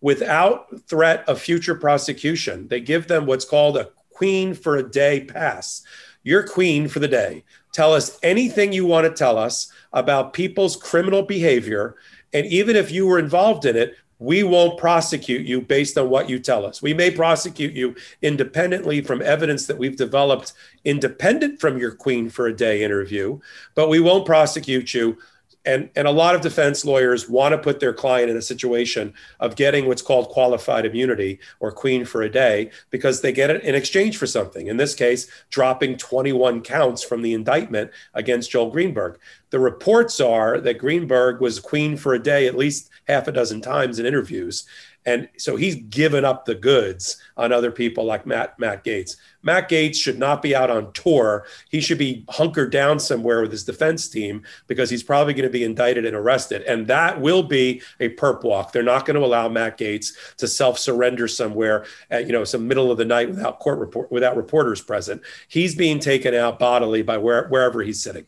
without 0.00 0.80
threat 0.88 1.22
of 1.28 1.38
future 1.38 1.74
prosecution. 1.74 2.68
They 2.68 2.80
give 2.80 3.08
them 3.08 3.26
what's 3.26 3.44
called 3.44 3.76
a 3.76 3.90
queen 4.08 4.54
for 4.54 4.76
a 4.76 4.90
day 4.90 5.22
pass. 5.22 5.82
You're 6.22 6.48
queen 6.48 6.88
for 6.88 6.98
the 6.98 7.08
day. 7.08 7.44
Tell 7.74 7.92
us 7.92 8.18
anything 8.22 8.72
you 8.72 8.86
want 8.86 9.06
to 9.06 9.12
tell 9.12 9.36
us 9.36 9.70
about 9.92 10.32
people's 10.32 10.74
criminal 10.74 11.22
behavior. 11.22 11.96
And 12.32 12.46
even 12.46 12.74
if 12.74 12.90
you 12.90 13.06
were 13.06 13.18
involved 13.18 13.66
in 13.66 13.76
it, 13.76 13.96
we 14.22 14.42
won't 14.42 14.78
prosecute 14.78 15.44
you 15.44 15.60
based 15.60 15.98
on 15.98 16.08
what 16.08 16.30
you 16.30 16.38
tell 16.38 16.64
us. 16.64 16.80
We 16.80 16.94
may 16.94 17.10
prosecute 17.10 17.74
you 17.74 17.96
independently 18.22 19.00
from 19.00 19.20
evidence 19.20 19.66
that 19.66 19.78
we've 19.78 19.96
developed 19.96 20.52
independent 20.84 21.60
from 21.60 21.76
your 21.76 21.92
Queen 21.92 22.30
for 22.30 22.46
a 22.46 22.56
Day 22.56 22.84
interview, 22.84 23.40
but 23.74 23.88
we 23.88 24.00
won't 24.00 24.24
prosecute 24.24 24.94
you 24.94 25.18
and, 25.64 25.90
and 25.94 26.08
a 26.08 26.12
lot 26.12 26.34
of 26.34 26.40
defense 26.40 26.84
lawyers 26.84 27.28
want 27.28 27.52
to 27.52 27.58
put 27.58 27.78
their 27.78 27.92
client 27.92 28.30
in 28.30 28.36
a 28.36 28.42
situation 28.42 29.14
of 29.38 29.54
getting 29.54 29.86
what's 29.86 30.02
called 30.02 30.28
qualified 30.28 30.84
immunity 30.84 31.38
or 31.60 31.70
queen 31.70 32.04
for 32.04 32.22
a 32.22 32.30
day 32.30 32.70
because 32.90 33.20
they 33.20 33.32
get 33.32 33.50
it 33.50 33.62
in 33.62 33.74
exchange 33.74 34.16
for 34.16 34.26
something. 34.26 34.66
In 34.66 34.76
this 34.76 34.94
case, 34.94 35.28
dropping 35.50 35.98
21 35.98 36.62
counts 36.62 37.04
from 37.04 37.22
the 37.22 37.34
indictment 37.34 37.92
against 38.14 38.50
Joel 38.50 38.70
Greenberg. 38.70 39.18
The 39.50 39.60
reports 39.60 40.20
are 40.20 40.60
that 40.60 40.78
Greenberg 40.78 41.40
was 41.40 41.60
queen 41.60 41.96
for 41.96 42.14
a 42.14 42.22
day 42.22 42.46
at 42.46 42.56
least 42.56 42.90
half 43.08 43.28
a 43.28 43.32
dozen 43.32 43.60
times 43.60 43.98
in 43.98 44.06
interviews. 44.06 44.64
And 45.04 45.28
so 45.36 45.56
he's 45.56 45.74
given 45.74 46.24
up 46.24 46.44
the 46.44 46.54
goods 46.54 47.16
on 47.36 47.52
other 47.52 47.72
people 47.72 48.04
like 48.04 48.24
Matt 48.24 48.56
Matt 48.58 48.84
Gaetz. 48.84 49.16
Matt 49.42 49.68
Gaetz 49.68 49.96
should 49.96 50.18
not 50.18 50.42
be 50.42 50.54
out 50.54 50.70
on 50.70 50.92
tour. 50.92 51.44
He 51.70 51.80
should 51.80 51.98
be 51.98 52.24
hunkered 52.28 52.70
down 52.70 53.00
somewhere 53.00 53.42
with 53.42 53.50
his 53.50 53.64
defense 53.64 54.08
team 54.08 54.44
because 54.68 54.90
he's 54.90 55.02
probably 55.02 55.34
going 55.34 55.48
to 55.48 55.50
be 55.50 55.64
indicted 55.64 56.06
and 56.06 56.14
arrested. 56.14 56.62
And 56.62 56.86
that 56.86 57.20
will 57.20 57.42
be 57.42 57.82
a 57.98 58.10
perp 58.10 58.44
walk. 58.44 58.70
They're 58.70 58.84
not 58.84 59.04
going 59.04 59.18
to 59.18 59.26
allow 59.26 59.48
Matt 59.48 59.76
Gaetz 59.76 60.12
to 60.36 60.46
self-surrender 60.46 61.26
somewhere 61.26 61.84
at 62.10 62.26
you 62.26 62.32
know 62.32 62.44
some 62.44 62.68
middle 62.68 62.92
of 62.92 62.98
the 62.98 63.04
night 63.04 63.30
without 63.30 63.58
court 63.58 63.80
report 63.80 64.12
without 64.12 64.36
reporters 64.36 64.80
present. 64.80 65.20
He's 65.48 65.74
being 65.74 65.98
taken 65.98 66.32
out 66.32 66.60
bodily 66.60 67.02
by 67.02 67.18
where, 67.18 67.48
wherever 67.48 67.82
he's 67.82 68.00
sitting. 68.00 68.26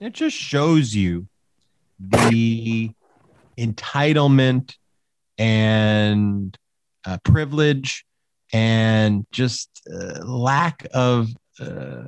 It 0.00 0.14
just 0.14 0.36
shows 0.36 0.94
you 0.94 1.28
the 2.00 2.90
entitlement 3.60 4.74
and 5.38 6.56
uh, 7.06 7.18
privilege 7.24 8.04
and 8.52 9.26
just 9.30 9.68
uh, 9.92 10.24
lack 10.24 10.86
of 10.92 11.28
uh, 11.60 12.02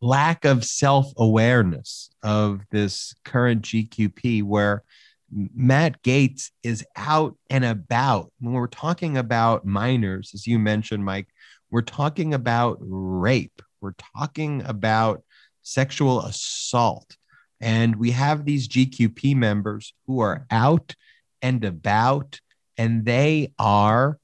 lack 0.00 0.44
of 0.44 0.64
self-awareness 0.64 2.10
of 2.22 2.60
this 2.70 3.14
current 3.24 3.62
GQP 3.62 4.42
where 4.42 4.82
Matt 5.30 6.02
Gaetz 6.02 6.50
is 6.62 6.84
out 6.96 7.36
and 7.48 7.64
about. 7.64 8.32
When 8.40 8.52
we're 8.52 8.66
talking 8.66 9.16
about 9.16 9.64
minors, 9.64 10.32
as 10.34 10.46
you 10.46 10.58
mentioned, 10.58 11.04
Mike, 11.04 11.28
we're 11.70 11.82
talking 11.82 12.34
about 12.34 12.78
rape. 12.80 13.62
We're 13.80 13.94
talking 14.16 14.62
about 14.64 15.22
sexual 15.62 16.22
assault. 16.22 17.16
And 17.62 17.96
we 17.96 18.10
have 18.10 18.44
these 18.44 18.66
GQP 18.66 19.36
members 19.36 19.94
who 20.06 20.18
are 20.18 20.44
out 20.50 20.96
and 21.40 21.64
about, 21.64 22.40
and 22.76 23.04
they 23.04 23.52
are 23.58 24.18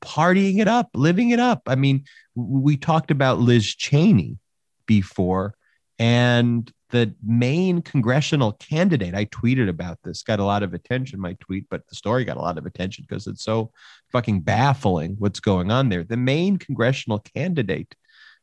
partying 0.00 0.60
it 0.60 0.68
up, 0.68 0.90
living 0.94 1.30
it 1.30 1.40
up. 1.40 1.62
I 1.66 1.74
mean, 1.74 2.04
we 2.36 2.76
talked 2.76 3.10
about 3.10 3.40
Liz 3.40 3.66
Cheney 3.66 4.38
before, 4.86 5.54
and 5.98 6.72
the 6.90 7.14
main 7.22 7.82
congressional 7.82 8.52
candidate, 8.52 9.14
I 9.14 9.24
tweeted 9.26 9.68
about 9.68 9.98
this, 10.02 10.22
got 10.22 10.40
a 10.40 10.44
lot 10.44 10.62
of 10.62 10.72
attention, 10.72 11.20
my 11.20 11.36
tweet, 11.40 11.66
but 11.68 11.86
the 11.88 11.94
story 11.96 12.24
got 12.24 12.36
a 12.36 12.40
lot 12.40 12.58
of 12.58 12.66
attention 12.66 13.04
because 13.08 13.26
it's 13.26 13.44
so 13.44 13.72
fucking 14.12 14.40
baffling 14.40 15.16
what's 15.18 15.40
going 15.40 15.70
on 15.70 15.88
there. 15.88 16.04
The 16.04 16.16
main 16.16 16.58
congressional 16.58 17.18
candidate 17.18 17.94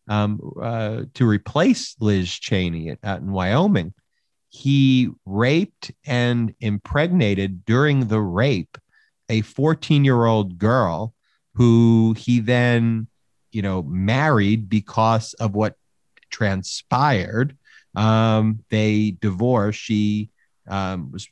um, 0.07 0.39
uh, 0.61 1.03
to 1.13 1.27
replace 1.27 1.95
Liz 1.99 2.31
Cheney 2.31 2.95
out 3.03 3.19
in 3.19 3.31
Wyoming. 3.31 3.93
He 4.49 5.09
raped 5.25 5.91
and 6.05 6.55
impregnated 6.59 7.65
during 7.65 8.07
the 8.07 8.21
rape 8.21 8.77
a 9.29 9.41
14 9.41 10.05
year 10.05 10.25
old 10.25 10.57
girl 10.57 11.13
who 11.55 12.15
he 12.17 12.39
then, 12.39 13.07
you 13.51 13.61
know, 13.61 13.83
married 13.83 14.69
because 14.69 15.33
of 15.35 15.53
what 15.53 15.75
transpired. 16.29 17.57
Um, 17.95 18.63
they 18.69 19.17
divorced. 19.19 19.79
She 19.79 20.29
um, 20.67 21.11
was 21.11 21.27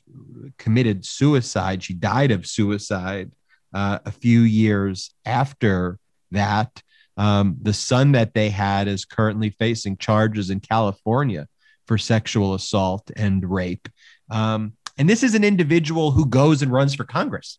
committed 0.58 1.04
suicide. 1.04 1.82
She 1.82 1.94
died 1.94 2.30
of 2.32 2.46
suicide 2.46 3.32
uh, 3.72 4.00
a 4.04 4.10
few 4.10 4.40
years 4.40 5.14
after 5.24 5.98
that. 6.32 6.82
Um, 7.16 7.56
the 7.62 7.72
son 7.72 8.12
that 8.12 8.34
they 8.34 8.50
had 8.50 8.88
is 8.88 9.04
currently 9.04 9.50
facing 9.50 9.96
charges 9.96 10.50
in 10.50 10.60
California 10.60 11.48
for 11.86 11.98
sexual 11.98 12.54
assault 12.54 13.10
and 13.16 13.48
rape. 13.50 13.88
Um, 14.30 14.74
and 14.98 15.08
this 15.08 15.22
is 15.22 15.34
an 15.34 15.44
individual 15.44 16.10
who 16.10 16.26
goes 16.26 16.62
and 16.62 16.72
runs 16.72 16.94
for 16.94 17.04
Congress. 17.04 17.58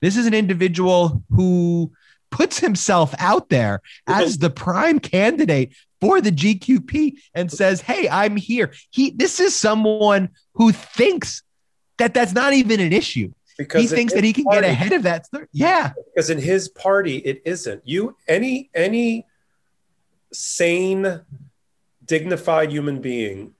This 0.00 0.16
is 0.16 0.26
an 0.26 0.34
individual 0.34 1.22
who 1.30 1.92
puts 2.30 2.58
himself 2.58 3.14
out 3.18 3.48
there 3.48 3.80
as 4.06 4.38
the 4.38 4.50
prime 4.50 4.98
candidate 4.98 5.74
for 6.00 6.20
the 6.20 6.30
GQP 6.30 7.14
and 7.34 7.50
says, 7.50 7.80
"Hey, 7.80 8.08
I'm 8.08 8.36
here." 8.36 8.72
He 8.90 9.10
this 9.10 9.40
is 9.40 9.54
someone 9.56 10.30
who 10.54 10.72
thinks 10.72 11.42
that 11.98 12.14
that's 12.14 12.32
not 12.32 12.52
even 12.52 12.80
an 12.80 12.92
issue 12.92 13.32
because 13.58 13.82
he 13.82 13.88
thinks 13.88 14.14
that 14.14 14.24
he 14.24 14.32
can 14.32 14.44
party, 14.44 14.62
get 14.62 14.70
ahead 14.70 14.92
of 14.92 15.02
that. 15.02 15.28
Yeah, 15.52 15.92
because 16.14 16.30
in 16.30 16.38
his 16.38 16.68
party 16.68 17.18
it 17.18 17.42
isn't. 17.44 17.82
You 17.84 18.16
any 18.26 18.70
any 18.74 19.26
sane, 20.32 21.20
dignified 22.04 22.70
human 22.70 23.00
being. 23.00 23.54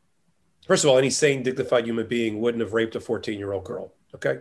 First 0.66 0.84
of 0.84 0.90
all, 0.90 0.98
any 0.98 1.10
sane, 1.10 1.42
dignified 1.42 1.84
human 1.84 2.06
being 2.06 2.40
wouldn't 2.40 2.62
have 2.62 2.72
raped 2.72 2.94
a 2.94 3.00
14 3.00 3.38
year 3.38 3.52
old 3.52 3.64
girl. 3.64 3.92
Okay. 4.14 4.38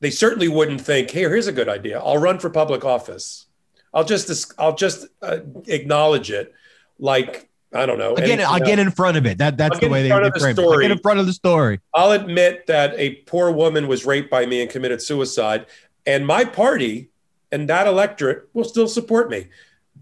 They 0.00 0.10
certainly 0.10 0.48
wouldn't 0.48 0.80
think, 0.80 1.10
"Hey, 1.10 1.22
here's 1.22 1.48
a 1.48 1.52
good 1.52 1.68
idea. 1.68 1.98
I'll 1.98 2.18
run 2.18 2.38
for 2.38 2.50
public 2.50 2.84
office. 2.84 3.46
I'll 3.92 4.04
just 4.04 4.52
I'll 4.58 4.76
just 4.76 5.06
uh, 5.22 5.38
acknowledge 5.66 6.30
it." 6.30 6.52
Like 7.00 7.47
I 7.72 7.84
don't 7.84 7.98
know. 7.98 8.14
Again, 8.14 8.40
I'll 8.40 8.60
get 8.60 8.78
in 8.78 8.90
front 8.90 9.16
of 9.16 9.26
it. 9.26 9.38
That 9.38 9.58
that's 9.58 9.78
the 9.78 9.88
way 9.88 10.02
they, 10.02 10.08
they 10.08 10.30
frame 10.38 10.56
it. 10.58 10.80
get 10.82 10.90
in 10.90 10.98
front 10.98 11.20
of 11.20 11.26
the 11.26 11.34
story. 11.34 11.80
I'll 11.92 12.12
admit 12.12 12.66
that 12.66 12.94
a 12.96 13.16
poor 13.26 13.50
woman 13.50 13.88
was 13.88 14.06
raped 14.06 14.30
by 14.30 14.46
me 14.46 14.62
and 14.62 14.70
committed 14.70 15.02
suicide, 15.02 15.66
and 16.06 16.26
my 16.26 16.44
party 16.44 17.10
and 17.52 17.68
that 17.68 17.86
electorate 17.86 18.48
will 18.52 18.64
still 18.64 18.88
support 18.88 19.30
me. 19.30 19.48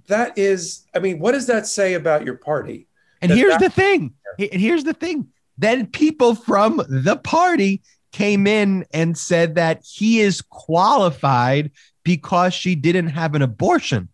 That 0.06 0.38
is, 0.38 0.84
I 0.94 1.00
mean, 1.00 1.18
what 1.18 1.32
does 1.32 1.46
that 1.46 1.66
say 1.66 1.94
about 1.94 2.24
your 2.24 2.36
party? 2.36 2.86
And 3.20 3.30
that 3.30 3.36
here's 3.36 3.58
the 3.58 3.70
thing. 3.70 4.14
And 4.38 4.60
here's 4.60 4.84
the 4.84 4.94
thing. 4.94 5.28
Then 5.58 5.86
people 5.86 6.34
from 6.34 6.82
the 6.88 7.16
party 7.16 7.82
came 8.12 8.46
in 8.46 8.84
and 8.92 9.16
said 9.16 9.56
that 9.56 9.82
he 9.84 10.20
is 10.20 10.42
qualified 10.42 11.70
because 12.04 12.54
she 12.54 12.74
didn't 12.74 13.08
have 13.08 13.34
an 13.34 13.42
abortion. 13.42 14.08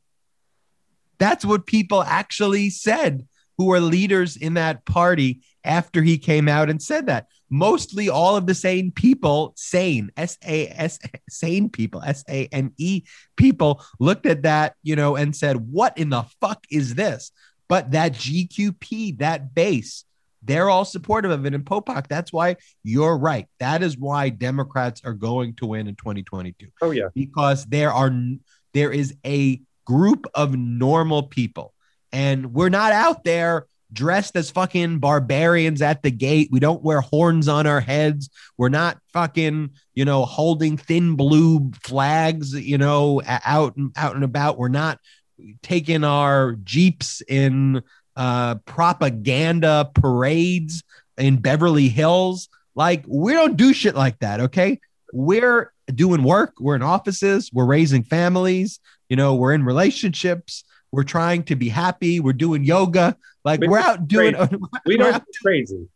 That's 1.19 1.45
what 1.45 1.67
people 1.67 2.03
actually 2.03 2.71
said 2.71 3.27
who 3.63 3.69
were 3.69 3.81
leaders 3.81 4.37
in 4.37 4.55
that 4.55 4.85
party 4.85 5.41
after 5.63 6.03
he 6.03 6.19
came 6.19 6.49
out 6.49 6.69
and 6.69 6.83
said 6.83 7.07
that. 7.07 7.29
Mostly 7.49 8.09
all 8.09 8.35
of 8.35 8.45
the 8.45 8.57
sane 8.57 8.91
people, 8.91 9.53
sane, 9.57 10.11
S 10.17 10.37
A 10.45 10.67
S, 10.67 10.99
sane 11.29 11.71
people, 11.71 12.03
S 12.03 12.25
A 12.29 12.47
N 12.47 12.73
E 12.77 13.03
people 13.37 13.81
looked 14.01 14.27
at 14.27 14.43
that, 14.43 14.75
you 14.83 14.97
know, 14.97 15.15
and 15.15 15.37
said, 15.37 15.71
What 15.71 15.97
in 15.97 16.11
the 16.11 16.25
fuck 16.41 16.65
is 16.73 16.97
this? 16.97 17.31
But 17.69 17.93
that 17.93 18.15
GQP, 18.15 19.19
that 19.19 19.55
base, 19.55 20.07
they're 20.43 20.69
all 20.69 20.85
supportive 20.85 21.31
of 21.31 21.47
it. 21.47 21.55
And 21.55 21.65
Popok, 21.65 22.09
that's 22.09 22.33
why 22.33 22.57
you're 22.83 23.17
right. 23.17 23.47
That 23.61 23.85
is 23.85 23.97
why 23.97 24.31
Democrats 24.31 25.03
are 25.05 25.13
going 25.13 25.55
to 25.57 25.67
win 25.67 25.87
in 25.87 25.95
2022. 25.95 26.67
Oh, 26.83 26.91
yeah. 26.91 27.11
Because 27.15 27.65
there 27.67 27.93
are, 27.93 28.13
there 28.75 28.91
is 28.91 29.15
a 29.25 29.63
group 29.87 30.27
of 30.35 30.57
normal 30.57 31.23
people 31.23 31.72
and 32.13 32.53
we're 32.53 32.69
not 32.69 32.93
out 32.93 33.25
there 33.25 33.67
dressed 33.93 34.37
as 34.37 34.51
fucking 34.51 34.99
barbarians 34.99 35.83
at 35.83 36.03
the 36.03 36.11
gate. 36.11 36.49
We 36.51 36.61
don't 36.61 36.83
wear 36.83 37.01
horns 37.01 37.49
on 37.49 37.67
our 37.67 37.81
heads. 37.81 38.31
We're 38.57 38.71
not 38.71 38.99
fucking, 39.13 39.71
you 39.95 40.05
know, 40.05 40.25
holding 40.25 40.77
thin 40.77 41.15
blue 41.17 41.71
flags, 41.83 42.55
you 42.55 42.79
know, 42.79 43.23
out 43.27 43.77
and 43.77 43.93
out 43.97 44.15
and 44.15 44.25
about. 44.25 44.59
We're 44.59 44.69
not 44.69 44.99
taking 45.63 46.05
our 46.05 46.53
jeeps 46.65 47.23
in 47.29 47.83
uh, 48.17 48.57
propaganda 48.67 49.91
parades 49.95 50.83
in 51.19 51.39
Beverly 51.39 51.89
Hills. 51.89 52.49
Like 52.75 53.05
we 53.07 53.33
don't 53.33 53.57
do 53.57 53.73
shit 53.73 53.95
like 53.95 54.19
that. 54.21 54.41
Okay, 54.41 54.81
we're 55.13 55.73
doing 55.95 56.23
work. 56.23 56.55
We're 56.59 56.77
in 56.77 56.83
offices. 56.83 57.51
We're 57.53 57.67
raising 57.67 58.03
families. 58.03 58.81
You 59.09 59.17
know, 59.17 59.35
we're 59.35 59.53
in 59.53 59.65
relationships. 59.65 60.65
We're 60.93 61.05
trying 61.05 61.45
to 61.45 61.57
be 61.57 61.71
happy. 61.71 62.21
We're 62.21 62.35
doing 62.35 62.65
yoga. 62.65 63.17
Like 63.45 63.61
we're, 63.61 63.71
we're 63.71 63.79
out 63.79 64.07
doing. 64.07 64.37
we 64.87 64.97
don't 64.99 65.15
out 65.15 65.25
crazy. 65.43 65.89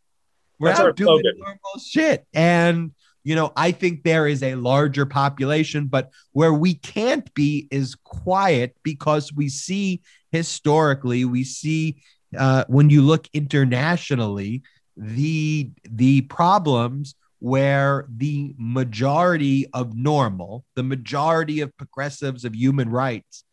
We're 0.58 0.68
That's 0.68 0.80
out 0.80 0.96
doing 0.96 1.22
normal 1.36 1.78
shit, 1.78 2.26
and 2.32 2.92
you 3.22 3.34
know, 3.34 3.52
I 3.56 3.72
think 3.72 4.04
there 4.04 4.26
is 4.26 4.42
a 4.42 4.54
larger 4.54 5.04
population, 5.04 5.88
but 5.88 6.10
where 6.32 6.54
we 6.54 6.74
can't 6.74 7.32
be 7.34 7.66
is 7.72 7.96
quiet 7.96 8.76
because 8.84 9.32
we 9.32 9.48
see 9.48 10.00
historically, 10.30 11.24
we 11.24 11.42
see 11.42 12.02
uh, 12.38 12.64
when 12.68 12.88
you 12.88 13.02
look 13.02 13.28
internationally, 13.32 14.62
the 14.96 15.70
the 15.90 16.22
problems 16.22 17.16
where 17.40 18.06
the 18.08 18.54
majority 18.58 19.66
of 19.74 19.94
normal, 19.94 20.64
the 20.74 20.82
majority 20.82 21.60
of 21.60 21.76
progressives 21.76 22.44
of 22.44 22.54
human 22.54 22.88
rights 22.88 23.44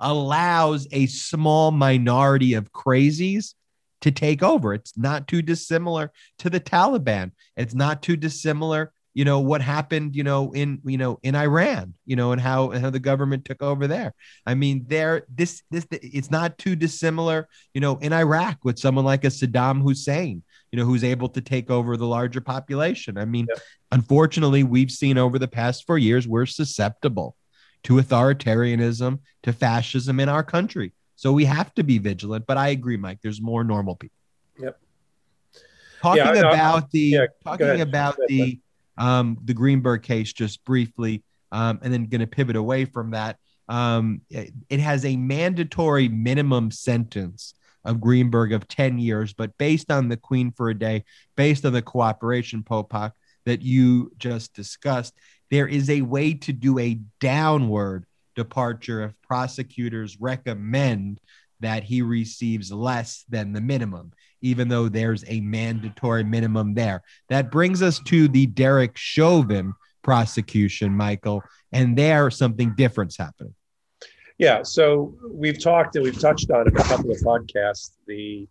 allows 0.00 0.86
a 0.92 1.06
small 1.06 1.70
minority 1.70 2.54
of 2.54 2.72
crazies 2.72 3.54
to 4.00 4.10
take 4.10 4.42
over. 4.42 4.74
It's 4.74 4.96
not 4.96 5.28
too 5.28 5.42
dissimilar 5.42 6.10
to 6.38 6.50
the 6.50 6.60
Taliban. 6.60 7.32
It's 7.56 7.74
not 7.74 8.02
too 8.02 8.16
dissimilar, 8.16 8.92
you 9.12 9.24
know, 9.24 9.40
what 9.40 9.60
happened, 9.60 10.16
you 10.16 10.22
know, 10.24 10.52
in 10.52 10.80
you 10.84 10.96
know 10.96 11.18
in 11.22 11.34
Iran, 11.34 11.94
you 12.06 12.16
know, 12.16 12.32
and 12.32 12.40
how 12.40 12.70
how 12.70 12.90
the 12.90 12.98
government 12.98 13.44
took 13.44 13.62
over 13.62 13.86
there. 13.86 14.14
I 14.46 14.54
mean, 14.54 14.84
there 14.88 15.26
this 15.28 15.62
this 15.70 15.86
it's 15.90 16.30
not 16.30 16.58
too 16.58 16.76
dissimilar, 16.76 17.48
you 17.74 17.80
know, 17.80 17.98
in 17.98 18.12
Iraq 18.12 18.58
with 18.64 18.78
someone 18.78 19.04
like 19.04 19.24
a 19.24 19.28
Saddam 19.28 19.82
Hussein. 19.82 20.42
you 20.72 20.78
know, 20.78 20.84
who's 20.84 21.04
able 21.04 21.28
to 21.28 21.40
take 21.40 21.68
over 21.68 21.96
the 21.96 22.06
larger 22.06 22.40
population. 22.40 23.18
I 23.18 23.24
mean, 23.24 23.46
yep. 23.48 23.58
unfortunately, 23.90 24.62
we've 24.62 24.90
seen 24.90 25.18
over 25.18 25.38
the 25.38 25.48
past 25.48 25.84
four 25.86 25.98
years, 25.98 26.28
we're 26.28 26.46
susceptible 26.46 27.34
to 27.84 27.94
authoritarianism, 27.94 29.18
to 29.42 29.52
fascism 29.52 30.20
in 30.20 30.28
our 30.28 30.42
country. 30.42 30.92
So 31.16 31.32
we 31.32 31.44
have 31.44 31.74
to 31.74 31.84
be 31.84 31.98
vigilant. 31.98 32.46
But 32.46 32.56
I 32.56 32.68
agree, 32.68 32.96
Mike, 32.96 33.18
there's 33.22 33.40
more 33.40 33.64
normal 33.64 33.96
people. 33.96 34.16
Yep. 34.58 34.80
Talking 36.02 36.24
yeah, 36.24 36.52
about 36.52 36.90
the 36.90 37.00
yeah, 37.00 37.26
talking 37.44 37.80
about 37.82 38.16
the 38.26 38.58
um, 38.96 39.38
the 39.44 39.52
Greenberg 39.52 40.02
case 40.02 40.32
just 40.32 40.64
briefly, 40.64 41.22
um, 41.52 41.78
and 41.82 41.92
then 41.92 42.06
going 42.06 42.22
to 42.22 42.26
pivot 42.26 42.56
away 42.56 42.86
from 42.86 43.10
that. 43.10 43.36
Um, 43.68 44.22
it, 44.30 44.52
it 44.68 44.80
has 44.80 45.04
a 45.04 45.16
mandatory 45.16 46.08
minimum 46.08 46.70
sentence 46.70 47.54
of 47.84 48.00
Greenberg 48.00 48.52
of 48.52 48.68
10 48.68 48.98
years, 48.98 49.32
but 49.32 49.56
based 49.58 49.90
on 49.90 50.08
the 50.08 50.16
Queen 50.16 50.52
for 50.52 50.70
a 50.70 50.78
Day, 50.78 51.04
based 51.36 51.64
on 51.64 51.72
the 51.72 51.82
cooperation 51.82 52.62
Popok 52.62 53.12
that 53.50 53.62
you 53.62 54.12
just 54.16 54.54
discussed, 54.54 55.12
there 55.50 55.66
is 55.66 55.90
a 55.90 56.02
way 56.02 56.34
to 56.34 56.52
do 56.52 56.78
a 56.78 57.00
downward 57.18 58.06
departure 58.36 59.02
if 59.02 59.20
prosecutors 59.22 60.16
recommend 60.20 61.20
that 61.58 61.82
he 61.82 62.00
receives 62.00 62.70
less 62.70 63.24
than 63.28 63.52
the 63.52 63.60
minimum, 63.60 64.12
even 64.40 64.68
though 64.68 64.88
there's 64.88 65.24
a 65.26 65.40
mandatory 65.40 66.22
minimum 66.22 66.74
there. 66.74 67.02
That 67.28 67.50
brings 67.50 67.82
us 67.82 68.00
to 68.06 68.28
the 68.28 68.46
Derek 68.46 68.96
Chauvin 68.96 69.74
prosecution, 70.02 70.92
Michael, 70.92 71.42
and 71.72 71.98
there 71.98 72.30
something 72.30 72.74
different's 72.76 73.18
happening. 73.18 73.54
Yeah, 74.38 74.62
so 74.62 75.14
we've 75.28 75.60
talked 75.60 75.96
and 75.96 76.04
we've 76.04 76.18
touched 76.18 76.52
on 76.52 76.68
in 76.68 76.76
a 76.76 76.82
couple 76.84 77.10
of 77.10 77.18
podcasts 77.18 77.90
the 78.06 78.48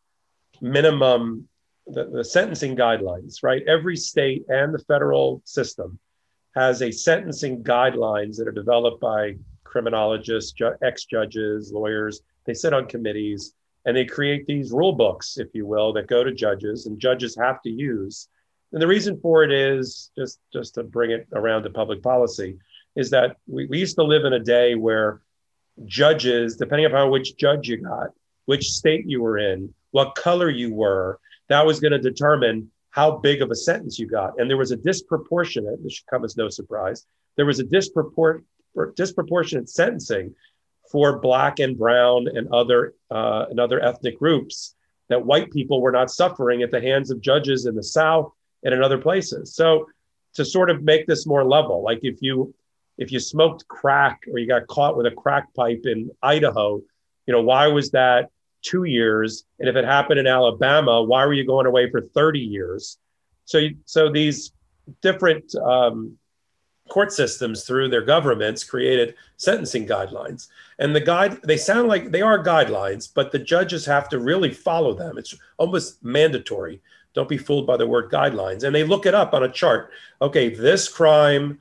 minimum, 0.62 1.48
the, 1.92 2.06
the 2.06 2.24
sentencing 2.24 2.76
guidelines, 2.76 3.44
right? 3.44 3.64
Every 3.68 3.96
state 3.96 4.46
and 4.50 4.74
the 4.74 4.80
federal 4.80 5.42
system 5.46 6.00
has 6.56 6.82
a 6.82 6.92
sentencing 6.92 7.64
guidelines 7.64 8.38
that 8.38 8.48
are 8.48 8.52
developed 8.52 9.02
by 9.02 9.36
criminologists, 9.64 10.52
ju- 10.52 10.76
ex-judges, 10.82 11.72
lawyers. 11.72 12.22
They 12.46 12.54
sit 12.54 12.74
on 12.74 12.88
committees 12.88 13.54
and 13.86 13.96
they 13.96 14.06
create 14.06 14.46
these 14.46 14.72
rule 14.72 14.94
books, 14.94 15.38
if 15.38 15.48
you 15.54 15.66
will, 15.66 15.94
that 15.94 16.08
go 16.08 16.24
to 16.24 16.34
judges 16.34 16.86
and 16.86 17.00
judges 17.00 17.36
have 17.36 17.62
to 17.62 17.70
use. 17.70 18.28
And 18.72 18.82
the 18.82 18.88
reason 18.88 19.20
for 19.20 19.44
it 19.44 19.52
is 19.52 20.12
just 20.18 20.40
just 20.54 20.76
to 20.76 20.84
bring 20.84 21.12
it 21.12 21.28
around 21.34 21.64
to 21.64 21.70
public 21.70 22.04
policy 22.04 22.58
is 22.96 23.10
that 23.12 23.38
we, 23.48 23.66
we 23.68 23.80
used 23.80 23.96
to 23.96 24.04
live 24.04 24.26
in 24.26 24.34
a 24.34 24.40
day 24.40 24.76
where 24.76 25.22
judges, 25.86 26.58
depending 26.58 26.86
upon 26.86 27.10
which 27.10 27.38
judge 27.38 27.68
you 27.68 27.78
got, 27.78 28.10
which 28.46 28.70
state 28.70 29.06
you 29.08 29.22
were 29.22 29.38
in, 29.38 29.74
what 29.92 30.16
color 30.16 30.50
you 30.50 30.74
were, 30.74 31.20
that 31.50 31.66
was 31.66 31.80
going 31.80 31.92
to 31.92 32.00
determine 32.00 32.72
how 32.92 33.18
big 33.18 33.42
of 33.42 33.52
a 33.52 33.56
sentence 33.56 34.00
you 34.00 34.08
got. 34.08 34.40
And 34.40 34.50
there 34.50 34.58
was 34.58 34.72
a 34.72 34.78
disproportionate, 34.78 35.84
this 35.84 35.94
should 35.94 36.08
come 36.08 36.24
as 36.24 36.38
no 36.38 36.50
surprise, 36.50 37.06
there 37.36 37.46
was 37.46 37.60
a 37.60 37.64
dispropor- 37.64 38.44
disproportionate 38.96 39.70
sentencing 39.70 40.34
for 40.92 41.20
black 41.20 41.60
and 41.60 41.78
brown 41.78 42.28
and 42.28 42.48
other 42.52 42.96
uh, 43.12 43.46
and 43.50 43.60
other 43.60 43.80
ethnic 43.84 44.18
groups 44.18 44.76
that 45.10 45.26
white 45.26 45.52
people 45.52 45.82
were 45.82 45.92
not 45.92 46.12
suffering 46.12 46.62
at 46.62 46.72
the 46.72 46.82
hands 46.82 47.12
of 47.12 47.22
judges 47.22 47.66
in 47.66 47.76
the 47.76 47.84
South 47.84 48.32
and 48.64 48.74
in 48.74 48.84
other 48.84 48.98
places. 48.98 49.56
So 49.56 49.88
to 50.36 50.46
sort 50.46 50.70
of 50.70 50.84
make 50.84 51.08
this 51.08 51.26
more 51.26 51.44
level, 51.44 51.84
like 51.84 52.00
if 52.04 52.22
you 52.22 52.54
if 52.98 53.12
you 53.12 53.20
smoked 53.20 53.68
crack 53.68 54.24
or 54.32 54.40
you 54.40 54.48
got 54.48 54.68
caught 54.68 54.98
with 54.98 55.06
a 55.06 55.12
crack 55.12 55.54
pipe 55.54 55.84
in 55.86 56.12
Idaho, 56.22 56.82
you 57.26 57.34
know, 57.34 57.42
why 57.42 57.68
was 57.68 57.92
that 57.92 58.30
two 58.62 58.84
years? 58.84 59.46
And 59.60 59.70
if 59.70 59.76
it 59.76 59.86
happened 59.86 60.20
in 60.20 60.28
Alabama, 60.28 61.04
why 61.04 61.26
were 61.26 61.34
you 61.34 61.46
going 61.46 61.66
away 61.66 61.90
for 61.90 62.02
30 62.02 62.40
years? 62.40 62.98
So, 63.46 63.68
so 63.86 64.12
these 64.12 64.52
different 65.02 65.54
um, 65.56 66.18
court 66.90 67.12
systems 67.12 67.64
through 67.64 67.90
their 67.90 68.04
governments 68.04 68.64
created 68.64 69.16
sentencing 69.38 69.88
guidelines. 69.88 70.48
And 70.80 70.96
the 70.96 71.02
guide, 71.02 71.42
they 71.44 71.58
sound 71.58 71.88
like 71.88 72.12
they 72.12 72.22
are 72.22 72.44
guidelines, 72.44 73.10
but 73.14 73.32
the 73.32 73.40
judges 73.40 73.86
have 73.86 74.10
to 74.10 74.20
really 74.20 74.52
follow 74.52 74.94
them. 74.94 75.18
It's 75.18 75.36
almost 75.58 76.04
mandatory. 76.04 76.82
Don't 77.14 77.30
be 77.30 77.38
fooled 77.38 77.66
by 77.66 77.78
the 77.78 77.88
word 77.88 78.12
guidelines. 78.12 78.64
And 78.64 78.76
they 78.76 78.84
look 78.84 79.06
it 79.06 79.16
up 79.16 79.34
on 79.34 79.44
a 79.44 79.52
chart. 79.52 79.92
Okay, 80.22 80.50
this 80.50 80.88
crime 80.88 81.60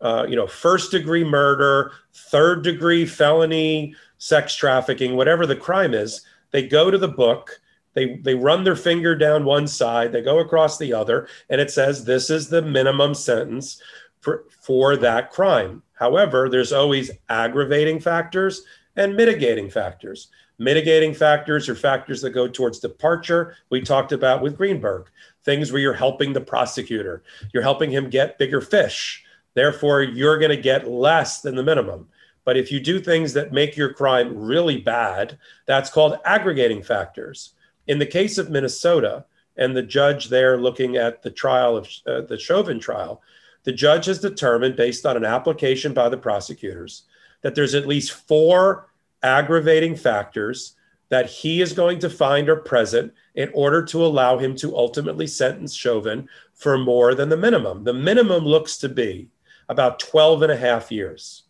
uh, 0.00 0.26
you 0.28 0.36
know, 0.36 0.46
first 0.46 0.90
degree 0.90 1.24
murder, 1.24 1.92
third 2.12 2.62
degree 2.62 3.04
felony, 3.04 3.94
sex 4.18 4.54
trafficking, 4.54 5.16
whatever 5.16 5.46
the 5.46 5.56
crime 5.56 5.94
is, 5.94 6.24
they 6.50 6.66
go 6.66 6.90
to 6.90 6.98
the 6.98 7.08
book, 7.08 7.60
they, 7.94 8.16
they 8.16 8.34
run 8.34 8.64
their 8.64 8.76
finger 8.76 9.14
down 9.14 9.44
one 9.44 9.66
side, 9.66 10.12
they 10.12 10.22
go 10.22 10.38
across 10.38 10.78
the 10.78 10.92
other, 10.92 11.28
and 11.50 11.60
it 11.60 11.70
says 11.70 12.04
this 12.04 12.30
is 12.30 12.48
the 12.48 12.62
minimum 12.62 13.14
sentence 13.14 13.82
for, 14.20 14.44
for 14.60 14.96
that 14.96 15.30
crime. 15.30 15.82
However, 15.94 16.48
there's 16.48 16.72
always 16.72 17.10
aggravating 17.28 18.00
factors 18.00 18.62
and 18.96 19.16
mitigating 19.16 19.70
factors. 19.70 20.28
Mitigating 20.58 21.14
factors 21.14 21.68
are 21.68 21.74
factors 21.74 22.20
that 22.22 22.30
go 22.30 22.48
towards 22.48 22.80
departure. 22.80 23.56
We 23.70 23.80
talked 23.80 24.12
about 24.12 24.42
with 24.42 24.56
Greenberg, 24.56 25.08
things 25.44 25.70
where 25.70 25.80
you're 25.80 25.92
helping 25.92 26.32
the 26.32 26.40
prosecutor, 26.40 27.22
you're 27.52 27.62
helping 27.62 27.90
him 27.90 28.10
get 28.10 28.38
bigger 28.38 28.60
fish 28.60 29.24
Therefore, 29.58 30.02
you're 30.02 30.38
going 30.38 30.54
to 30.54 30.62
get 30.62 30.88
less 30.88 31.40
than 31.40 31.56
the 31.56 31.64
minimum. 31.64 32.08
But 32.48 32.56
if 32.56 32.72
you 32.72 32.80
do 32.80 32.98
things 32.98 33.34
that 33.34 33.52
make 33.52 33.76
your 33.76 33.92
crime 33.92 34.34
really 34.34 34.78
bad, 34.78 35.36
that's 35.66 35.90
called 35.90 36.18
aggregating 36.24 36.82
factors. 36.82 37.52
In 37.86 37.98
the 37.98 38.06
case 38.06 38.38
of 38.38 38.48
Minnesota 38.48 39.26
and 39.58 39.76
the 39.76 39.82
judge 39.82 40.30
there 40.30 40.56
looking 40.56 40.96
at 40.96 41.22
the 41.22 41.30
trial 41.30 41.76
of 41.76 41.90
uh, 42.06 42.22
the 42.22 42.38
Chauvin 42.38 42.80
trial, 42.80 43.20
the 43.64 43.72
judge 43.72 44.06
has 44.06 44.18
determined, 44.18 44.76
based 44.76 45.04
on 45.04 45.14
an 45.14 45.26
application 45.26 45.92
by 45.92 46.08
the 46.08 46.16
prosecutors, 46.16 47.02
that 47.42 47.54
there's 47.54 47.74
at 47.74 47.86
least 47.86 48.12
four 48.12 48.88
aggravating 49.22 49.94
factors 49.94 50.74
that 51.10 51.28
he 51.28 51.60
is 51.60 51.74
going 51.74 51.98
to 51.98 52.08
find 52.08 52.48
are 52.48 52.56
present 52.56 53.12
in 53.34 53.50
order 53.52 53.84
to 53.84 54.02
allow 54.02 54.38
him 54.38 54.56
to 54.56 54.74
ultimately 54.74 55.26
sentence 55.26 55.74
Chauvin 55.74 56.26
for 56.54 56.78
more 56.78 57.14
than 57.14 57.28
the 57.28 57.36
minimum. 57.36 57.84
The 57.84 57.92
minimum 57.92 58.46
looks 58.46 58.78
to 58.78 58.88
be 58.88 59.28
about 59.68 60.00
12 60.00 60.44
and 60.44 60.52
a 60.52 60.56
half 60.56 60.90
years. 60.90 61.42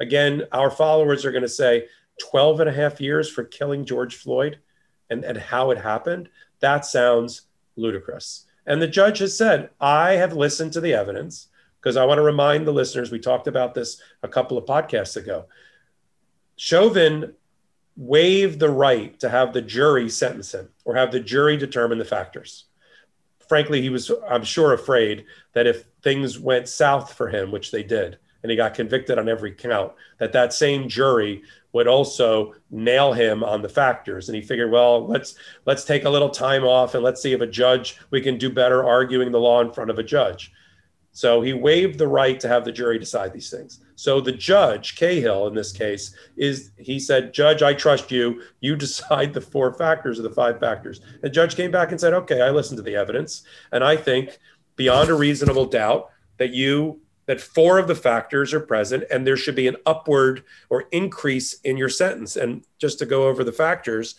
Again, 0.00 0.44
our 0.52 0.70
followers 0.70 1.24
are 1.24 1.32
going 1.32 1.42
to 1.42 1.48
say 1.48 1.86
12 2.20 2.60
and 2.60 2.68
a 2.68 2.72
half 2.72 3.00
years 3.00 3.30
for 3.30 3.44
killing 3.44 3.84
George 3.84 4.16
Floyd 4.16 4.58
and, 5.10 5.24
and 5.24 5.38
how 5.38 5.70
it 5.70 5.78
happened. 5.78 6.28
That 6.60 6.84
sounds 6.84 7.42
ludicrous. 7.76 8.46
And 8.66 8.80
the 8.80 8.88
judge 8.88 9.18
has 9.18 9.36
said, 9.36 9.70
I 9.80 10.12
have 10.12 10.32
listened 10.34 10.72
to 10.74 10.80
the 10.80 10.94
evidence 10.94 11.48
because 11.80 11.96
I 11.96 12.04
want 12.04 12.18
to 12.18 12.22
remind 12.22 12.66
the 12.66 12.72
listeners, 12.72 13.10
we 13.10 13.18
talked 13.18 13.46
about 13.46 13.74
this 13.74 14.00
a 14.22 14.28
couple 14.28 14.58
of 14.58 14.66
podcasts 14.66 15.16
ago. 15.16 15.46
Chauvin 16.56 17.34
waived 17.96 18.58
the 18.58 18.70
right 18.70 19.18
to 19.20 19.28
have 19.28 19.52
the 19.52 19.62
jury 19.62 20.08
sentence 20.08 20.54
him 20.54 20.68
or 20.84 20.94
have 20.94 21.12
the 21.12 21.20
jury 21.20 21.56
determine 21.56 21.98
the 21.98 22.04
factors 22.04 22.66
frankly, 23.50 23.82
he 23.82 23.90
was, 23.90 24.12
I'm 24.28 24.44
sure, 24.44 24.72
afraid 24.74 25.24
that 25.54 25.66
if 25.66 25.82
things 26.04 26.38
went 26.38 26.68
south 26.68 27.14
for 27.14 27.28
him, 27.28 27.50
which 27.50 27.72
they 27.72 27.82
did, 27.82 28.16
and 28.42 28.50
he 28.50 28.56
got 28.56 28.74
convicted 28.74 29.18
on 29.18 29.28
every 29.28 29.52
count, 29.52 29.92
that 30.18 30.32
that 30.32 30.52
same 30.52 30.88
jury 30.88 31.42
would 31.72 31.86
also 31.86 32.54
nail 32.70 33.12
him 33.12 33.44
on 33.44 33.62
the 33.62 33.68
factors. 33.68 34.28
And 34.28 34.36
he 34.36 34.42
figured, 34.42 34.70
well, 34.70 35.06
let's 35.06 35.34
let's 35.66 35.84
take 35.84 36.04
a 36.04 36.10
little 36.10 36.30
time 36.30 36.64
off 36.64 36.94
and 36.94 37.04
let's 37.04 37.22
see 37.22 37.32
if 37.32 37.40
a 37.40 37.46
judge 37.46 37.98
we 38.10 38.20
can 38.20 38.38
do 38.38 38.50
better 38.50 38.84
arguing 38.84 39.30
the 39.30 39.38
law 39.38 39.60
in 39.60 39.72
front 39.72 39.90
of 39.90 39.98
a 39.98 40.02
judge. 40.02 40.52
So 41.12 41.40
he 41.40 41.52
waived 41.52 41.98
the 41.98 42.08
right 42.08 42.38
to 42.38 42.48
have 42.48 42.64
the 42.64 42.72
jury 42.72 42.98
decide 42.98 43.32
these 43.32 43.50
things. 43.50 43.80
So 43.96 44.20
the 44.20 44.32
judge, 44.32 44.96
Cahill, 44.96 45.48
in 45.48 45.54
this 45.54 45.72
case, 45.72 46.14
is 46.36 46.70
he 46.78 47.00
said, 47.00 47.34
Judge, 47.34 47.62
I 47.62 47.74
trust 47.74 48.10
you. 48.10 48.42
You 48.60 48.76
decide 48.86 49.34
the 49.34 49.40
four 49.40 49.74
factors 49.74 50.18
or 50.18 50.22
the 50.22 50.30
five 50.30 50.60
factors. 50.60 51.00
And 51.22 51.32
judge 51.32 51.56
came 51.56 51.70
back 51.70 51.90
and 51.90 52.00
said, 52.00 52.14
Okay, 52.14 52.40
I 52.40 52.50
listened 52.50 52.78
to 52.78 52.82
the 52.82 52.96
evidence. 52.96 53.42
And 53.72 53.82
I 53.82 53.96
think 53.96 54.38
beyond 54.76 55.10
a 55.10 55.14
reasonable 55.14 55.66
doubt 55.66 56.10
that 56.38 56.54
you 56.54 57.00
that 57.30 57.40
four 57.40 57.78
of 57.78 57.86
the 57.86 57.94
factors 57.94 58.52
are 58.52 58.58
present 58.58 59.04
and 59.08 59.24
there 59.24 59.36
should 59.36 59.54
be 59.54 59.68
an 59.68 59.76
upward 59.86 60.42
or 60.68 60.86
increase 60.90 61.54
in 61.60 61.76
your 61.76 61.88
sentence. 61.88 62.34
And 62.34 62.64
just 62.78 62.98
to 62.98 63.06
go 63.06 63.28
over 63.28 63.44
the 63.44 63.52
factors, 63.52 64.16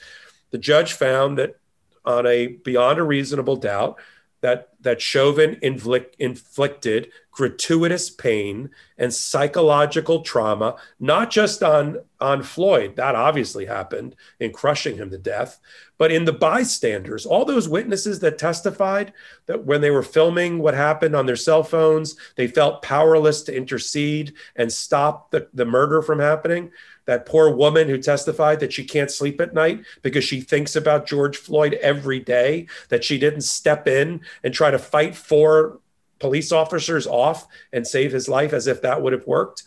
the 0.51 0.57
judge 0.57 0.93
found 0.93 1.38
that 1.38 1.57
on 2.05 2.26
a 2.26 2.47
beyond 2.47 2.99
a 2.99 3.03
reasonable 3.03 3.57
doubt 3.57 3.99
that 4.42 4.70
that 4.82 5.02
Chauvin 5.02 5.58
inflict, 5.62 6.16
inflicted 6.20 7.10
gratuitous 7.32 8.10
pain 8.10 8.70
and 8.98 9.14
psychological 9.14 10.22
trauma, 10.22 10.76
not 11.00 11.32
just 11.32 11.64
on, 11.64 11.98
on 12.20 12.44
Floyd, 12.44 12.96
that 12.98 13.16
obviously 13.16 13.66
happened 13.66 14.16
in 14.39 14.52
crushing 14.52 14.98
him 14.98 15.10
to 15.10 15.18
death, 15.18 15.60
but 15.98 16.12
in 16.12 16.26
the 16.26 16.34
bystanders, 16.34 17.26
all 17.26 17.46
those 17.46 17.70
witnesses 17.70 18.20
that 18.20 18.38
testified 18.38 19.14
that 19.46 19.66
when 19.66 19.82
they 19.82 19.92
were 19.92 20.04
filming 20.04 20.60
what 20.60 20.74
happened 20.74 21.16
on 21.16 21.26
their 21.26 21.36
cell 21.36 21.64
phones, 21.64 22.16
they 22.36 22.48
felt 22.48 22.82
powerless 22.82 23.44
to 23.44 23.56
intercede 23.56 24.34
and 24.56 24.72
stop 24.72 25.32
the, 25.32 25.48
the 25.54 25.66
murder 25.66 26.02
from 26.02 26.20
happening 26.20 26.72
that 27.06 27.26
poor 27.26 27.49
woman 27.49 27.88
who 27.88 27.97
testified 27.97 28.60
that 28.60 28.74
she 28.74 28.84
can't 28.84 29.12
sleep 29.12 29.41
at 29.41 29.54
night 29.54 29.84
because 30.02 30.24
she 30.24 30.41
thinks 30.41 30.76
about 30.76 31.08
George 31.08 31.38
Floyd 31.38 31.74
every 31.82 32.20
day, 32.20 32.68
that 32.89 33.04
she 33.04 33.18
didn't 33.18 33.41
step 33.41 33.88
in 33.88 34.22
and 34.43 34.54
try 34.54 34.72
to 34.72 34.80
fight 34.80 35.16
four 35.16 35.80
police 36.20 36.52
officers 36.52 37.08
off 37.08 37.47
and 37.74 37.86
save 37.86 38.12
his 38.12 38.30
life 38.30 38.54
as 38.54 38.68
if 38.68 38.82
that 38.82 39.02
would 39.02 39.14
have 39.14 39.26
worked. 39.26 39.64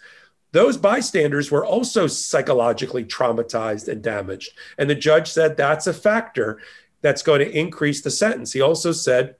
Those 0.53 0.76
bystanders 0.76 1.51
were 1.51 1.66
also 1.66 2.07
psychologically 2.07 3.05
traumatized 3.05 3.89
and 3.89 4.01
damaged. 4.01 4.53
And 4.78 4.89
the 4.89 4.95
judge 4.95 5.28
said 5.28 5.57
that's 5.57 5.89
a 5.89 5.93
factor 5.93 6.61
that's 7.01 7.22
going 7.22 7.41
to 7.41 7.59
increase 7.59 8.03
the 8.03 8.11
sentence. 8.11 8.53
He 8.53 8.61
also 8.61 8.93
said 8.93 9.35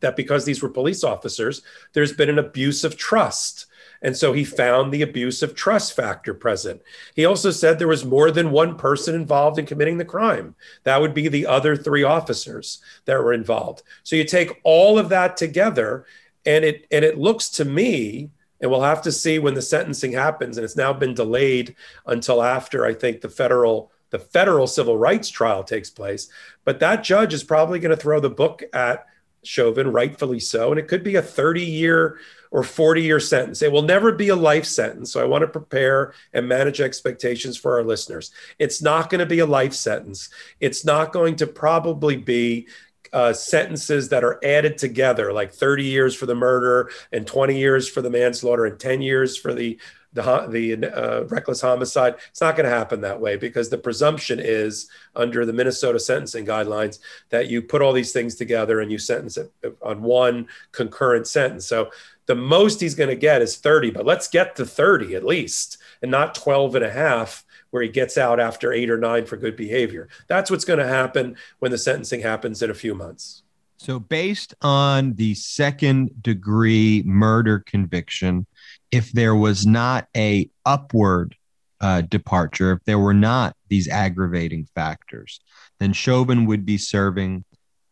that 0.00 0.16
because 0.16 0.44
these 0.44 0.60
were 0.60 0.68
police 0.68 1.04
officers, 1.04 1.62
there's 1.92 2.12
been 2.12 2.28
an 2.28 2.40
abuse 2.40 2.82
of 2.82 2.96
trust 2.96 3.66
and 4.04 4.14
so 4.14 4.34
he 4.34 4.44
found 4.44 4.92
the 4.92 5.00
abuse 5.00 5.42
of 5.42 5.54
trust 5.54 5.96
factor 5.96 6.34
present. 6.34 6.82
He 7.16 7.24
also 7.24 7.50
said 7.50 7.78
there 7.78 7.88
was 7.88 8.04
more 8.04 8.30
than 8.30 8.50
one 8.50 8.76
person 8.76 9.14
involved 9.14 9.58
in 9.58 9.64
committing 9.64 9.96
the 9.96 10.04
crime. 10.04 10.54
That 10.82 11.00
would 11.00 11.14
be 11.14 11.28
the 11.28 11.46
other 11.46 11.74
three 11.74 12.02
officers 12.02 12.82
that 13.06 13.18
were 13.18 13.32
involved. 13.32 13.82
So 14.02 14.14
you 14.14 14.24
take 14.24 14.60
all 14.62 14.98
of 14.98 15.08
that 15.08 15.38
together, 15.38 16.04
and 16.44 16.66
it 16.66 16.86
and 16.90 17.02
it 17.02 17.16
looks 17.16 17.48
to 17.50 17.64
me, 17.64 18.28
and 18.60 18.70
we'll 18.70 18.82
have 18.82 19.00
to 19.02 19.12
see 19.12 19.38
when 19.38 19.54
the 19.54 19.62
sentencing 19.62 20.12
happens, 20.12 20.58
and 20.58 20.64
it's 20.66 20.76
now 20.76 20.92
been 20.92 21.14
delayed 21.14 21.74
until 22.06 22.42
after 22.42 22.84
I 22.84 22.92
think 22.92 23.22
the 23.22 23.30
federal 23.30 23.90
the 24.10 24.18
federal 24.18 24.66
civil 24.66 24.98
rights 24.98 25.30
trial 25.30 25.64
takes 25.64 25.88
place. 25.88 26.28
But 26.64 26.78
that 26.80 27.04
judge 27.04 27.32
is 27.32 27.42
probably 27.42 27.78
going 27.78 27.96
to 27.96 28.00
throw 28.00 28.20
the 28.20 28.28
book 28.28 28.62
at 28.74 29.06
Chauvin, 29.44 29.92
rightfully 29.92 30.40
so, 30.40 30.70
and 30.70 30.78
it 30.78 30.88
could 30.88 31.02
be 31.02 31.16
a 31.16 31.22
30 31.22 31.62
year 31.62 32.18
or 32.54 32.62
40 32.62 33.02
year 33.02 33.18
sentence. 33.18 33.62
It 33.62 33.72
will 33.72 33.82
never 33.82 34.12
be 34.12 34.28
a 34.28 34.36
life 34.36 34.64
sentence. 34.64 35.12
So 35.12 35.20
I 35.20 35.24
want 35.24 35.42
to 35.42 35.48
prepare 35.48 36.14
and 36.32 36.46
manage 36.46 36.80
expectations 36.80 37.56
for 37.56 37.76
our 37.76 37.82
listeners. 37.82 38.30
It's 38.60 38.80
not 38.80 39.10
going 39.10 39.18
to 39.18 39.26
be 39.26 39.40
a 39.40 39.46
life 39.46 39.74
sentence. 39.74 40.30
It's 40.60 40.84
not 40.84 41.12
going 41.12 41.34
to 41.36 41.48
probably 41.48 42.16
be 42.16 42.68
uh, 43.12 43.32
sentences 43.32 44.08
that 44.10 44.22
are 44.22 44.38
added 44.44 44.78
together, 44.78 45.32
like 45.32 45.52
30 45.52 45.82
years 45.82 46.14
for 46.14 46.26
the 46.26 46.36
murder 46.36 46.90
and 47.10 47.26
20 47.26 47.58
years 47.58 47.88
for 47.88 48.02
the 48.02 48.10
manslaughter 48.10 48.66
and 48.66 48.78
10 48.78 49.02
years 49.02 49.36
for 49.36 49.52
the 49.52 49.76
the, 50.14 50.46
the 50.48 50.96
uh, 50.96 51.24
reckless 51.24 51.60
homicide. 51.60 52.14
It's 52.30 52.40
not 52.40 52.56
going 52.56 52.70
to 52.70 52.74
happen 52.74 53.00
that 53.00 53.20
way 53.20 53.36
because 53.36 53.68
the 53.68 53.78
presumption 53.78 54.38
is 54.40 54.88
under 55.16 55.44
the 55.44 55.52
Minnesota 55.52 55.98
sentencing 55.98 56.46
guidelines 56.46 57.00
that 57.30 57.48
you 57.48 57.60
put 57.60 57.82
all 57.82 57.92
these 57.92 58.12
things 58.12 58.36
together 58.36 58.80
and 58.80 58.90
you 58.90 58.98
sentence 58.98 59.36
it 59.36 59.52
on 59.82 60.02
one 60.02 60.46
concurrent 60.70 61.26
sentence. 61.26 61.66
So 61.66 61.90
the 62.26 62.34
most 62.34 62.80
he's 62.80 62.94
going 62.94 63.10
to 63.10 63.16
get 63.16 63.42
is 63.42 63.56
30, 63.56 63.90
but 63.90 64.06
let's 64.06 64.28
get 64.28 64.56
to 64.56 64.66
30 64.66 65.14
at 65.14 65.24
least 65.24 65.78
and 66.02 66.10
not 66.10 66.34
12 66.34 66.76
and 66.76 66.84
a 66.84 66.90
half 66.90 67.44
where 67.70 67.82
he 67.82 67.88
gets 67.88 68.16
out 68.16 68.38
after 68.38 68.72
eight 68.72 68.88
or 68.90 68.96
nine 68.96 69.26
for 69.26 69.36
good 69.36 69.56
behavior. 69.56 70.08
That's 70.28 70.50
what's 70.50 70.64
going 70.64 70.78
to 70.78 70.86
happen 70.86 71.36
when 71.58 71.70
the 71.70 71.78
sentencing 71.78 72.20
happens 72.20 72.62
in 72.62 72.70
a 72.70 72.74
few 72.74 72.94
months. 72.94 73.42
So, 73.78 73.98
based 73.98 74.54
on 74.62 75.14
the 75.14 75.34
second 75.34 76.22
degree 76.22 77.02
murder 77.04 77.64
conviction, 77.66 78.46
if 78.92 79.10
there 79.12 79.34
was 79.34 79.66
not 79.66 80.06
a 80.16 80.48
upward 80.64 81.36
uh, 81.80 82.02
departure, 82.02 82.72
if 82.72 82.84
there 82.84 82.98
were 82.98 83.12
not 83.12 83.56
these 83.68 83.88
aggravating 83.88 84.68
factors, 84.74 85.40
then 85.80 85.92
Chauvin 85.92 86.46
would 86.46 86.64
be 86.64 86.78
serving 86.78 87.44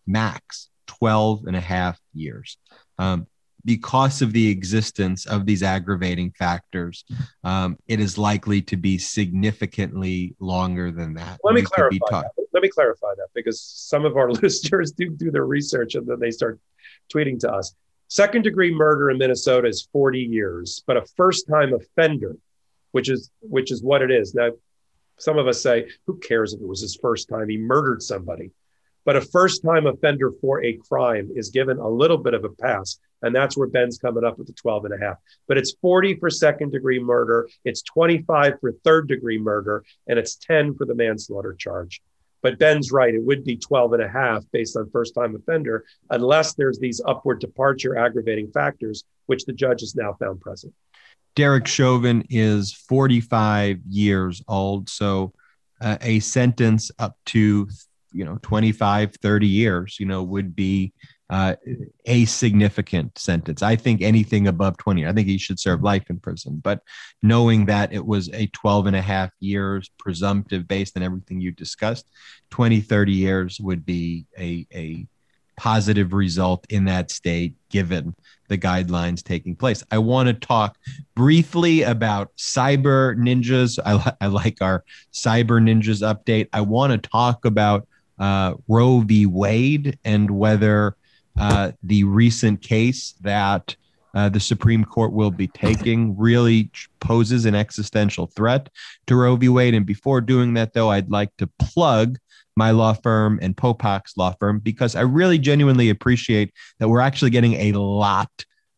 max 0.07 0.71
12 0.87 1.47
and 1.47 1.57
a 1.57 1.61
half 1.61 2.01
years. 2.15 2.57
Um, 2.99 3.27
because 3.65 4.23
of 4.23 4.33
the 4.33 4.49
existence 4.49 5.27
of 5.27 5.47
these 5.47 5.63
aggravating 5.63 6.33
factors, 6.33 7.05
um, 7.45 7.77
it 7.87 8.01
is 8.01 8.19
likely 8.19 8.63
to 8.63 8.77
be 8.77 8.99
significantly 8.99 10.35
longer 10.41 10.91
than 10.91 11.15
that. 11.15 11.39
Let 11.45 11.55
me 11.55 11.63
clarify. 11.63 11.99
That. 12.11 12.31
Let 12.53 12.63
me 12.63 12.69
clarify 12.69 13.15
that 13.17 13.29
because 13.35 13.61
some 13.61 14.05
of 14.05 14.17
our 14.17 14.31
listeners 14.43 14.93
do 14.93 15.11
do 15.11 15.31
their 15.31 15.47
research 15.47 15.95
and 15.95 16.07
then 16.07 16.19
they 16.21 16.31
start 16.31 16.61
tweeting 17.13 17.39
to 17.41 17.53
us. 17.53 17.75
Second 18.09 18.43
degree 18.43 18.75
murder 18.75 19.11
in 19.11 19.19
Minnesota 19.19 19.69
is 19.69 19.89
40 19.93 20.21
years, 20.21 20.83
but 20.87 20.99
a 20.99 21.07
first 21.17 21.49
time 21.49 21.73
offender, 21.73 22.37
which 22.91 23.09
is 23.09 23.31
which 23.41 23.71
is 23.71 23.83
what 23.83 24.03
it 24.03 24.11
is. 24.11 24.35
Now, 24.35 24.51
some 25.19 25.39
of 25.39 25.47
us 25.47 25.63
say, 25.63 25.89
who 26.07 26.19
cares 26.19 26.53
if 26.53 26.61
it 26.61 26.67
was 26.67 26.81
his 26.81 26.97
first 26.97 27.29
time? 27.29 27.49
He 27.49 27.57
murdered 27.57 28.03
somebody. 28.03 28.51
But 29.05 29.17
a 29.17 29.21
first 29.21 29.63
time 29.63 29.87
offender 29.87 30.31
for 30.41 30.63
a 30.63 30.75
crime 30.75 31.31
is 31.35 31.51
given 31.51 31.79
a 31.79 31.89
little 31.89 32.19
bit 32.19 32.35
of 32.35 32.45
a 32.45 32.51
pass. 32.51 32.99
And 33.23 33.35
that's 33.35 33.57
where 33.57 33.69
Ben's 33.69 33.99
coming 33.99 34.25
up 34.25 34.39
with 34.39 34.47
the 34.47 34.53
12 34.53 34.87
and 34.87 34.95
a 34.95 35.05
half. 35.05 35.17
But 35.49 35.59
it's 35.59 35.75
40 35.81 36.17
for 36.17 36.31
second 36.31 36.73
degree 36.73 36.99
murder, 36.99 37.49
it's 37.65 37.83
25 37.83 38.61
for 38.61 38.73
third 38.85 39.09
degree 39.09 39.39
murder, 39.39 39.85
and 40.07 40.19
it's 40.19 40.37
10 40.37 40.75
for 40.75 40.85
the 40.85 40.95
manslaughter 40.95 41.55
charge. 41.55 42.03
But 42.43 42.59
Ben's 42.59 42.91
right, 42.91 43.15
it 43.15 43.23
would 43.23 43.45
be 43.45 43.57
12 43.57 43.93
and 43.93 44.03
a 44.03 44.09
half 44.09 44.45
based 44.53 44.77
on 44.77 44.91
first 44.91 45.15
time 45.15 45.37
offender, 45.37 45.85
unless 46.11 46.55
there's 46.55 46.79
these 46.79 47.01
upward 47.07 47.41
departure 47.41 47.97
aggravating 47.97 48.51
factors, 48.51 49.05
which 49.27 49.45
the 49.45 49.53
judge 49.53 49.81
has 49.81 49.95
now 49.95 50.15
found 50.15 50.41
present. 50.41 50.75
Derek 51.37 51.67
Chauvin 51.67 52.25
is 52.29 52.73
45 52.73 53.79
years 53.89 54.43
old. 54.49 54.89
So 54.89 55.33
uh, 55.81 55.99
a 56.01 56.21
sentence 56.21 56.91
up 56.99 57.17
to 57.27 57.69
you 58.13 58.25
know 58.25 58.39
25 58.43 59.17
30 59.23 59.47
years 59.47 59.97
you 59.99 60.07
know 60.07 60.23
would 60.23 60.55
be 60.55 60.93
uh, 61.33 61.57
a 62.05 62.25
significant 62.27 63.19
sentence 63.19 63.63
i 63.63 63.75
think 63.75 64.03
anything 64.03 64.47
above 64.47 64.77
20 64.77 65.07
i 65.07 65.13
think 65.13 65.27
he 65.27 65.39
should 65.39 65.59
serve 65.59 65.83
life 65.83 66.05
in 66.11 66.21
prison 66.21 66.61
but 66.63 66.83
knowing 67.23 67.67
that 67.67 67.93
it 67.93 68.05
was 68.05 68.29
a 68.35 68.47
12 68.49 68.87
and 68.87 68.97
a 68.97 69.01
half 69.01 69.31
years 69.41 69.91
presumptive 69.99 70.69
based 70.69 70.97
on 70.97 71.03
everything 71.03 71.41
you 71.41 71.51
discussed 71.51 72.07
20 72.51 72.81
30 72.81 73.13
years 73.13 73.59
would 73.61 73.85
be 73.85 74.27
a, 74.39 74.67
a 74.75 75.07
positive 75.57 76.13
result 76.13 76.67
in 76.71 76.85
that 76.87 77.11
state 77.11 77.55
given 77.71 78.15
the 78.49 78.59
guidelines 78.59 79.23
taking 79.23 79.55
place. 79.55 79.85
I 79.91 79.99
want 79.99 80.27
to 80.27 80.35
talk 80.35 80.77
briefly 81.15 81.83
about 81.83 82.35
cyber 82.37 83.17
ninjas. 83.17 83.79
I, 83.85 84.13
I 84.21 84.27
like 84.27 84.61
our 84.61 84.85
cyber 85.13 85.63
ninjas 85.63 86.03
update. 86.03 86.49
I 86.53 86.63
want 86.63 86.93
to 86.93 87.09
talk 87.09 87.45
about 87.45 87.87
uh, 88.19 88.55
Roe 88.69 89.01
v. 89.01 89.27
Wade 89.27 89.99
and 90.05 90.31
whether 90.31 90.97
uh, 91.39 91.73
the 91.83 92.05
recent 92.05 92.63
case 92.63 93.15
that 93.21 93.75
uh, 94.15 94.29
the 94.29 94.41
Supreme 94.41 94.85
Court 94.85 95.13
will 95.13 95.31
be 95.31 95.49
taking 95.49 96.17
really 96.19 96.71
poses 97.01 97.47
an 97.47 97.55
existential 97.55 98.27
threat 98.27 98.69
to 99.07 99.17
Roe 99.17 99.37
v. 99.37 99.49
Wade. 99.49 99.75
And 99.75 99.87
before 99.87 100.21
doing 100.21 100.55
that, 100.55 100.75
though, 100.75 100.91
I'd 100.91 101.11
like 101.11 101.35
to 101.39 101.49
plug 101.59 102.19
my 102.55 102.71
law 102.71 102.93
firm 102.93 103.39
and 103.41 103.57
Popok's 103.57 104.17
law 104.17 104.35
firm 104.39 104.59
because 104.59 104.95
I 104.95 105.01
really 105.01 105.39
genuinely 105.39 105.89
appreciate 105.89 106.53
that 106.79 106.89
we're 106.89 107.01
actually 107.01 107.31
getting 107.31 107.55
a 107.55 107.73
lot 107.73 108.31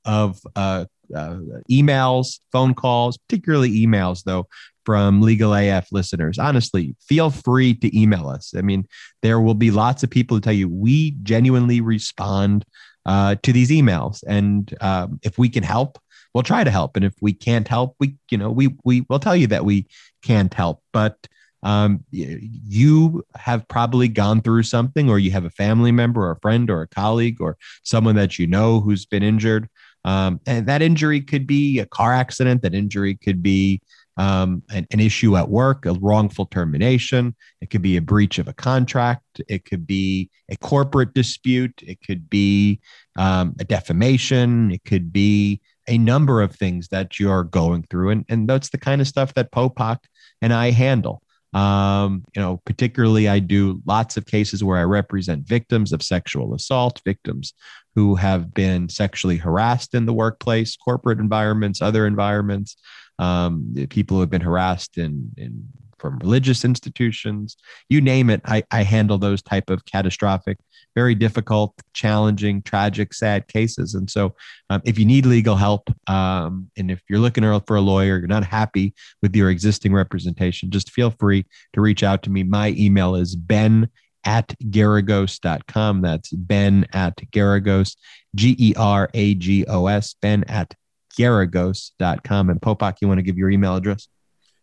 of 0.05 0.41
uh, 0.55 0.85
uh, 1.15 1.39
emails, 1.71 2.41
phone 2.53 2.75
calls, 2.75 3.19
particularly 3.19 3.85
emails, 3.85 4.23
though, 4.23 4.47
from 4.85 5.21
Legal 5.21 5.55
AF 5.55 5.91
listeners. 5.93 6.39
Honestly, 6.39 6.95
feel 7.01 7.31
free 7.31 7.75
to 7.75 7.99
email 7.99 8.29
us. 8.29 8.55
I 8.57 8.63
mean, 8.63 8.87
there 9.23 9.41
will 9.41 9.55
be 9.55 9.71
lots 9.71 10.03
of 10.03 10.11
people 10.11 10.37
who 10.37 10.41
tell 10.41 10.53
you 10.53 10.69
we 10.69 11.13
genuinely 11.23 11.81
respond 11.81 12.65
uh, 13.07 13.37
to 13.43 13.53
these 13.53 13.71
emails, 13.71 14.23
and 14.27 14.75
um, 14.81 15.21
if 15.23 15.39
we 15.39 15.49
can 15.49 15.63
help, 15.63 15.99
we'll 16.33 16.43
try 16.43 16.65
to 16.65 16.71
help. 16.71 16.97
And 16.97 17.05
if 17.05 17.15
we 17.21 17.33
can't 17.33 17.69
help, 17.69 17.97
we 18.01 18.17
you 18.31 18.39
know 18.39 18.51
we 18.51 18.75
we 18.85 19.05
will 19.09 19.19
tell 19.19 19.37
you 19.37 19.47
that 19.49 19.65
we 19.65 19.87
can't 20.23 20.53
help. 20.53 20.83
But 20.93 21.27
um, 21.63 22.05
you 22.11 23.25
have 23.37 23.67
probably 23.69 24.09
gone 24.09 24.43
through 24.43 24.65
something, 24.65 25.09
or 25.09 25.19
you 25.19 25.31
have 25.31 25.47
a 25.47 25.51
family 25.51 25.93
member, 25.93 26.23
or 26.27 26.33
a 26.33 26.41
friend, 26.41 26.71
or 26.71 26.83
a 26.83 26.89
colleague, 26.89 27.41
or 27.41 27.57
someone 27.83 28.17
that 28.17 28.39
you 28.39 28.47
know 28.47 28.81
who's 28.81 29.07
been 29.07 29.23
injured. 29.23 29.69
Um, 30.05 30.41
and 30.47 30.67
that 30.67 30.83
injury 30.83 31.23
could 31.23 31.47
be 31.47 31.79
a 31.79 31.87
car 31.87 32.13
accident. 32.13 32.63
That 32.63 32.75
injury 32.75 33.15
could 33.15 33.43
be 33.43 33.81
um, 34.17 34.63
an, 34.71 34.87
an, 34.91 35.01
issue 35.01 35.37
at 35.37 35.49
work, 35.49 35.87
a 35.87 35.93
wrongful 35.95 36.47
termination. 36.47 37.35
It 37.61 37.71
could 37.71 37.83
be 37.83 37.97
a 37.97 38.03
breach 38.03 38.39
of 38.39 38.47
a 38.47 38.53
contract. 38.53 39.41
It 39.49 39.65
could 39.65 39.87
be 39.87 40.31
a 40.49 40.57
corporate 40.57 41.15
dispute. 41.15 41.83
It 41.83 41.99
could 42.01 42.31
be 42.31 42.81
um, 43.17 43.55
a 43.59 43.65
defamation. 43.65 44.71
It 44.71 44.85
could 44.85 45.13
be 45.13 45.61
a 45.89 45.99
number 45.99 46.41
of 46.41 46.55
things 46.55 46.89
that 46.89 47.19
you're 47.19 47.45
going 47.45 47.85
through. 47.91 48.11
And, 48.11 48.25
and 48.29 48.49
that's 48.49 48.71
the 48.71 48.79
kind 48.79 49.01
of 49.01 49.09
stuff 49.09 49.35
that 49.35 49.53
Popok 49.53 49.99
and 50.41 50.53
I 50.53 50.71
handle. 50.71 51.23
Um, 51.53 52.25
you 52.35 52.43
know, 52.43 52.61
particularly, 52.65 53.29
I 53.29 53.39
do 53.39 53.81
lots 53.87 54.17
of 54.17 54.27
cases 54.27 54.65
where 54.65 54.77
I 54.77 54.83
represent 54.83 55.47
victims 55.47 55.93
of 55.93 56.03
sexual 56.03 56.53
assault, 56.53 57.01
victims 57.05 57.53
who 57.95 58.17
have 58.17 58.53
been 58.53 58.89
sexually 58.89 59.37
harassed 59.37 59.95
in 59.95 60.05
the 60.05 60.13
workplace, 60.13 60.77
corporate 60.77 61.21
environments, 61.21 61.81
other 61.81 62.09
environments, 62.09 62.77
um, 63.19 63.75
people 63.91 64.17
who 64.17 64.21
have 64.21 64.31
been 64.31 64.41
harassed 64.41 64.99
in, 64.99 65.31
in 65.37 65.69
from 66.05 66.19
religious 66.19 66.67
institutions, 66.67 67.57
you 67.89 67.99
name 67.99 68.29
it. 68.29 68.43
I, 68.45 68.63
I 68.71 68.83
handle 68.83 69.17
those 69.17 69.41
type 69.41 69.71
of 69.71 69.87
catastrophic, 69.87 70.59
very 70.95 71.15
difficult, 71.15 71.73
challenging, 71.95 72.61
tragic, 72.61 73.15
sad 73.15 73.49
cases. 73.49 73.95
And 73.95 74.11
so, 74.11 74.35
um, 74.69 74.83
if 74.85 74.99
you 74.99 75.07
need 75.07 75.25
legal 75.25 75.57
help, 75.57 75.89
um, 76.07 76.71
and 76.77 76.91
if 76.91 77.01
you're 77.09 77.21
looking 77.21 77.45
for 77.61 77.77
a 77.77 77.81
lawyer, 77.81 78.19
you're 78.19 78.27
not 78.27 78.45
happy 78.45 78.93
with 79.23 79.35
your 79.35 79.49
existing 79.49 79.95
representation, 79.95 80.71
just 80.71 80.91
feel 80.91 81.11
free 81.11 81.47
to 81.73 81.81
reach 81.81 82.03
out 82.03 82.23
to 82.25 82.31
me. 82.31 82.43
My 82.43 82.75
email 82.77 83.15
is 83.15 83.35
ben 83.35 83.89
at 84.25 84.49
geragos.com. 84.63 86.03
That's 86.03 86.31
ben 86.31 86.87
at 86.93 87.17
geragos, 87.31 87.97
G 88.35 88.55
E 88.59 88.75
R 88.77 89.09
A 89.15 89.35
G 89.35 89.65
O 89.67 89.87
S, 89.87 90.15
ben 90.21 90.45
at 90.45 90.75
geragos.com. 91.19 92.51
And 92.51 92.61
Popok, 92.61 92.97
you 93.01 93.09
want 93.09 93.19
to 93.19 93.23
give 93.23 93.39
your 93.39 93.51
email 93.51 93.77
address? 93.77 94.09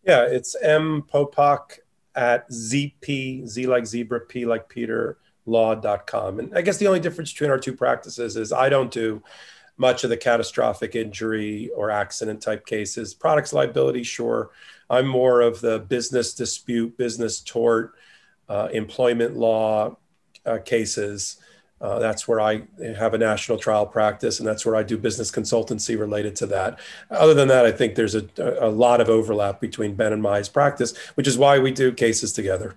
Yeah, 0.04 0.24
it's 0.24 0.56
M 0.60 1.02
Popok 1.02 1.78
at 2.14 2.50
ZP, 2.50 3.46
Z 3.46 3.66
like 3.66 3.86
zebra, 3.86 4.20
P 4.20 4.44
like 4.44 4.68
Peter, 4.68 5.18
law.com. 5.46 6.38
And 6.38 6.56
I 6.56 6.62
guess 6.62 6.78
the 6.78 6.86
only 6.86 7.00
difference 7.00 7.32
between 7.32 7.50
our 7.50 7.58
two 7.58 7.74
practices 7.74 8.36
is 8.36 8.52
I 8.52 8.68
don't 8.68 8.90
do 8.90 9.22
much 9.76 10.04
of 10.04 10.10
the 10.10 10.16
catastrophic 10.16 10.94
injury 10.94 11.70
or 11.74 11.90
accident 11.90 12.40
type 12.42 12.66
cases. 12.66 13.14
Products 13.14 13.52
liability, 13.52 14.02
sure. 14.02 14.50
I'm 14.90 15.06
more 15.06 15.40
of 15.40 15.60
the 15.60 15.78
business 15.80 16.34
dispute, 16.34 16.96
business 16.98 17.40
tort, 17.40 17.94
uh, 18.48 18.68
employment 18.72 19.36
law 19.36 19.96
uh, 20.44 20.58
cases. 20.58 21.38
Uh, 21.82 21.98
that's 21.98 22.28
where 22.28 22.40
I 22.40 22.62
have 22.96 23.12
a 23.12 23.18
national 23.18 23.58
trial 23.58 23.84
practice, 23.84 24.38
and 24.38 24.48
that's 24.48 24.64
where 24.64 24.76
I 24.76 24.84
do 24.84 24.96
business 24.96 25.32
consultancy 25.32 25.98
related 25.98 26.36
to 26.36 26.46
that. 26.46 26.78
Other 27.10 27.34
than 27.34 27.48
that, 27.48 27.66
I 27.66 27.72
think 27.72 27.96
there's 27.96 28.14
a, 28.14 28.24
a 28.38 28.70
lot 28.70 29.00
of 29.00 29.08
overlap 29.08 29.60
between 29.60 29.96
Ben 29.96 30.12
and 30.12 30.22
my 30.22 30.40
practice, 30.42 30.96
which 31.14 31.26
is 31.26 31.36
why 31.36 31.58
we 31.58 31.72
do 31.72 31.92
cases 31.92 32.32
together. 32.32 32.76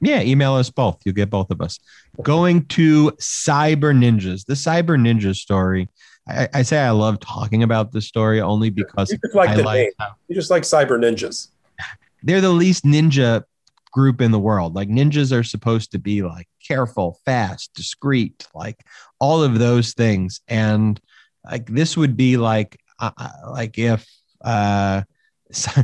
Yeah, 0.00 0.20
email 0.22 0.54
us 0.54 0.68
both. 0.68 0.98
You'll 1.04 1.14
get 1.14 1.30
both 1.30 1.50
of 1.50 1.60
us. 1.60 1.78
Going 2.22 2.64
to 2.66 3.12
Cyber 3.20 3.94
Ninjas, 3.94 4.46
the 4.46 4.54
Cyber 4.54 4.98
Ninja 4.98 5.34
story. 5.34 5.88
I, 6.26 6.48
I 6.52 6.62
say 6.62 6.78
I 6.78 6.90
love 6.90 7.20
talking 7.20 7.62
about 7.62 7.92
this 7.92 8.06
story 8.06 8.40
only 8.40 8.70
because 8.70 9.12
you 9.12 9.18
just 9.18 9.34
like 9.34 9.50
I 9.50 9.56
the 9.56 9.62
like 9.62 9.76
name. 9.76 9.92
How, 9.98 10.14
you 10.26 10.34
just 10.34 10.50
like 10.50 10.64
Cyber 10.64 10.98
Ninjas. 10.98 11.48
They're 12.22 12.40
the 12.40 12.50
least 12.50 12.84
ninja 12.84 13.44
group 13.92 14.20
in 14.20 14.30
the 14.30 14.38
world. 14.38 14.74
Like 14.74 14.88
ninjas 14.88 15.36
are 15.36 15.44
supposed 15.44 15.92
to 15.92 15.98
be 15.98 16.22
like 16.22 16.48
careful, 16.66 17.18
fast, 17.24 17.74
discreet, 17.74 18.46
like 18.54 18.84
all 19.18 19.42
of 19.42 19.58
those 19.58 19.94
things. 19.94 20.40
And 20.48 21.00
like 21.44 21.66
this 21.66 21.96
would 21.96 22.16
be 22.16 22.36
like 22.36 22.78
uh, 22.98 23.10
like 23.50 23.78
if 23.78 24.06
uh 24.42 25.02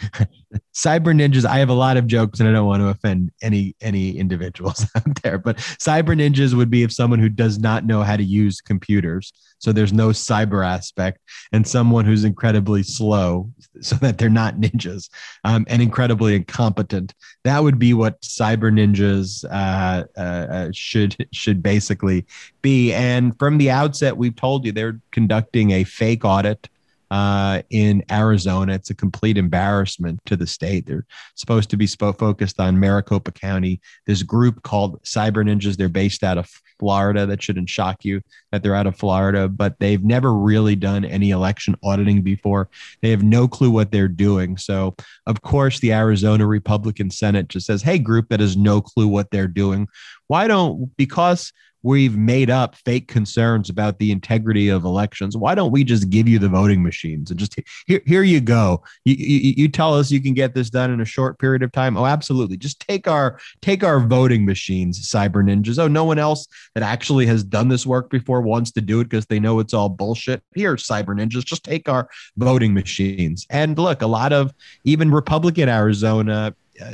cyber 0.74 1.14
ninjas 1.14 1.44
i 1.44 1.58
have 1.58 1.68
a 1.68 1.74
lot 1.74 1.96
of 1.96 2.06
jokes 2.06 2.40
and 2.40 2.48
i 2.48 2.52
don't 2.52 2.66
want 2.66 2.80
to 2.82 2.88
offend 2.88 3.30
any 3.42 3.74
any 3.80 4.16
individuals 4.16 4.86
out 4.96 5.22
there 5.22 5.38
but 5.38 5.56
cyber 5.56 6.16
ninjas 6.16 6.54
would 6.54 6.70
be 6.70 6.82
if 6.82 6.92
someone 6.92 7.18
who 7.18 7.28
does 7.28 7.58
not 7.58 7.84
know 7.84 8.02
how 8.02 8.16
to 8.16 8.24
use 8.24 8.60
computers 8.60 9.32
so 9.60 9.72
there's 9.72 9.92
no 9.92 10.08
cyber 10.08 10.66
aspect 10.66 11.18
and 11.52 11.68
someone 11.68 12.06
who's 12.06 12.24
incredibly 12.24 12.82
slow 12.82 13.50
so 13.80 13.94
that 13.96 14.16
they're 14.16 14.30
not 14.30 14.56
ninjas 14.56 15.10
um, 15.44 15.66
and 15.68 15.82
incredibly 15.82 16.34
incompetent. 16.34 17.14
That 17.44 17.62
would 17.62 17.78
be 17.78 17.92
what 17.92 18.20
cyber 18.22 18.72
ninjas 18.72 19.44
uh, 19.44 20.04
uh, 20.16 20.20
uh 20.20 20.70
should 20.72 21.26
should 21.32 21.62
basically 21.62 22.26
be. 22.62 22.92
And 22.92 23.38
from 23.38 23.58
the 23.58 23.70
outset 23.70 24.16
we've 24.16 24.34
told 24.34 24.64
you 24.64 24.72
they're 24.72 25.00
conducting 25.12 25.72
a 25.72 25.84
fake 25.84 26.24
audit 26.24 26.68
uh, 27.10 27.62
in 27.70 28.04
Arizona. 28.10 28.74
It's 28.74 28.90
a 28.90 28.94
complete 28.94 29.36
embarrassment 29.36 30.20
to 30.26 30.36
the 30.36 30.46
state. 30.46 30.86
They're 30.86 31.06
supposed 31.34 31.70
to 31.70 31.76
be 31.76 31.86
sp- 31.90 32.18
focused 32.18 32.60
on 32.60 32.78
Maricopa 32.78 33.32
County. 33.32 33.80
This 34.06 34.22
group 34.22 34.62
called 34.62 35.02
Cyber 35.02 35.44
Ninjas, 35.44 35.76
they're 35.76 35.88
based 35.88 36.22
out 36.22 36.38
of 36.38 36.48
Florida. 36.78 37.26
That 37.26 37.42
shouldn't 37.42 37.68
shock 37.68 38.04
you 38.04 38.22
that 38.52 38.62
they're 38.62 38.74
out 38.74 38.86
of 38.86 38.96
Florida, 38.96 39.48
but 39.48 39.78
they've 39.78 40.02
never 40.02 40.32
really 40.32 40.76
done 40.76 41.04
any 41.04 41.30
election 41.30 41.76
auditing 41.82 42.22
before. 42.22 42.68
They 43.02 43.10
have 43.10 43.22
no 43.22 43.46
clue 43.46 43.70
what 43.70 43.92
they're 43.92 44.08
doing. 44.08 44.56
So, 44.56 44.96
of 45.26 45.42
course, 45.42 45.78
the 45.80 45.92
Arizona 45.92 46.46
Republican 46.46 47.10
Senate 47.10 47.48
just 47.48 47.66
says, 47.66 47.82
hey, 47.82 47.98
group 47.98 48.28
that 48.28 48.40
has 48.40 48.56
no 48.56 48.80
clue 48.80 49.08
what 49.08 49.30
they're 49.30 49.46
doing. 49.46 49.88
Why 50.30 50.46
don't, 50.46 50.96
because 50.96 51.52
we've 51.82 52.16
made 52.16 52.50
up 52.50 52.76
fake 52.76 53.08
concerns 53.08 53.68
about 53.68 53.98
the 53.98 54.12
integrity 54.12 54.68
of 54.68 54.84
elections. 54.84 55.36
Why 55.36 55.56
don't 55.56 55.72
we 55.72 55.82
just 55.82 56.08
give 56.08 56.28
you 56.28 56.38
the 56.38 56.48
voting 56.48 56.84
machines 56.84 57.32
and 57.32 57.40
just 57.40 57.56
here, 57.88 58.00
here 58.06 58.22
you 58.22 58.40
go. 58.40 58.84
You, 59.04 59.16
you, 59.18 59.54
you 59.56 59.68
tell 59.68 59.92
us 59.92 60.12
you 60.12 60.22
can 60.22 60.34
get 60.34 60.54
this 60.54 60.70
done 60.70 60.92
in 60.92 61.00
a 61.00 61.04
short 61.04 61.40
period 61.40 61.64
of 61.64 61.72
time. 61.72 61.96
Oh, 61.96 62.06
absolutely. 62.06 62.58
Just 62.58 62.78
take 62.86 63.08
our 63.08 63.40
take 63.60 63.82
our 63.82 63.98
voting 63.98 64.46
machines, 64.46 65.10
cyber 65.10 65.42
ninjas. 65.42 65.80
Oh, 65.80 65.88
no 65.88 66.04
one 66.04 66.20
else 66.20 66.46
that 66.76 66.84
actually 66.84 67.26
has 67.26 67.42
done 67.42 67.66
this 67.66 67.84
work 67.84 68.08
before 68.08 68.40
wants 68.40 68.70
to 68.72 68.80
do 68.80 69.00
it 69.00 69.08
because 69.08 69.26
they 69.26 69.40
know 69.40 69.58
it's 69.58 69.74
all 69.74 69.88
bullshit. 69.88 70.44
Here, 70.54 70.76
cyber 70.76 71.06
ninjas, 71.06 71.44
just 71.44 71.64
take 71.64 71.88
our 71.88 72.08
voting 72.36 72.72
machines. 72.72 73.48
And 73.50 73.76
look, 73.76 74.00
a 74.00 74.06
lot 74.06 74.32
of 74.32 74.54
even 74.84 75.10
Republican 75.10 75.68
Arizona 75.68 76.54
uh, 76.80 76.92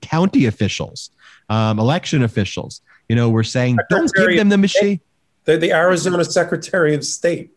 county 0.00 0.46
officials, 0.46 1.10
um, 1.48 1.78
election 1.78 2.22
officials 2.22 2.80
you 3.08 3.16
know, 3.16 3.28
we're 3.28 3.42
saying 3.42 3.78
Secretary 3.90 4.10
don't 4.10 4.28
give 4.28 4.38
them 4.38 4.48
the 4.48 4.58
machine. 4.58 5.00
They're 5.44 5.58
the 5.58 5.72
Arizona 5.72 6.24
Secretary 6.24 6.94
of 6.94 7.04
State. 7.04 7.50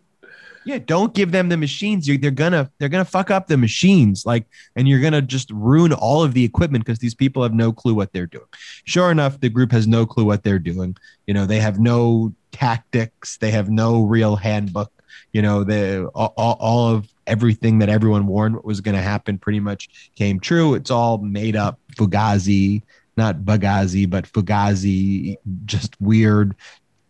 Yeah, 0.66 0.78
don't 0.78 1.14
give 1.16 1.32
them 1.32 1.50
the 1.50 1.58
machines. 1.58 2.08
You're, 2.08 2.18
they're 2.18 2.30
gonna 2.30 2.70
they're 2.78 2.90
gonna 2.90 3.06
fuck 3.06 3.32
up 3.32 3.48
the 3.48 3.58
machines, 3.58 4.26
like, 4.26 4.46
and 4.76 4.88
you're 4.88 5.00
gonna 5.00 5.22
just 5.22 5.50
ruin 5.52 5.94
all 5.94 6.22
of 6.22 6.34
the 6.34 6.44
equipment 6.44 6.86
because 6.86 7.00
these 7.00 7.16
people 7.16 7.42
have 7.42 7.54
no 7.54 7.72
clue 7.72 7.96
what 7.96 8.14
they're 8.14 8.28
doing. 8.28 8.46
Sure 8.84 9.10
enough, 9.10 9.40
the 9.40 9.50
group 9.50 9.72
has 9.72 9.88
no 9.88 10.06
clue 10.06 10.26
what 10.26 10.44
they're 10.44 10.60
doing. 10.60 10.96
You 11.26 11.34
know, 11.34 11.46
they 11.46 11.60
have 11.60 11.80
no 11.80 12.34
tactics. 12.52 13.38
They 13.38 13.52
have 13.52 13.70
no 13.70 14.04
real 14.04 14.36
handbook. 14.36 14.92
You 15.34 15.42
know, 15.42 15.64
the 15.64 16.08
all, 16.14 16.34
all 16.38 16.90
of 16.90 17.08
everything 17.26 17.80
that 17.80 17.90
everyone 17.90 18.28
warned 18.28 18.62
was 18.64 18.82
going 18.82 18.96
to 18.96 19.02
happen 19.02 19.38
pretty 19.38 19.60
much 19.60 20.12
came 20.16 20.40
true. 20.40 20.74
It's 20.74 20.90
all 20.90 21.20
made 21.20 21.56
up 21.56 21.80
fugazi 21.96 22.82
not 23.20 23.42
Bagazi, 23.42 24.10
but 24.10 24.26
Fugazi, 24.26 25.38
just 25.66 26.00
weird 26.02 26.56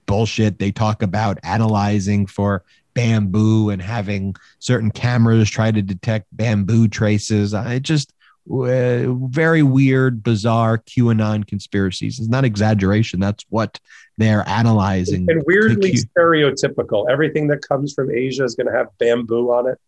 bullshit. 0.05 0.59
They 0.59 0.71
talk 0.71 1.01
about 1.01 1.37
analyzing 1.43 2.25
for 2.25 2.63
bamboo 2.93 3.69
and 3.69 3.81
having 3.81 4.35
certain 4.57 4.91
cameras 4.91 5.49
try 5.49 5.71
to 5.71 5.81
detect 5.81 6.25
bamboo 6.33 6.87
traces. 6.87 7.53
It 7.53 7.83
just 7.83 8.11
uh, 8.51 9.13
very 9.27 9.61
weird, 9.61 10.23
bizarre 10.23 10.79
QAnon 10.79 11.45
conspiracies. 11.45 12.19
It's 12.19 12.27
not 12.27 12.43
exaggeration. 12.43 13.19
That's 13.19 13.45
what 13.49 13.79
they're 14.17 14.47
analyzing. 14.49 15.27
And 15.29 15.43
weirdly 15.45 15.93
stereotypical. 15.93 17.09
Everything 17.09 17.47
that 17.49 17.61
comes 17.61 17.93
from 17.93 18.11
Asia 18.11 18.43
is 18.43 18.55
going 18.55 18.67
to 18.67 18.73
have 18.73 18.87
bamboo 18.97 19.51
on 19.51 19.67
it. 19.69 19.79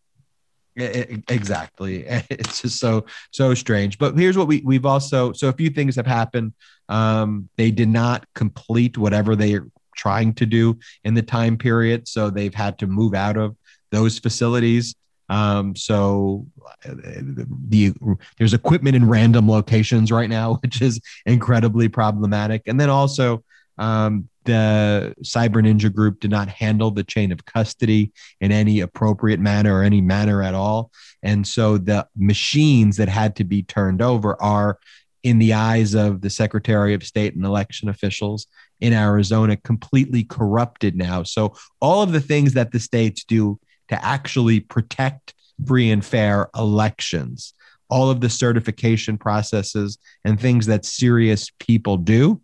Exactly. 0.76 2.06
It's 2.30 2.62
just 2.62 2.80
so 2.80 3.06
so 3.32 3.54
strange. 3.54 3.98
But 3.98 4.18
here's 4.18 4.38
what 4.38 4.48
we 4.48 4.62
we've 4.64 4.86
also 4.86 5.34
so 5.34 5.50
a 5.50 5.54
few 5.54 5.70
things 5.70 5.96
have 5.96 6.08
happened. 6.08 6.54
Um, 6.90 7.50
they 7.58 7.72
did 7.72 7.90
not 7.90 8.26
complete 8.36 8.98
whatever 8.98 9.36
they 9.36 9.56
are 9.56 9.68
trying 9.96 10.34
to 10.36 10.46
do 10.46 10.78
in 11.04 11.14
the 11.14 11.22
time 11.22 11.58
period, 11.58 12.08
so 12.08 12.30
they've 12.30 12.54
had 12.54 12.80
to 12.80 12.88
move 12.88 13.14
out 13.14 13.38
of 13.38 13.56
those 13.92 14.20
facilities. 14.20 14.96
Um, 15.30 15.76
so 15.76 16.48
the 16.86 17.94
there's 18.38 18.54
equipment 18.54 18.96
in 18.96 19.08
random 19.08 19.50
locations 19.50 20.12
right 20.12 20.30
now, 20.30 20.56
which 20.62 20.82
is 20.82 21.00
incredibly 21.26 21.88
problematic. 21.90 22.64
And 22.68 22.80
then 22.80 22.90
also 22.90 23.44
um, 23.78 24.30
the 24.46 25.14
Cyber 25.24 25.62
Ninja 25.62 25.94
Group 25.94 26.20
did 26.20 26.32
not 26.32 26.48
handle 26.48 26.92
the 26.92 27.04
chain 27.04 27.32
of 27.32 27.46
custody 27.46 28.12
in 28.40 28.52
any 28.52 28.80
appropriate 28.80 29.40
manner 29.40 29.78
or 29.78 29.84
any 29.84 30.02
manner 30.02 30.42
at 30.42 30.54
all. 30.54 30.92
And 31.24 31.48
so 31.48 31.78
the 31.78 32.08
machines 32.16 32.98
that 32.98 33.10
had 33.10 33.36
to 33.38 33.44
be 33.44 33.64
turned 33.64 34.02
over 34.02 34.42
are, 34.42 34.80
in 35.24 35.38
the 35.38 35.54
eyes 35.54 35.94
of 35.94 36.22
the 36.22 36.32
Secretary 36.32 36.96
of 36.96 37.04
State 37.04 37.36
and 37.36 37.46
election 37.46 37.90
officials 37.90 38.48
in 38.80 38.92
Arizona, 38.92 39.56
completely 39.56 40.24
corrupted 40.24 40.96
now. 40.96 41.22
So 41.22 41.54
all 41.80 42.02
of 42.02 42.12
the 42.12 42.22
things 42.22 42.54
that 42.54 42.72
the 42.72 42.80
states 42.80 43.24
do 43.24 43.60
to 43.90 44.04
actually 44.04 44.62
protect 44.62 45.36
free 45.68 45.92
and 45.92 46.04
fair 46.04 46.50
elections 46.56 47.54
all 47.92 48.10
of 48.10 48.22
the 48.22 48.30
certification 48.30 49.18
processes 49.18 50.00
and 50.24 50.40
things 50.40 50.66
that 50.66 50.86
serious 50.86 51.52
people 51.60 51.98
do 51.98 52.42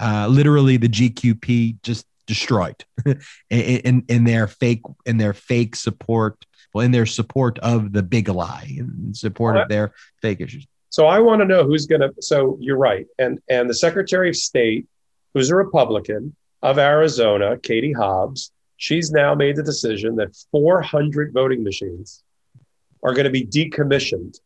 uh, 0.00 0.26
literally 0.28 0.76
the 0.76 0.88
GQP 0.88 1.82
just 1.82 2.06
destroyed 2.26 2.84
in, 3.50 4.04
in 4.08 4.24
their 4.24 4.48
fake 4.48 4.82
in 5.04 5.16
their 5.16 5.32
fake 5.32 5.76
support 5.76 6.44
well 6.74 6.84
in 6.84 6.90
their 6.90 7.06
support 7.06 7.58
of 7.60 7.92
the 7.92 8.02
big 8.02 8.28
lie 8.28 8.68
in 8.76 9.14
support 9.14 9.56
of 9.56 9.68
their 9.68 9.92
fake 10.20 10.40
issues 10.40 10.66
So 10.90 11.06
I 11.06 11.18
want 11.18 11.40
to 11.42 11.44
know 11.44 11.64
who's 11.64 11.84
going 11.86 12.00
to. 12.00 12.10
So 12.20 12.56
you're 12.58 12.78
right, 12.78 13.06
and 13.18 13.38
and 13.50 13.68
the 13.68 13.74
Secretary 13.74 14.30
of 14.30 14.36
State, 14.36 14.86
who's 15.34 15.50
a 15.50 15.56
Republican 15.56 16.34
of 16.62 16.78
Arizona, 16.78 17.58
Katie 17.58 17.92
Hobbs, 17.92 18.50
she's 18.76 19.10
now 19.10 19.34
made 19.34 19.56
the 19.56 19.62
decision 19.62 20.16
that 20.16 20.34
400 20.52 21.32
voting 21.34 21.62
machines 21.62 22.22
are 23.02 23.12
going 23.12 23.24
to 23.24 23.30
be 23.30 23.46
decommissioned 23.46 24.38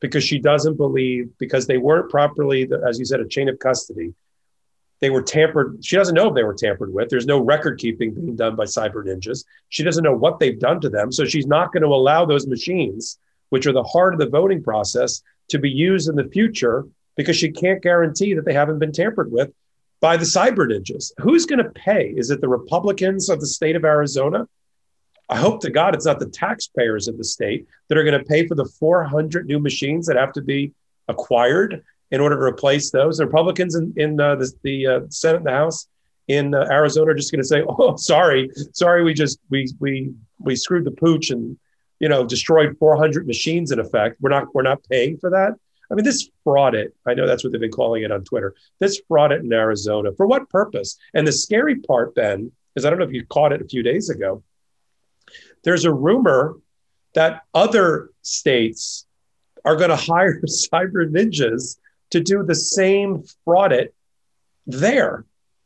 because 0.00 0.24
she 0.24 0.38
doesn't 0.38 0.76
believe 0.76 1.28
because 1.38 1.66
they 1.66 1.76
weren't 1.76 2.10
properly, 2.10 2.66
as 2.88 2.98
you 2.98 3.04
said, 3.04 3.20
a 3.20 3.28
chain 3.28 3.48
of 3.48 3.58
custody. 3.58 4.14
They 5.00 5.10
were 5.10 5.22
tampered. 5.22 5.82
She 5.82 5.96
doesn't 5.96 6.14
know 6.14 6.28
if 6.28 6.34
they 6.34 6.42
were 6.42 6.54
tampered 6.54 6.92
with. 6.92 7.08
There's 7.08 7.26
no 7.26 7.40
record 7.40 7.78
keeping 7.78 8.14
being 8.14 8.36
done 8.36 8.54
by 8.54 8.64
cyber 8.64 9.04
ninjas. 9.04 9.44
She 9.70 9.82
doesn't 9.82 10.04
know 10.04 10.14
what 10.14 10.38
they've 10.38 10.58
done 10.58 10.80
to 10.82 10.90
them. 10.90 11.10
So 11.10 11.24
she's 11.24 11.46
not 11.46 11.72
going 11.72 11.82
to 11.82 11.88
allow 11.88 12.26
those 12.26 12.46
machines, 12.46 13.18
which 13.48 13.66
are 13.66 13.72
the 13.72 13.82
heart 13.82 14.12
of 14.12 14.20
the 14.20 14.28
voting 14.28 14.62
process, 14.62 15.22
to 15.48 15.58
be 15.58 15.70
used 15.70 16.08
in 16.08 16.16
the 16.16 16.28
future 16.28 16.86
because 17.16 17.36
she 17.36 17.50
can't 17.50 17.82
guarantee 17.82 18.34
that 18.34 18.44
they 18.44 18.52
haven't 18.52 18.78
been 18.78 18.92
tampered 18.92 19.32
with 19.32 19.50
by 20.00 20.16
the 20.16 20.24
cyber 20.24 20.68
ninjas. 20.70 21.12
Who's 21.18 21.46
going 21.46 21.62
to 21.62 21.70
pay? 21.70 22.14
Is 22.16 22.30
it 22.30 22.40
the 22.40 22.48
Republicans 22.48 23.28
of 23.28 23.40
the 23.40 23.46
state 23.46 23.76
of 23.76 23.84
Arizona? 23.84 24.46
I 25.28 25.36
hope 25.36 25.60
to 25.60 25.70
God 25.70 25.94
it's 25.94 26.06
not 26.06 26.18
the 26.18 26.26
taxpayers 26.26 27.08
of 27.08 27.16
the 27.16 27.24
state 27.24 27.66
that 27.88 27.96
are 27.96 28.04
going 28.04 28.18
to 28.18 28.24
pay 28.24 28.46
for 28.46 28.54
the 28.54 28.64
400 28.64 29.46
new 29.46 29.60
machines 29.60 30.06
that 30.06 30.16
have 30.16 30.32
to 30.32 30.42
be 30.42 30.72
acquired 31.08 31.84
in 32.10 32.20
order 32.20 32.36
to 32.36 32.42
replace 32.42 32.90
those. 32.90 33.18
The 33.18 33.26
Republicans 33.26 33.74
in, 33.74 33.92
in 33.96 34.20
uh, 34.20 34.36
the, 34.36 34.52
the 34.62 34.86
uh, 34.86 35.00
Senate 35.08 35.38
and 35.38 35.46
the 35.46 35.52
House 35.52 35.88
in 36.28 36.54
uh, 36.54 36.66
Arizona 36.70 37.12
are 37.12 37.14
just 37.14 37.32
going 37.32 37.42
to 37.42 37.46
say, 37.46 37.62
"Oh, 37.68 37.96
sorry, 37.96 38.50
sorry, 38.72 39.02
we 39.04 39.14
just 39.14 39.38
we 39.50 39.68
we 39.78 40.12
we 40.38 40.56
screwed 40.56 40.84
the 40.84 40.90
pooch 40.90 41.30
and 41.30 41.58
you 41.98 42.08
know 42.08 42.24
destroyed 42.24 42.76
400 42.78 43.26
machines 43.26 43.72
in 43.72 43.78
effect. 43.78 44.16
We're 44.20 44.30
not 44.30 44.54
we're 44.54 44.62
not 44.62 44.82
paying 44.88 45.18
for 45.18 45.30
that." 45.30 45.54
I 45.90 45.94
mean, 45.96 46.04
this 46.04 46.30
fraud 46.44 46.74
it. 46.76 46.94
I 47.04 47.14
know 47.14 47.26
that's 47.26 47.42
what 47.42 47.52
they've 47.52 47.60
been 47.60 47.72
calling 47.72 48.04
it 48.04 48.12
on 48.12 48.22
Twitter. 48.22 48.54
This 48.78 49.00
fraud 49.08 49.32
it 49.32 49.42
in 49.42 49.52
Arizona. 49.52 50.12
For 50.16 50.26
what 50.26 50.48
purpose? 50.48 50.96
And 51.14 51.26
the 51.26 51.32
scary 51.32 51.80
part, 51.80 52.14
Ben, 52.14 52.52
is 52.76 52.84
I 52.84 52.90
don't 52.90 53.00
know 53.00 53.04
if 53.04 53.12
you 53.12 53.26
caught 53.26 53.52
it 53.52 53.60
a 53.60 53.66
few 53.66 53.82
days 53.82 54.08
ago. 54.08 54.44
There's 55.64 55.84
a 55.84 55.92
rumor 55.92 56.56
that 57.14 57.42
other 57.54 58.10
states 58.22 59.06
are 59.64 59.74
going 59.74 59.90
to 59.90 59.96
hire 59.96 60.40
cyber 60.42 61.10
ninjas 61.10 61.76
to 62.10 62.20
do 62.20 62.42
the 62.42 62.54
same 62.54 63.24
fraud 63.44 63.72
it 63.72 63.94
there 64.66 65.24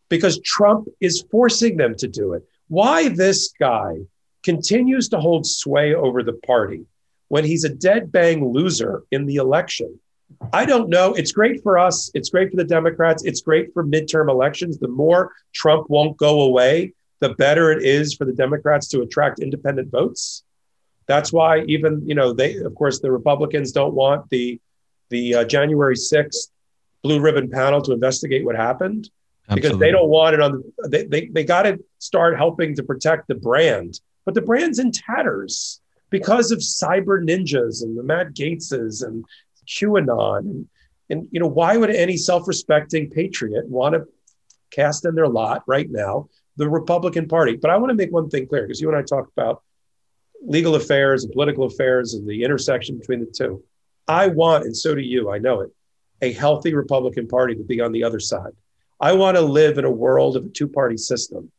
because 0.09 0.41
Trump 0.41 0.89
is 1.01 1.25
forcing 1.31 1.77
them 1.77 1.95
to 1.97 2.09
do 2.09 2.35
it. 2.35 2.43
Why 2.69 3.09
this 3.09 3.53
guy 3.59 3.97
continues 4.43 5.09
to 5.09 5.21
hold 5.21 5.47
sway 5.47 5.95
over 5.95 6.23
the 6.23 6.35
party 6.47 6.87
when 7.29 7.45
he's 7.45 7.65
a 7.65 7.69
dead 7.69 8.13
bang 8.13 8.53
loser 8.53 9.05
in 9.11 9.27
the 9.27 9.37
election 9.37 9.99
I 10.53 10.65
don't 10.65 10.89
know. 10.89 11.15
It's 11.15 11.33
great 11.33 11.63
for 11.63 11.79
us. 11.79 12.11
It's 12.15 12.31
great 12.31 12.51
for 12.51 12.57
the 12.57 12.65
Democrats. 12.65 13.25
It's 13.25 13.41
great 13.41 13.73
for 13.73 13.85
midterm 13.85 14.31
elections. 14.31 14.79
The 14.79 14.89
more 14.89 15.33
Trump 15.53 15.89
won't 15.91 16.17
go 16.17 16.43
away, 16.43 16.93
the 17.21 17.31
better 17.35 17.73
it 17.73 17.83
is 17.83 18.15
for 18.15 18.25
the 18.25 18.33
Democrats 18.33 18.89
to 18.89 19.03
attract 19.03 19.41
independent 19.41 19.91
votes. 19.91 20.43
That's 21.07 21.33
why 21.33 21.61
even 21.63 22.07
you 22.07 22.15
know 22.15 22.33
they 22.33 22.57
of 22.57 22.75
course 22.75 23.01
the 23.01 23.13
Republicans 23.13 23.73
don't 23.73 23.95
want 23.95 24.29
the 24.31 24.61
the 25.11 25.35
uh, 25.35 25.45
January 25.45 25.97
sixth 25.97 26.51
blue 27.03 27.21
ribbon 27.21 27.51
panel 27.51 27.83
to 27.83 27.93
investigate 27.93 28.45
what 28.45 28.57
happened 28.57 29.11
Absolutely. 29.49 29.69
because 29.69 29.79
they 29.79 29.91
don't 29.91 30.09
want 30.09 30.35
it 30.35 30.41
on. 30.41 30.63
The, 30.79 30.89
they 30.89 31.05
they 31.05 31.27
they 31.27 31.45
got 31.45 31.63
to 31.63 31.79
start 31.99 32.37
helping 32.37 32.75
to 32.77 32.83
protect 32.83 33.29
the 33.29 33.35
brand, 33.35 34.01
but 34.25 34.35
the 34.35 34.43
brand's 34.43 34.79
in 34.79 34.91
tatters 34.93 35.81
because 36.11 36.51
of 36.51 36.61
cyber 36.61 37.23
ninjas 37.23 37.83
and 37.83 37.99
the 37.99 38.03
Matt 38.03 38.35
Gaetzes 38.35 39.05
and 39.05 39.25
QAnon. 39.67 40.39
And, 40.39 40.69
and 41.11 41.29
you 41.31 41.41
know, 41.41 41.49
why 41.49 41.77
would 41.77 41.91
any 41.91 42.17
self-respecting 42.17 43.11
patriot 43.11 43.69
want 43.69 43.95
to 43.95 44.07
cast 44.71 45.05
in 45.05 45.15
their 45.15 45.29
lot 45.29 45.63
right 45.67 45.91
now 45.91 46.29
the 46.57 46.69
Republican 46.69 47.27
Party? 47.29 47.57
But 47.57 47.71
I 47.71 47.77
want 47.77 47.91
to 47.91 47.97
make 47.97 48.13
one 48.13 48.31
thing 48.31 48.47
clear 48.47 48.63
because 48.63 48.81
you 48.81 48.89
and 48.89 48.97
I 48.97 49.03
talked 49.03 49.33
about 49.37 49.63
legal 50.41 50.75
affairs 50.77 51.25
and 51.25 51.33
political 51.33 51.65
affairs 51.65 52.15
and 52.15 52.29
the 52.29 52.45
intersection 52.45 52.99
between 52.99 53.21
the 53.21 53.27
two. 53.27 53.63
I 54.07 54.29
want, 54.29 54.65
and 54.65 54.77
so 54.77 54.95
do 54.95 55.01
you, 55.01 55.31
I 55.31 55.39
know 55.39 55.61
it, 55.61 55.71
a 56.21 56.33
healthy 56.33 56.75
Republican 56.75 57.27
Party 57.27 57.55
to 57.55 57.65
be 57.65 57.81
on 57.81 57.93
the 57.93 58.05
other 58.05 58.21
side. 58.21 58.53
I 59.01 59.13
want 59.13 59.37
to 59.37 59.43
live 59.43 59.79
in 59.79 59.85
a 59.85 59.91
world 59.91 60.37
of 60.37 60.47
a 60.47 60.49
two-party 60.49 60.97
system 60.97 61.51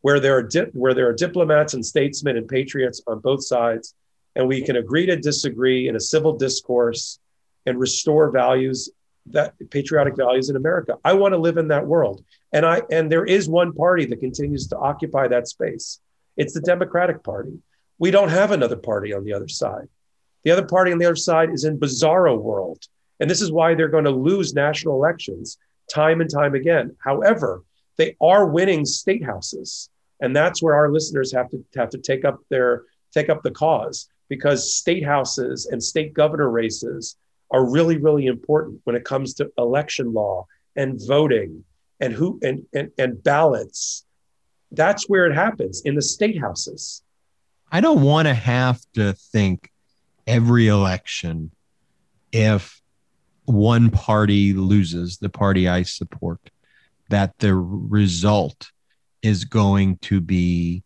where 0.00 0.20
there 0.20 0.36
are 0.36 0.42
di- 0.42 0.70
where 0.72 0.94
there 0.94 1.08
are 1.08 1.12
diplomats 1.12 1.74
and 1.74 1.84
statesmen 1.84 2.36
and 2.36 2.48
patriots 2.48 3.02
on 3.06 3.18
both 3.20 3.44
sides, 3.44 3.94
and 4.36 4.46
we 4.46 4.62
can 4.62 4.76
agree 4.76 5.06
to 5.06 5.16
disagree 5.16 5.88
in 5.88 5.96
a 5.96 6.00
civil 6.00 6.36
discourse 6.36 7.18
and 7.66 7.78
restore 7.78 8.30
values 8.30 8.90
that 9.26 9.54
patriotic 9.70 10.16
values 10.16 10.48
in 10.48 10.56
America. 10.56 10.96
I 11.04 11.12
want 11.12 11.34
to 11.34 11.38
live 11.38 11.58
in 11.58 11.68
that 11.68 11.86
world. 11.86 12.24
And 12.52 12.64
I 12.64 12.82
and 12.90 13.10
there 13.10 13.24
is 13.24 13.48
one 13.48 13.72
party 13.72 14.06
that 14.06 14.20
continues 14.20 14.68
to 14.68 14.78
occupy 14.78 15.28
that 15.28 15.48
space. 15.48 16.00
It's 16.36 16.54
the 16.54 16.60
Democratic 16.60 17.22
Party. 17.22 17.58
We 17.98 18.10
don't 18.10 18.30
have 18.30 18.52
another 18.52 18.76
party 18.76 19.12
on 19.12 19.24
the 19.24 19.34
other 19.34 19.48
side. 19.48 19.88
The 20.44 20.50
other 20.50 20.66
party 20.66 20.92
on 20.92 20.98
the 20.98 21.06
other 21.06 21.16
side 21.16 21.50
is 21.50 21.64
in 21.64 21.78
bizarro 21.78 22.40
world. 22.40 22.84
And 23.20 23.28
this 23.28 23.42
is 23.42 23.52
why 23.52 23.74
they're 23.74 23.88
going 23.88 24.04
to 24.04 24.10
lose 24.10 24.54
national 24.54 24.94
elections 24.94 25.58
time 25.92 26.20
and 26.20 26.30
time 26.30 26.54
again. 26.54 26.94
However, 27.00 27.64
they 27.96 28.16
are 28.20 28.46
winning 28.46 28.84
state 28.84 29.24
houses. 29.24 29.90
And 30.20 30.34
that's 30.34 30.62
where 30.62 30.74
our 30.74 30.90
listeners 30.90 31.32
have 31.32 31.48
to 31.50 31.64
have 31.76 31.90
to 31.90 31.98
take 31.98 32.24
up 32.24 32.38
their 32.48 32.84
take 33.12 33.28
up 33.28 33.42
the 33.42 33.50
cause 33.50 34.08
because 34.28 34.74
state 34.74 35.04
houses 35.04 35.66
and 35.66 35.82
state 35.82 36.12
governor 36.12 36.50
races 36.50 37.16
are 37.50 37.70
really, 37.70 37.96
really 37.96 38.26
important 38.26 38.80
when 38.84 38.94
it 38.94 39.04
comes 39.04 39.34
to 39.34 39.50
election 39.56 40.12
law 40.12 40.46
and 40.76 41.00
voting 41.06 41.64
and 42.00 42.12
who 42.12 42.38
and, 42.42 42.64
and, 42.74 42.90
and 42.98 43.22
ballots. 43.22 44.04
That's 44.70 45.08
where 45.08 45.26
it 45.26 45.34
happens 45.34 45.82
in 45.84 45.94
the 45.94 46.02
state 46.02 46.38
houses. 46.38 47.02
I 47.72 47.80
don't 47.80 48.02
want 48.02 48.28
to 48.28 48.34
have 48.34 48.80
to 48.94 49.14
think 49.14 49.70
every 50.28 50.68
election 50.68 51.50
if 52.30 52.80
one 53.46 53.90
party 53.90 54.52
loses, 54.52 55.16
the 55.16 55.30
party 55.30 55.66
I 55.66 55.82
support, 55.82 56.50
that 57.08 57.38
the 57.38 57.54
result 57.54 58.70
is 59.22 59.44
going 59.44 59.96
to 59.98 60.20
be 60.20 60.82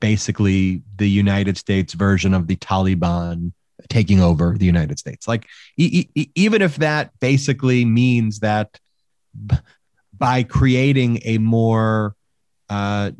basically 0.00 0.82
the 0.96 1.08
United 1.08 1.58
States 1.58 1.92
version 1.92 2.32
of 2.32 2.46
the 2.46 2.56
Taliban 2.56 3.52
taking 3.88 4.22
over 4.22 4.56
the 4.56 4.64
United 4.64 4.98
States. 4.98 5.28
Like, 5.28 5.46
e- 5.76 6.08
e- 6.14 6.30
even 6.34 6.62
if 6.62 6.76
that 6.76 7.10
basically 7.20 7.84
means 7.84 8.40
that 8.40 8.80
b- 9.46 9.56
by 10.16 10.42
creating 10.42 11.20
a 11.24 11.36
more 11.38 12.16
uh, 12.70 13.10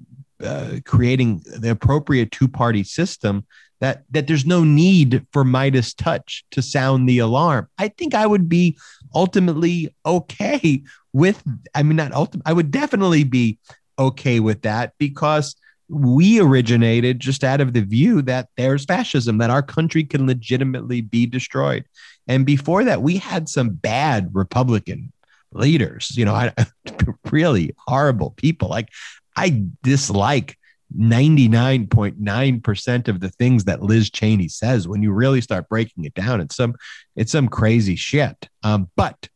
uh, 0.42 0.76
creating 0.84 1.42
the 1.58 1.70
appropriate 1.70 2.30
two-party 2.30 2.82
system, 2.84 3.46
that 3.80 4.04
that 4.10 4.26
there's 4.26 4.46
no 4.46 4.64
need 4.64 5.26
for 5.32 5.44
MeidasTouch 5.44 6.42
to 6.52 6.62
sound 6.62 7.08
the 7.08 7.18
alarm. 7.18 7.68
I 7.78 7.88
think 7.88 8.14
I 8.14 8.26
would 8.26 8.48
be 8.48 8.78
ultimately 9.14 9.94
okay 10.06 10.82
with. 11.12 11.42
I 11.74 11.82
mean, 11.82 11.96
not 11.96 12.12
ultimate. 12.12 12.46
I 12.46 12.52
would 12.52 12.70
definitely 12.70 13.24
be 13.24 13.58
okay 13.98 14.40
with 14.40 14.62
that 14.62 14.94
because 14.98 15.54
we 15.88 16.40
originated 16.40 17.20
just 17.20 17.44
out 17.44 17.60
of 17.60 17.72
the 17.72 17.82
view 17.82 18.22
that 18.22 18.48
there's 18.56 18.84
fascism, 18.84 19.38
that 19.38 19.50
our 19.50 19.62
country 19.62 20.04
can 20.04 20.26
legitimately 20.26 21.02
be 21.02 21.26
destroyed. 21.26 21.84
And 22.26 22.46
before 22.46 22.84
that, 22.84 23.02
we 23.02 23.18
had 23.18 23.48
some 23.48 23.70
bad 23.70 24.30
Republican 24.32 25.12
leaders, 25.52 26.16
you 26.16 26.24
know, 26.24 26.34
I, 26.34 26.52
really 27.30 27.74
horrible 27.86 28.30
people. 28.30 28.68
Like, 28.68 28.88
I 29.36 29.64
dislike 29.82 30.56
99.9% 30.98 33.08
of 33.08 33.20
the 33.20 33.30
things 33.30 33.64
that 33.64 33.82
Liz 33.82 34.10
Cheney 34.10 34.48
says 34.48 34.86
when 34.86 35.02
you 35.02 35.12
really 35.12 35.40
start 35.40 35.68
breaking 35.68 36.04
it 36.04 36.14
down. 36.14 36.40
It's 36.40 36.56
some 36.56 36.74
it's 37.16 37.32
some 37.32 37.48
crazy 37.48 37.96
shit. 37.96 38.48
Um, 38.62 38.90
but 38.96 39.28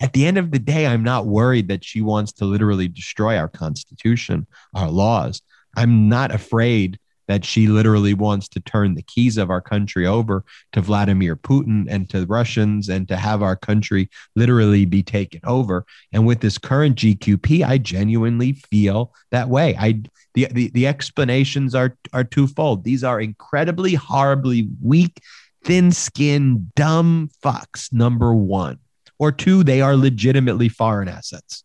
at 0.00 0.12
the 0.12 0.26
end 0.26 0.38
of 0.38 0.50
the 0.50 0.58
day, 0.58 0.86
I'm 0.86 1.02
not 1.02 1.26
worried 1.26 1.68
that 1.68 1.84
she 1.84 2.02
wants 2.02 2.32
to 2.34 2.44
literally 2.44 2.88
destroy 2.88 3.36
our 3.36 3.48
Constitution, 3.48 4.46
our 4.74 4.90
laws. 4.90 5.42
I'm 5.76 6.08
not 6.08 6.34
afraid 6.34 6.98
that 7.28 7.44
she 7.44 7.68
literally 7.68 8.14
wants 8.14 8.48
to 8.48 8.60
turn 8.60 8.94
the 8.94 9.02
keys 9.02 9.36
of 9.36 9.50
our 9.50 9.60
country 9.60 10.06
over 10.06 10.44
to 10.72 10.80
Vladimir 10.80 11.36
Putin 11.36 11.86
and 11.88 12.08
to 12.10 12.20
the 12.20 12.26
Russians 12.26 12.88
and 12.88 13.06
to 13.06 13.16
have 13.16 13.42
our 13.42 13.54
country 13.54 14.10
literally 14.34 14.84
be 14.84 15.02
taken 15.02 15.40
over. 15.44 15.84
And 16.12 16.26
with 16.26 16.40
this 16.40 16.58
current 16.58 16.96
GQP, 16.96 17.64
I 17.64 17.78
genuinely 17.78 18.52
feel 18.52 19.14
that 19.30 19.48
way. 19.48 19.76
I 19.78 20.02
the 20.34 20.48
the, 20.50 20.68
the 20.70 20.86
explanations 20.86 21.74
are 21.74 21.96
are 22.12 22.24
twofold. 22.24 22.84
These 22.84 23.04
are 23.04 23.20
incredibly 23.20 23.94
horribly 23.94 24.68
weak, 24.82 25.20
thin-skinned, 25.64 26.74
dumb 26.74 27.30
fucks. 27.44 27.92
Number 27.92 28.34
one 28.34 28.78
or 29.18 29.32
two, 29.32 29.62
they 29.64 29.80
are 29.80 29.96
legitimately 29.96 30.68
foreign 30.68 31.08
assets. 31.08 31.64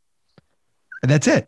And 1.01 1.11
that's 1.11 1.27
it. 1.27 1.47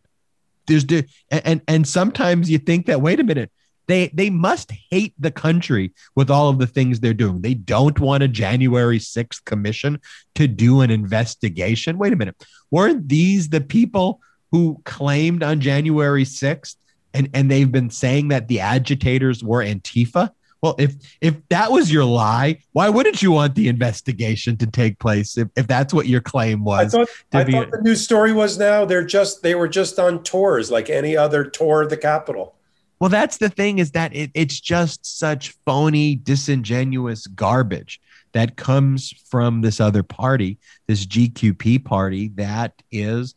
There's 0.68 0.86
and 1.30 1.62
and 1.68 1.88
sometimes 1.88 2.50
you 2.50 2.58
think 2.58 2.88
that 2.88 3.02
wait 3.02 3.20
a 3.20 3.24
minute, 3.24 3.52
They 3.88 4.08
they 4.14 4.30
must 4.30 4.72
hate 4.90 5.14
the 5.20 5.32
country 5.32 5.94
with 6.16 6.30
all 6.30 6.50
of 6.50 6.60
the 6.60 6.68
things 6.68 7.00
they're 7.00 7.14
doing. 7.14 7.42
They 7.42 7.54
don't 7.54 8.00
want 8.00 8.24
a 8.24 8.28
January 8.28 9.00
6th 9.00 9.44
commission 9.46 10.00
to 10.36 10.48
do 10.48 10.82
an 10.82 10.92
investigation. 10.92 11.98
Wait 11.98 12.14
a 12.14 12.16
minute. 12.16 12.44
Weren't 12.72 13.08
these 13.08 13.50
the 13.50 13.62
people 13.62 14.22
who 14.52 14.82
claimed 14.86 15.44
on 15.44 15.60
January 15.60 16.26
6th 16.26 16.76
and 17.14 17.30
and 17.34 17.50
they've 17.50 17.72
been 17.72 17.90
saying 17.90 18.30
that 18.30 18.48
the 18.48 18.60
agitators 18.60 19.44
were 19.44 19.64
Antifa? 19.64 20.32
Well, 20.62 20.76
if 20.80 20.96
if 21.22 21.36
that 21.50 21.72
was 21.72 21.92
your 21.92 22.06
lie, 22.06 22.60
why 22.72 22.90
wouldn't 22.90 23.22
you 23.22 23.32
want 23.32 23.54
the 23.54 23.68
investigation 23.68 24.58
to 24.58 24.66
take 24.66 24.98
place 24.98 25.38
if, 25.38 25.48
if 25.56 25.68
that's 25.68 25.94
what 25.94 26.08
your 26.08 26.22
claim 26.22 26.64
was? 26.64 26.96
I 26.96 26.98
thought, 26.98 27.10
I 27.34 27.44
thought 27.44 27.72
the 27.72 27.82
news 27.84 28.04
story 28.04 28.34
was 28.34 28.58
now 28.58 28.84
they're 28.84 29.06
just 29.06 29.44
they 29.44 29.54
were 29.54 29.68
just 29.68 30.00
on 30.00 30.24
tours 30.24 30.72
like 30.72 30.90
any 30.90 31.16
other 31.16 31.44
tour 31.44 31.84
of 31.84 31.92
the 31.92 31.98
Capitol. 31.98 32.56
Well, 33.00 33.10
that's 33.10 33.38
the 33.38 33.50
thing 33.50 33.80
is 33.80 33.92
that 33.92 34.16
it, 34.16 34.32
it's 34.34 34.60
just 34.60 35.20
such 35.20 35.56
phony, 35.66 36.16
disingenuous 36.16 37.28
garbage 37.28 38.00
that 38.32 38.56
comes 38.56 39.14
from 39.30 39.62
this 39.62 39.80
other 39.80 40.04
party, 40.04 40.58
this 40.88 41.06
GQP 41.06 41.84
party 41.84 42.30
that 42.36 42.82
is 42.92 43.36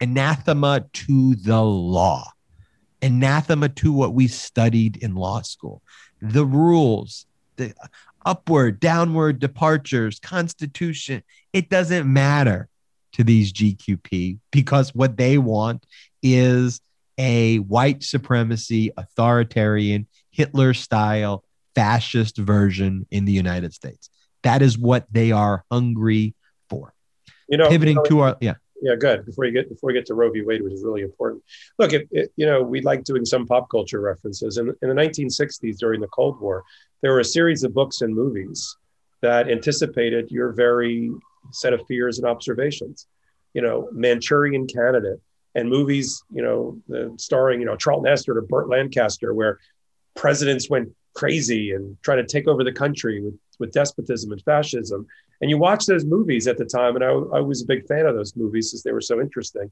anathema 0.00 0.84
to 0.92 1.34
the 1.36 1.62
law, 1.62 2.30
anathema 3.00 3.68
to 3.70 3.92
what 3.92 4.14
we 4.14 4.28
studied 4.28 4.98
in 4.98 5.14
law 5.14 5.40
school 5.42 5.82
the 6.20 6.44
rules, 6.44 7.26
the 7.56 7.74
upward, 8.24 8.80
downward 8.80 9.38
departures, 9.38 10.18
constitution. 10.18 11.22
It 11.52 11.68
doesn't 11.68 12.10
matter 12.10 12.68
to 13.12 13.24
these 13.24 13.52
GQP 13.52 14.38
because 14.50 14.94
what 14.94 15.16
they 15.16 15.38
want 15.38 15.84
is 16.22 16.80
a 17.18 17.58
white 17.58 18.02
supremacy, 18.02 18.90
authoritarian, 18.96 20.06
Hitler 20.30 20.74
style, 20.74 21.44
fascist 21.74 22.38
version 22.38 23.06
in 23.10 23.24
the 23.24 23.32
United 23.32 23.72
States. 23.72 24.10
That 24.42 24.62
is 24.62 24.76
what 24.76 25.06
they 25.10 25.32
are 25.32 25.64
hungry 25.70 26.34
for. 26.68 26.92
You 27.48 27.58
know, 27.58 27.68
pivoting 27.68 27.96
you 27.96 28.02
know, 28.02 28.08
to 28.08 28.20
our, 28.20 28.36
yeah 28.40 28.54
yeah, 28.84 28.96
good. 28.96 29.24
Before 29.24 29.46
you 29.46 29.52
get 29.52 29.70
before 29.70 29.88
we 29.88 29.94
get 29.94 30.04
to 30.06 30.14
Roe 30.14 30.30
v. 30.30 30.42
Wade, 30.42 30.62
which 30.62 30.74
is 30.74 30.84
really 30.84 31.00
important. 31.00 31.42
Look, 31.78 31.94
it, 31.94 32.06
it, 32.10 32.32
you 32.36 32.44
know, 32.44 32.62
we 32.62 32.82
like 32.82 33.02
doing 33.04 33.24
some 33.24 33.46
pop 33.46 33.70
culture 33.70 33.98
references. 33.98 34.58
In, 34.58 34.68
in 34.82 34.88
the 34.90 34.94
1960s, 34.94 35.78
during 35.78 36.02
the 36.02 36.06
Cold 36.08 36.38
War, 36.38 36.62
there 37.00 37.12
were 37.12 37.20
a 37.20 37.24
series 37.24 37.64
of 37.64 37.72
books 37.72 38.02
and 38.02 38.14
movies 38.14 38.76
that 39.22 39.48
anticipated 39.48 40.30
your 40.30 40.52
very 40.52 41.10
set 41.50 41.72
of 41.72 41.80
fears 41.86 42.18
and 42.18 42.28
observations. 42.28 43.06
You 43.54 43.62
know, 43.62 43.88
Manchurian 43.90 44.66
Candidate 44.66 45.20
and 45.54 45.68
movies, 45.68 46.22
you 46.32 46.42
know, 46.42 46.78
the, 46.88 47.14
starring 47.16 47.60
you 47.60 47.66
know 47.66 47.76
Charlton 47.76 48.06
Heston 48.06 48.36
or 48.36 48.42
Burt 48.42 48.68
Lancaster, 48.68 49.34
where 49.34 49.58
presidents 50.14 50.68
went 50.70 50.90
crazy 51.14 51.72
and 51.72 51.96
tried 52.02 52.16
to 52.16 52.26
take 52.26 52.48
over 52.48 52.64
the 52.64 52.72
country 52.72 53.20
with 53.20 53.38
with 53.58 53.72
despotism 53.72 54.32
and 54.32 54.42
fascism. 54.42 55.06
And 55.40 55.50
you 55.50 55.58
watch 55.58 55.86
those 55.86 56.04
movies 56.04 56.46
at 56.46 56.58
the 56.58 56.64
time, 56.64 56.96
and 56.96 57.04
I, 57.04 57.10
I 57.10 57.40
was 57.40 57.62
a 57.62 57.66
big 57.66 57.86
fan 57.86 58.06
of 58.06 58.14
those 58.14 58.36
movies 58.36 58.70
because 58.70 58.82
they 58.82 58.92
were 58.92 59.00
so 59.00 59.20
interesting. 59.20 59.70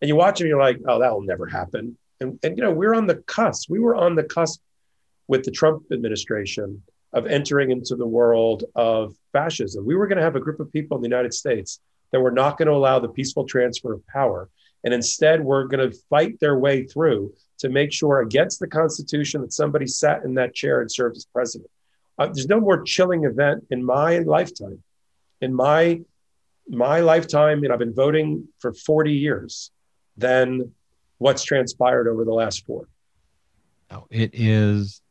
And 0.00 0.08
you 0.08 0.16
watch 0.16 0.38
them, 0.38 0.48
you're 0.48 0.58
like, 0.58 0.80
oh, 0.88 0.98
that 1.00 1.12
will 1.12 1.22
never 1.22 1.46
happen. 1.46 1.96
And, 2.20 2.38
and 2.42 2.56
you 2.56 2.64
know, 2.64 2.72
we're 2.72 2.94
on 2.94 3.06
the 3.06 3.16
cusp. 3.16 3.70
We 3.70 3.78
were 3.78 3.94
on 3.94 4.14
the 4.14 4.24
cusp 4.24 4.60
with 5.28 5.44
the 5.44 5.50
Trump 5.50 5.84
administration 5.92 6.82
of 7.12 7.26
entering 7.26 7.70
into 7.70 7.94
the 7.94 8.06
world 8.06 8.64
of 8.74 9.14
fascism. 9.32 9.84
We 9.84 9.94
were 9.94 10.06
going 10.06 10.18
to 10.18 10.24
have 10.24 10.36
a 10.36 10.40
group 10.40 10.60
of 10.60 10.72
people 10.72 10.96
in 10.96 11.02
the 11.02 11.08
United 11.08 11.34
States 11.34 11.80
that 12.10 12.20
were 12.20 12.30
not 12.30 12.58
going 12.58 12.68
to 12.68 12.74
allow 12.74 12.98
the 12.98 13.08
peaceful 13.08 13.44
transfer 13.44 13.92
of 13.92 14.06
power. 14.06 14.48
And 14.84 14.92
instead, 14.92 15.44
we're 15.44 15.64
going 15.64 15.90
to 15.90 15.96
fight 16.10 16.40
their 16.40 16.58
way 16.58 16.84
through 16.84 17.32
to 17.58 17.68
make 17.68 17.92
sure 17.92 18.20
against 18.20 18.58
the 18.58 18.66
Constitution 18.66 19.40
that 19.42 19.52
somebody 19.52 19.86
sat 19.86 20.24
in 20.24 20.34
that 20.34 20.54
chair 20.54 20.80
and 20.80 20.90
served 20.90 21.16
as 21.16 21.24
president. 21.26 21.70
Uh, 22.18 22.26
there's 22.26 22.48
no 22.48 22.60
more 22.60 22.82
chilling 22.82 23.24
event 23.24 23.64
in 23.70 23.84
my 23.84 24.18
lifetime. 24.18 24.82
In 25.40 25.54
my 25.54 26.00
my 26.68 27.00
lifetime, 27.00 27.64
and 27.64 27.72
I've 27.72 27.80
been 27.80 27.94
voting 27.94 28.46
for 28.60 28.72
40 28.72 29.12
years, 29.12 29.72
than 30.16 30.72
what's 31.18 31.44
transpired 31.44 32.08
over 32.08 32.24
the 32.24 32.32
last 32.32 32.64
four. 32.66 32.88
It 34.10 34.30
is 34.32 35.02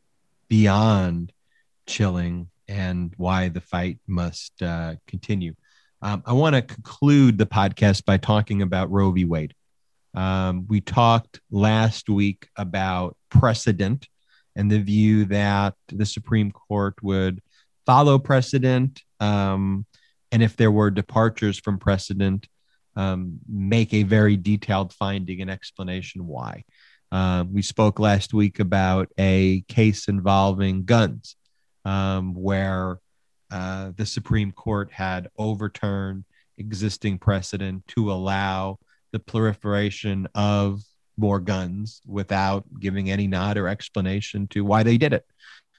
beyond 0.48 1.32
chilling 1.86 2.48
and 2.68 3.12
why 3.16 3.48
the 3.48 3.60
fight 3.60 3.98
must 4.06 4.60
uh, 4.62 4.96
continue. 5.06 5.54
Um, 6.00 6.22
I 6.26 6.32
want 6.32 6.56
to 6.56 6.62
conclude 6.62 7.38
the 7.38 7.46
podcast 7.46 8.04
by 8.04 8.16
talking 8.16 8.62
about 8.62 8.90
Roe 8.90 9.12
v. 9.12 9.24
Wade. 9.24 9.54
Um, 10.14 10.66
we 10.68 10.80
talked 10.80 11.40
last 11.50 12.08
week 12.08 12.48
about 12.56 13.16
precedent 13.30 14.08
and 14.54 14.70
the 14.70 14.80
view 14.80 15.24
that 15.26 15.74
the 15.88 16.06
Supreme 16.06 16.50
Court 16.50 16.94
would 17.02 17.40
follow 17.86 18.18
precedent. 18.18 19.02
Um, 19.20 19.86
and 20.30 20.42
if 20.42 20.56
there 20.56 20.70
were 20.70 20.90
departures 20.90 21.58
from 21.58 21.78
precedent, 21.78 22.46
um, 22.96 23.38
make 23.48 23.94
a 23.94 24.02
very 24.02 24.36
detailed 24.36 24.92
finding 24.92 25.40
and 25.40 25.50
explanation 25.50 26.26
why. 26.26 26.64
Uh, 27.10 27.44
we 27.50 27.62
spoke 27.62 27.98
last 27.98 28.32
week 28.32 28.58
about 28.58 29.08
a 29.18 29.62
case 29.68 30.08
involving 30.08 30.84
guns 30.84 31.36
um, 31.84 32.34
where 32.34 32.98
uh, 33.50 33.92
the 33.96 34.06
Supreme 34.06 34.52
Court 34.52 34.90
had 34.90 35.28
overturned 35.36 36.24
existing 36.56 37.18
precedent 37.18 37.86
to 37.88 38.10
allow 38.10 38.78
the 39.12 39.18
proliferation 39.18 40.26
of 40.34 40.82
more 41.16 41.38
guns 41.38 42.00
without 42.06 42.64
giving 42.80 43.10
any 43.10 43.26
nod 43.26 43.58
or 43.58 43.68
explanation 43.68 44.46
to 44.48 44.64
why 44.64 44.82
they 44.82 44.96
did 44.98 45.12
it, 45.12 45.24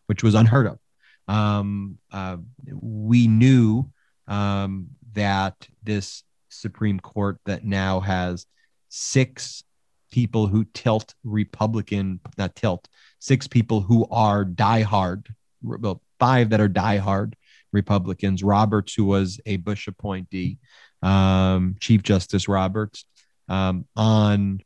which 0.06 0.24
was 0.24 0.36
unheard 0.36 0.68
of. 0.68 0.80
Um, 1.28 1.98
uh, 2.12 2.38
we 2.72 3.28
knew 3.28 3.90
um, 4.28 4.88
that 5.14 5.68
this 5.84 6.24
Supreme 6.50 7.00
Court 7.00 7.40
that 7.46 7.66
now 7.66 8.00
has 8.02 8.46
six 8.90 9.64
people 10.12 10.46
who 10.48 10.66
tilt 10.74 11.16
Republican, 11.24 12.20
not 12.38 12.56
tilt, 12.56 12.88
six 13.20 13.48
people 13.48 13.82
who 13.82 14.06
are 14.12 14.46
diehard, 14.46 15.26
well, 15.64 16.02
five 16.20 16.52
that 16.52 16.62
are 16.62 16.70
diehard 16.70 17.34
Republicans. 17.72 18.44
Roberts, 18.44 18.94
who 18.94 19.06
was 19.06 19.42
a 19.48 19.58
Bush 19.58 19.88
appointee, 19.88 20.60
um, 21.02 21.76
Chief 21.80 22.04
Justice 22.04 22.48
Roberts, 22.48 23.06
um, 23.50 23.86
on 23.96 24.62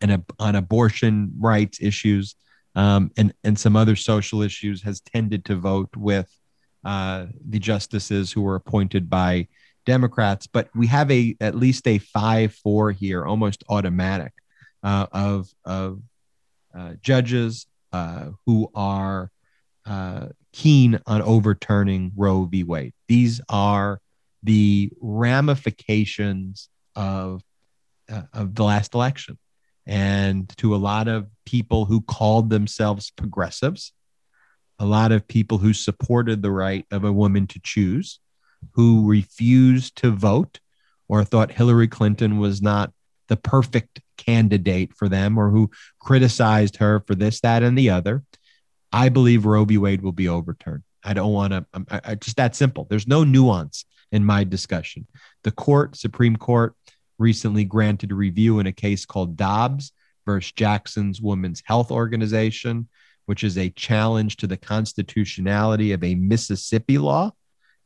and 0.00 0.24
on 0.38 0.54
abortion 0.54 1.32
rights 1.38 1.78
issues 1.80 2.36
um, 2.76 3.10
and 3.16 3.32
and 3.44 3.58
some 3.58 3.76
other 3.76 3.96
social 3.96 4.42
issues 4.42 4.82
has 4.82 5.00
tended 5.00 5.44
to 5.44 5.56
vote 5.56 5.90
with 5.96 6.30
uh, 6.84 7.26
the 7.48 7.58
justices 7.58 8.32
who 8.32 8.42
were 8.42 8.56
appointed 8.56 9.08
by 9.08 9.48
Democrats. 9.86 10.46
But 10.46 10.68
we 10.74 10.86
have 10.88 11.10
a 11.10 11.36
at 11.40 11.54
least 11.54 11.86
a 11.86 11.98
five 11.98 12.54
four 12.54 12.90
here, 12.90 13.24
almost 13.24 13.64
automatic, 13.68 14.32
uh, 14.82 15.06
of 15.12 15.48
of 15.64 16.02
uh, 16.76 16.94
judges 17.00 17.66
uh, 17.92 18.30
who 18.46 18.70
are 18.74 19.30
uh, 19.86 20.28
keen 20.52 20.98
on 21.06 21.22
overturning 21.22 22.12
Roe 22.16 22.44
v. 22.44 22.64
Wade. 22.64 22.94
These 23.06 23.40
are 23.48 24.00
the 24.42 24.90
ramifications 25.00 26.68
of 26.96 27.42
uh, 28.10 28.22
of 28.32 28.54
the 28.54 28.64
last 28.64 28.94
election 28.94 29.38
and 29.86 30.48
to 30.56 30.74
a 30.74 30.76
lot 30.76 31.08
of 31.08 31.26
people 31.44 31.84
who 31.84 32.00
called 32.00 32.50
themselves 32.50 33.10
progressives, 33.10 33.92
a 34.78 34.86
lot 34.86 35.12
of 35.12 35.28
people 35.28 35.58
who 35.58 35.72
supported 35.72 36.42
the 36.42 36.50
right 36.50 36.86
of 36.90 37.04
a 37.04 37.12
woman 37.12 37.46
to 37.46 37.60
choose, 37.62 38.18
who 38.72 39.06
refused 39.06 39.96
to 39.96 40.10
vote 40.10 40.60
or 41.08 41.22
thought 41.22 41.52
Hillary 41.52 41.88
Clinton 41.88 42.38
was 42.38 42.62
not 42.62 42.92
the 43.28 43.36
perfect 43.36 44.00
candidate 44.16 44.94
for 44.94 45.08
them 45.08 45.38
or 45.38 45.50
who 45.50 45.70
criticized 45.98 46.76
her 46.76 47.02
for 47.06 47.14
this, 47.14 47.40
that, 47.40 47.62
and 47.62 47.76
the 47.76 47.90
other. 47.90 48.22
I 48.92 49.08
believe 49.08 49.44
Roe 49.44 49.64
v. 49.64 49.78
Wade 49.78 50.02
will 50.02 50.12
be 50.12 50.28
overturned. 50.28 50.82
I 51.02 51.12
don't 51.12 51.32
want 51.32 51.52
to, 51.52 52.16
just 52.16 52.36
that 52.36 52.56
simple. 52.56 52.86
There's 52.88 53.06
no 53.06 53.24
nuance 53.24 53.84
in 54.10 54.24
my 54.24 54.44
discussion. 54.44 55.06
The 55.42 55.50
court, 55.50 55.96
Supreme 55.96 56.36
Court, 56.36 56.74
recently 57.18 57.64
granted 57.64 58.12
review 58.12 58.58
in 58.58 58.66
a 58.66 58.72
case 58.72 59.04
called 59.06 59.36
Dobbs 59.36 59.92
versus 60.26 60.52
Jackson's 60.52 61.20
Women's 61.20 61.62
Health 61.64 61.90
Organization, 61.90 62.88
which 63.26 63.44
is 63.44 63.58
a 63.58 63.70
challenge 63.70 64.36
to 64.38 64.46
the 64.46 64.56
constitutionality 64.56 65.92
of 65.92 66.02
a 66.02 66.14
Mississippi 66.14 66.98
law 66.98 67.32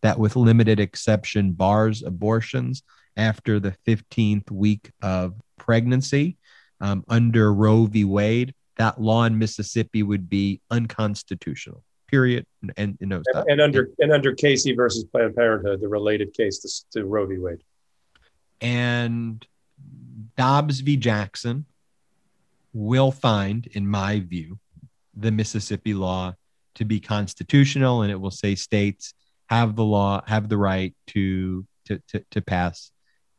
that, 0.02 0.18
with 0.18 0.36
limited 0.36 0.80
exception, 0.80 1.52
bars 1.52 2.02
abortions 2.02 2.82
after 3.16 3.58
the 3.58 3.74
15th 3.86 4.50
week 4.50 4.90
of 5.02 5.34
pregnancy. 5.58 6.36
Um, 6.80 7.04
under 7.08 7.52
Roe 7.52 7.86
v. 7.86 8.04
Wade, 8.04 8.54
that 8.76 9.00
law 9.00 9.24
in 9.24 9.36
Mississippi 9.36 10.04
would 10.04 10.28
be 10.28 10.60
unconstitutional. 10.70 11.82
Period. 12.06 12.46
And, 12.62 12.72
and, 12.76 12.98
and, 13.00 13.24
and 13.48 13.60
under 13.60 13.90
and 13.98 14.12
under 14.12 14.32
Casey 14.34 14.74
versus 14.74 15.04
Planned 15.04 15.34
Parenthood, 15.34 15.80
the 15.80 15.88
related 15.88 16.32
case 16.32 16.60
to, 16.60 17.00
to 17.00 17.06
Roe 17.06 17.26
v. 17.26 17.38
Wade 17.38 17.58
and 18.60 19.46
Dobbs 20.36 20.80
v. 20.80 20.96
Jackson 20.96 21.66
will 22.72 23.10
find, 23.10 23.66
in 23.66 23.86
my 23.86 24.20
view, 24.20 24.58
the 25.14 25.32
Mississippi 25.32 25.94
law 25.94 26.34
to 26.76 26.84
be 26.84 27.00
constitutional, 27.00 28.02
and 28.02 28.10
it 28.12 28.20
will 28.20 28.30
say 28.30 28.54
states 28.54 29.14
have 29.48 29.74
the 29.76 29.84
law 29.84 30.22
have 30.26 30.48
the 30.48 30.58
right 30.58 30.94
to 31.08 31.66
to 31.86 32.00
to, 32.08 32.24
to 32.30 32.40
pass 32.40 32.90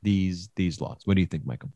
these 0.01 0.49
these 0.55 0.81
laws. 0.81 1.01
What 1.05 1.15
do 1.15 1.21
you 1.21 1.27
think, 1.27 1.45
Michael? 1.45 1.71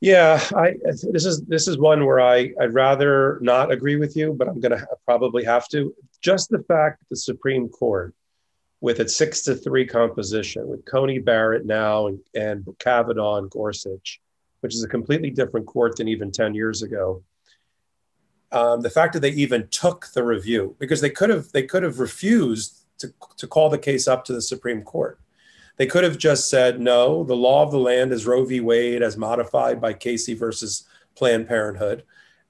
Yeah, 0.00 0.42
I, 0.56 0.74
this 0.84 1.24
is 1.24 1.42
this 1.42 1.68
is 1.68 1.78
one 1.78 2.04
where 2.04 2.20
I 2.20 2.52
I'd 2.60 2.74
rather 2.74 3.38
not 3.40 3.70
agree 3.70 3.96
with 3.96 4.16
you, 4.16 4.34
but 4.36 4.48
I'm 4.48 4.60
going 4.60 4.76
to 4.76 4.86
probably 5.06 5.44
have 5.44 5.68
to. 5.68 5.94
Just 6.20 6.50
the 6.50 6.62
fact 6.64 6.98
that 6.98 7.06
the 7.10 7.16
Supreme 7.16 7.68
Court, 7.68 8.12
with 8.82 9.00
its 9.00 9.16
six 9.16 9.40
to 9.42 9.54
three 9.54 9.86
composition, 9.86 10.68
with 10.68 10.84
Coney 10.84 11.18
Barrett 11.18 11.64
now 11.64 12.08
and, 12.08 12.20
and 12.34 12.66
Kavanaugh 12.78 13.38
and 13.38 13.48
Gorsuch, 13.48 14.20
which 14.60 14.74
is 14.74 14.84
a 14.84 14.88
completely 14.88 15.30
different 15.30 15.66
court 15.66 15.96
than 15.96 16.08
even 16.08 16.30
ten 16.30 16.54
years 16.54 16.82
ago. 16.82 17.22
Um, 18.50 18.82
the 18.82 18.90
fact 18.90 19.14
that 19.14 19.20
they 19.20 19.30
even 19.30 19.68
took 19.68 20.08
the 20.12 20.22
review 20.22 20.76
because 20.78 21.00
they 21.00 21.08
could 21.08 21.30
have 21.30 21.50
they 21.52 21.62
could 21.62 21.82
have 21.82 21.98
refused 21.98 22.84
to, 22.98 23.14
to 23.38 23.46
call 23.46 23.70
the 23.70 23.78
case 23.78 24.06
up 24.06 24.26
to 24.26 24.34
the 24.34 24.42
Supreme 24.42 24.82
Court 24.82 25.18
they 25.76 25.86
could 25.86 26.04
have 26.04 26.18
just 26.18 26.48
said, 26.48 26.80
no, 26.80 27.24
the 27.24 27.36
law 27.36 27.62
of 27.62 27.70
the 27.70 27.78
land 27.78 28.12
is 28.12 28.26
Roe 28.26 28.44
v. 28.44 28.60
Wade 28.60 29.02
as 29.02 29.16
modified 29.16 29.80
by 29.80 29.92
Casey 29.92 30.34
versus 30.34 30.86
Planned 31.14 31.48
Parenthood. 31.48 32.04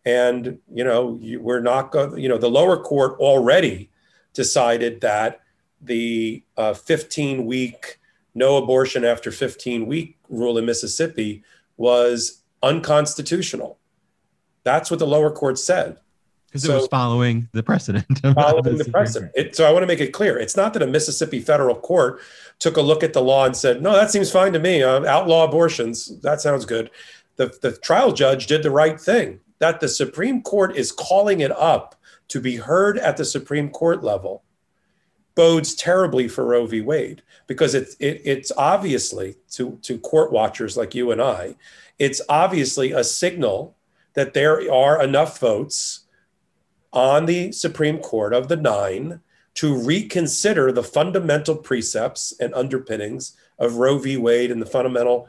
And, 0.05 0.59
you 0.73 0.83
know, 0.83 1.19
you, 1.21 1.41
we're 1.41 1.61
not 1.61 1.93
going, 1.93 2.19
you 2.19 2.29
know, 2.29 2.39
the 2.39 2.51
lower 2.51 2.83
court 2.83 3.19
already 3.21 3.91
decided 4.35 5.01
that 5.03 5.41
the 5.83 6.43
15 6.57 7.39
uh, 7.39 7.43
week 7.43 7.99
no 8.35 8.57
abortion 8.57 9.05
after 9.05 9.31
15 9.31 9.87
week 9.87 10.17
rule 10.29 10.57
in 10.57 10.65
Mississippi 10.65 11.43
was 11.77 12.43
unconstitutional. 12.63 13.79
That's 14.65 14.91
what 14.91 15.01
the 15.01 15.07
lower 15.07 15.31
court 15.31 15.59
said 15.59 15.99
because 16.53 16.65
so, 16.65 16.73
it 16.73 16.77
was 16.77 16.89
following 16.89 17.49
the 17.53 17.63
precedent. 17.63 18.05
Following 18.35 18.77
the 18.77 18.89
precedent. 18.91 19.33
It, 19.35 19.57
so 19.57 19.67
I 19.67 19.73
want 19.73 19.83
to 19.85 19.87
make 19.87 20.01
it 20.01 20.13
clear: 20.13 20.39
it's 20.39 20.57
not 20.57 20.75
that 20.75 20.83
a 20.83 20.87
Mississippi 20.87 21.41
federal 21.41 21.75
court 21.75 22.21
took 22.59 22.77
a 22.77 22.83
look 22.83 23.03
at 23.03 23.15
the 23.15 23.23
law 23.23 23.47
and 23.47 23.57
said, 23.57 23.81
"No, 23.81 23.93
that 23.93 24.11
seems 24.11 24.31
fine 24.31 24.53
to 24.53 24.59
me. 24.59 24.83
Uh, 24.83 25.05
outlaw 25.07 25.45
abortions. 25.45 26.21
That 26.21 26.43
sounds 26.43 26.67
good." 26.67 26.91
The 27.37 27.57
the 27.63 27.73
trial 27.73 28.13
judge 28.13 28.47
did 28.47 28.63
the 28.63 28.71
right 28.71 29.01
thing. 29.01 29.41
That 29.61 29.81
the 29.81 29.89
Supreme 29.89 30.43
Court 30.43 30.77
is 30.77 30.93
calling 30.93 31.41
it 31.41 31.53
up 31.53 31.99
to 32.29 32.41
be 32.41 32.57
heard 32.57 32.99
at 32.99 33.17
the 33.17 33.25
Supreme 33.25 33.71
Court 33.71 34.05
level 34.05 34.43
bodes 35.35 35.75
terribly 35.75 36.29
for 36.29 36.45
Roe 36.45 36.67
v. 36.67 36.81
Wade 36.81 37.23
because 37.47 37.75
it's 37.75 37.95
it, 37.97 38.21
it's 38.25 38.53
obviously 38.57 39.37
to 39.53 39.79
to 39.83 39.99
court 39.99 40.33
watchers 40.33 40.77
like 40.77 40.95
you 40.95 41.11
and 41.11 41.23
I, 41.23 41.57
it's 41.99 42.21
obviously 42.29 42.93
a 42.93 43.05
signal 43.05 43.77
that 44.15 44.35
there 44.35 44.71
are 44.73 45.03
enough 45.03 45.39
votes 45.39 46.01
on 46.93 47.27
the 47.27 47.53
Supreme 47.53 47.99
Court 47.99 48.35
of 48.35 48.49
the 48.49 48.57
nine 48.57 49.21
to 49.55 49.77
reconsider 49.77 50.73
the 50.73 50.83
fundamental 50.83 51.57
precepts 51.57 52.33
and 52.41 52.55
underpinnings 52.55 53.37
of 53.59 53.77
Roe 53.77 53.99
v. 53.99 54.17
Wade 54.17 54.51
and 54.51 54.61
the 54.61 54.67
fundamental 54.67 55.29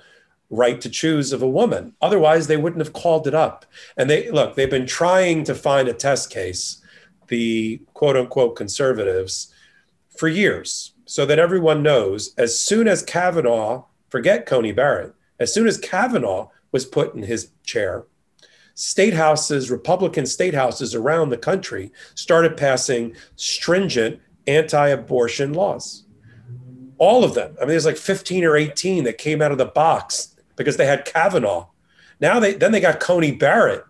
right 0.49 0.79
to 0.81 0.89
choose 0.89 1.33
of 1.33 1.41
a 1.41 1.49
woman. 1.49 1.93
Otherwise, 2.01 2.47
they 2.47 2.57
wouldn't 2.57 2.83
have 2.83 2.93
called 2.93 3.27
it 3.27 3.33
up. 3.33 3.65
And 3.97 4.09
they 4.09 4.29
look, 4.29 4.55
they've 4.55 4.69
been 4.69 4.85
trying 4.85 5.43
to 5.45 5.55
find 5.55 5.87
a 5.87 5.93
test 5.93 6.29
case, 6.29 6.81
the 7.27 7.81
quote 7.93 8.15
unquote 8.15 8.55
conservatives, 8.55 9.52
for 10.17 10.27
years, 10.27 10.93
so 11.05 11.25
that 11.25 11.39
everyone 11.39 11.83
knows 11.83 12.33
as 12.37 12.59
soon 12.59 12.87
as 12.87 13.03
Kavanaugh, 13.03 13.85
forget 14.09 14.45
Coney 14.45 14.71
Barrett, 14.71 15.13
as 15.39 15.53
soon 15.53 15.67
as 15.67 15.77
Kavanaugh 15.77 16.49
was 16.71 16.85
put 16.85 17.13
in 17.13 17.23
his 17.23 17.51
chair, 17.63 18.05
state 18.75 19.13
houses, 19.13 19.69
Republican 19.69 20.25
state 20.25 20.53
houses 20.53 20.95
around 20.95 21.29
the 21.29 21.37
country 21.37 21.91
started 22.15 22.57
passing 22.57 23.15
stringent 23.35 24.19
anti 24.47 24.87
abortion 24.87 25.53
laws. 25.53 26.05
All 26.97 27.23
of 27.23 27.33
them. 27.33 27.55
I 27.57 27.61
mean, 27.61 27.69
there's 27.69 27.85
like 27.85 27.97
15 27.97 28.43
or 28.43 28.55
18 28.55 29.03
that 29.03 29.17
came 29.17 29.41
out 29.41 29.51
of 29.51 29.57
the 29.57 29.65
box 29.65 30.35
because 30.55 30.77
they 30.77 30.85
had 30.85 31.05
Kavanaugh. 31.05 31.67
Now 32.19 32.39
they 32.39 32.53
then 32.53 32.71
they 32.71 32.79
got 32.79 32.99
Coney 32.99 33.31
Barrett. 33.31 33.83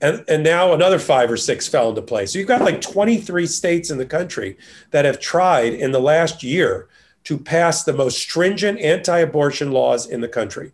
And, 0.00 0.24
and 0.28 0.44
now 0.44 0.74
another 0.74 0.98
five 0.98 1.30
or 1.30 1.36
six 1.36 1.66
fell 1.66 1.88
into 1.88 2.02
place. 2.02 2.32
So 2.32 2.38
you've 2.38 2.48
got 2.48 2.60
like 2.60 2.80
23 2.80 3.46
states 3.46 3.90
in 3.90 3.96
the 3.96 4.06
country 4.06 4.58
that 4.90 5.06
have 5.06 5.20
tried 5.20 5.72
in 5.72 5.92
the 5.92 6.00
last 6.00 6.42
year 6.42 6.88
to 7.24 7.38
pass 7.38 7.82
the 7.82 7.92
most 7.92 8.18
stringent 8.18 8.78
anti 8.78 9.18
abortion 9.18 9.72
laws 9.72 10.06
in 10.06 10.20
the 10.20 10.28
country. 10.28 10.72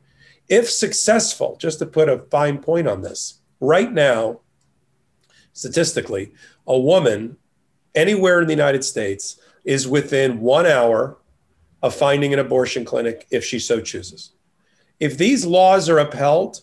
If 0.49 0.69
successful, 0.69 1.57
just 1.59 1.79
to 1.79 1.87
put 1.87 2.09
a 2.09 2.19
fine 2.31 2.59
point 2.59 2.89
on 2.89 3.03
this, 3.03 3.41
right 3.61 3.93
now, 3.93 4.41
statistically, 5.53 6.33
a 6.67 6.79
woman 6.79 7.37
anywhere 7.95 8.41
in 8.41 8.49
the 8.49 8.53
United 8.53 8.85
States 8.85 9.41
is 9.65 9.87
within 9.87 10.41
one 10.41 10.67
hour 10.67 11.19
of 11.83 11.95
finding 11.95 12.33
an 12.33 12.39
abortion 12.39 12.85
clinic 12.85 13.27
if 13.31 13.45
she 13.45 13.59
so 13.59 13.81
chooses. 13.81 14.33
If 15.01 15.19
these 15.19 15.45
laws 15.45 15.89
are 15.89 15.99
upheld 15.99 16.61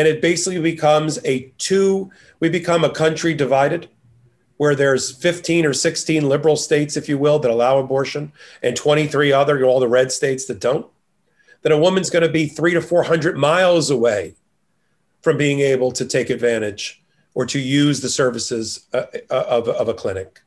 and 0.00 0.08
it 0.08 0.22
basically 0.22 0.58
becomes 0.58 1.18
a 1.26 1.52
two, 1.58 2.10
we 2.40 2.48
become 2.48 2.84
a 2.84 2.90
country 2.90 3.34
divided 3.34 3.86
where 4.56 4.74
there's 4.74 5.14
15 5.14 5.66
or 5.66 5.74
16 5.74 6.26
liberal 6.26 6.56
states, 6.56 6.96
if 6.96 7.06
you 7.06 7.18
will, 7.18 7.38
that 7.38 7.50
allow 7.50 7.76
abortion 7.76 8.32
and 8.62 8.74
23 8.74 9.30
other, 9.30 9.62
all 9.62 9.78
the 9.78 9.86
red 9.86 10.10
states 10.10 10.46
that 10.46 10.58
don't 10.58 10.86
that 11.60 11.70
a 11.70 11.76
woman's 11.76 12.08
going 12.08 12.22
to 12.22 12.32
be 12.32 12.46
three 12.46 12.72
to 12.72 12.80
400 12.80 13.36
miles 13.36 13.90
away 13.90 14.36
from 15.20 15.36
being 15.36 15.60
able 15.60 15.92
to 15.92 16.06
take 16.06 16.30
advantage 16.30 17.02
or 17.34 17.44
to 17.44 17.58
use 17.58 18.00
the 18.00 18.08
services 18.08 18.86
uh, 18.94 19.02
uh 19.28 19.44
of, 19.50 19.68
of 19.68 19.88
a 19.88 19.92
clinic. 19.92 20.40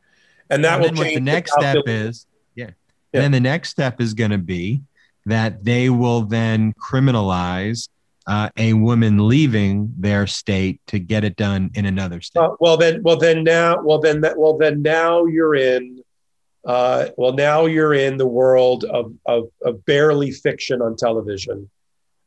And 0.50 0.66
that 0.66 0.82
and 0.82 0.82
will 0.82 1.04
change. 1.04 1.14
What 1.16 1.26
the 1.26 1.32
next 1.32 1.54
step 1.54 1.84
is, 1.86 2.26
yeah. 2.56 2.66
yeah. 2.66 2.72
And 3.14 3.24
then 3.26 3.32
the 3.32 3.40
next 3.40 3.70
step 3.70 4.02
is 4.02 4.16
going 4.16 4.32
to 4.32 4.40
be 4.40 4.82
that 5.28 5.64
they 5.64 5.92
will 5.92 6.24
then 6.24 6.74
criminalize 6.74 7.90
uh, 8.28 8.50
a 8.58 8.74
woman 8.74 9.28
leaving 9.28 9.94
their 9.98 10.26
state 10.28 10.80
to 10.88 11.00
get 11.00 11.24
it 11.24 11.36
done 11.36 11.72
in 11.74 11.86
another 11.86 12.22
state. 12.22 12.40
Uh, 12.40 12.56
well, 12.60 12.78
then, 12.78 13.02
well, 13.04 13.18
then 13.18 13.44
now, 13.44 13.82
well, 13.82 14.00
then 14.00 14.22
that, 14.22 14.38
well, 14.38 14.58
then 14.58 14.82
now 14.82 15.26
you're 15.26 15.56
in 15.56 16.04
uh, 16.66 17.08
well, 17.18 17.34
now 17.34 17.66
you're 17.66 17.94
in 17.94 18.18
the 18.18 18.28
world 18.28 18.86
of, 18.86 19.14
of, 19.26 19.50
of 19.64 19.86
barely 19.86 20.32
fiction 20.32 20.82
on 20.82 20.96
television. 20.96 21.70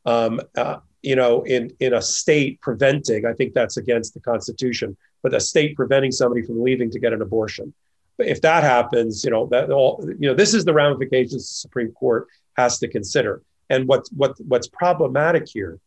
Um, 0.05 0.41
uh, 0.57 0.79
you 1.03 1.17
know, 1.17 1.43
in, 1.45 1.73
in 1.81 1.95
a 1.95 2.03
state 2.03 2.61
preventing, 2.61 3.25
I 3.27 3.33
think 3.33 3.55
that's 3.55 3.77
against 3.77 4.15
the 4.15 4.21
Constitution, 4.21 4.97
but 5.23 5.35
a 5.35 5.41
state 5.41 5.77
preventing 5.77 6.13
somebody 6.13 6.43
from 6.43 6.63
leaving 6.63 6.91
to 6.91 6.99
get 6.99 7.13
an 7.13 7.23
abortion. 7.23 7.73
But 8.19 8.27
if 8.27 8.43
that 8.43 8.63
happens, 8.63 9.25
you 9.25 9.31
know, 9.31 9.47
that 9.47 9.71
all, 9.71 10.05
you 10.19 10.29
know, 10.29 10.35
this 10.35 10.55
is 10.55 10.65
the 10.65 10.75
ramifications 10.75 11.49
the 11.49 11.55
Supreme 11.55 11.93
Court 11.93 12.27
has 12.57 12.79
to 12.81 12.89
consider. 12.89 13.43
And 13.71 13.87
what's, 13.89 14.11
what, 14.13 14.39
what's 14.41 14.69
problematic 14.69 15.49
here 15.49 15.79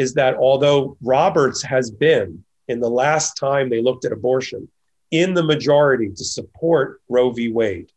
is 0.00 0.14
that 0.14 0.34
although 0.36 0.96
Roberts 1.02 1.62
has 1.62 1.90
been, 1.90 2.42
in 2.68 2.80
the 2.80 2.88
last 2.88 3.36
time 3.36 3.68
they 3.68 3.82
looked 3.82 4.06
at 4.06 4.12
abortion, 4.12 4.66
in 5.10 5.34
the 5.34 5.42
majority 5.42 6.08
to 6.08 6.24
support 6.24 7.02
Roe 7.08 7.30
v. 7.30 7.48
Wade. 7.48 7.92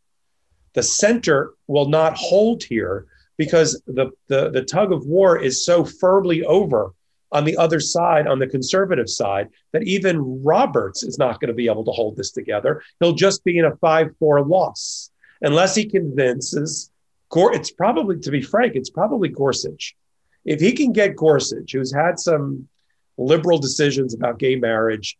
The 0.74 0.82
center 0.82 1.54
will 1.66 1.88
not 1.88 2.16
hold 2.16 2.62
here 2.62 3.06
because 3.38 3.80
the, 3.86 4.10
the, 4.28 4.50
the 4.50 4.64
tug 4.64 4.92
of 4.92 5.06
war 5.06 5.38
is 5.38 5.64
so 5.64 5.82
firmly 5.84 6.44
over 6.44 6.92
on 7.32 7.44
the 7.44 7.56
other 7.56 7.80
side, 7.80 8.26
on 8.26 8.38
the 8.38 8.46
conservative 8.46 9.08
side, 9.08 9.48
that 9.72 9.84
even 9.84 10.42
Roberts 10.42 11.02
is 11.02 11.18
not 11.18 11.40
going 11.40 11.48
to 11.48 11.54
be 11.54 11.70
able 11.70 11.84
to 11.84 11.90
hold 11.90 12.16
this 12.16 12.32
together. 12.32 12.82
He'll 13.00 13.14
just 13.14 13.44
be 13.44 13.58
in 13.58 13.64
a 13.64 13.76
5 13.76 14.10
4 14.18 14.42
loss 14.42 15.10
unless 15.40 15.74
he 15.74 15.86
convinces, 15.86 16.90
it's 17.34 17.70
probably, 17.70 18.18
to 18.20 18.30
be 18.30 18.42
frank, 18.42 18.74
it's 18.74 18.90
probably 18.90 19.30
Gorsuch. 19.30 19.96
If 20.44 20.60
he 20.60 20.72
can 20.72 20.92
get 20.92 21.16
Gorsuch, 21.16 21.72
who's 21.72 21.92
had 21.92 22.18
some 22.18 22.68
liberal 23.16 23.58
decisions 23.58 24.14
about 24.14 24.38
gay 24.38 24.56
marriage, 24.56 25.16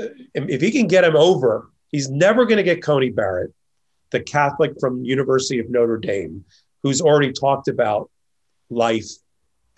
uh, 0.00 0.06
if 0.34 0.60
he 0.60 0.70
can 0.70 0.86
get 0.86 1.04
him 1.04 1.16
over, 1.16 1.70
he's 1.90 2.08
never 2.10 2.46
going 2.46 2.56
to 2.56 2.62
get 2.62 2.82
Coney 2.82 3.10
Barrett, 3.10 3.52
the 4.10 4.20
Catholic 4.20 4.72
from 4.80 5.04
University 5.04 5.58
of 5.58 5.68
Notre 5.68 5.98
Dame, 5.98 6.44
who's 6.82 7.00
already 7.00 7.32
talked 7.32 7.68
about 7.68 8.10
life 8.70 9.08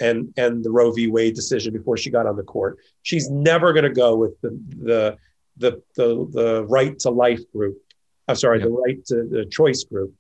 and 0.01 0.33
and 0.37 0.65
the 0.65 0.71
Roe 0.71 0.93
v. 0.93 1.07
Wade 1.09 1.35
decision 1.35 1.73
before 1.73 1.97
she 1.97 2.11
got 2.11 2.27
on 2.27 2.37
the 2.37 2.43
court. 2.43 2.79
She's 3.03 3.31
never 3.31 3.73
going 3.73 3.85
to 3.85 3.93
go 3.93 4.17
with 4.17 4.41
the 4.41 4.51
the 4.69 5.17
the 5.57 5.83
the, 5.97 6.27
the 6.31 6.65
right 6.69 6.99
to 7.01 7.11
life 7.11 7.41
group. 7.53 7.79
I'm 8.27 8.37
sorry, 8.37 8.59
the 8.59 8.71
right 8.71 9.05
to 9.07 9.25
the 9.25 9.45
choice 9.45 9.85
group. 9.85 10.15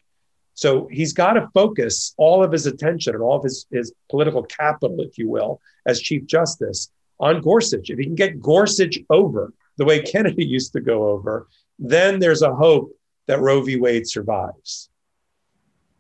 So 0.55 0.89
he's 0.91 1.13
got 1.13 1.35
to 1.35 1.49
focus 1.53 2.15
all 2.17 2.43
of 2.43 2.53
his 2.53 2.67
attention 2.67 3.15
and 3.15 3.23
all 3.23 3.37
of 3.37 3.43
his, 3.43 3.67
his 3.71 3.93
political 4.09 4.43
capital, 4.45 5.01
if 5.01 5.19
you 5.19 5.29
will, 5.29 5.61
as 5.87 6.01
Chief 6.01 6.25
Justice 6.27 6.91
on 7.21 7.41
Gorsuch. 7.41 7.91
If 7.91 7.99
he 7.99 8.05
can 8.05 8.15
get 8.15 8.41
Gorsuch 8.41 8.99
over, 9.11 9.53
the 9.77 9.85
way 9.85 10.01
Kennedy 10.13 10.45
used 10.45 10.73
to 10.73 10.81
go 10.81 11.09
over, 11.09 11.49
then 11.79 12.21
there's 12.21 12.43
a 12.43 12.55
hope 12.55 12.97
that 13.27 13.41
Roe 13.41 13.63
v. 13.63 13.77
Wade 13.77 14.09
survives. 14.09 14.89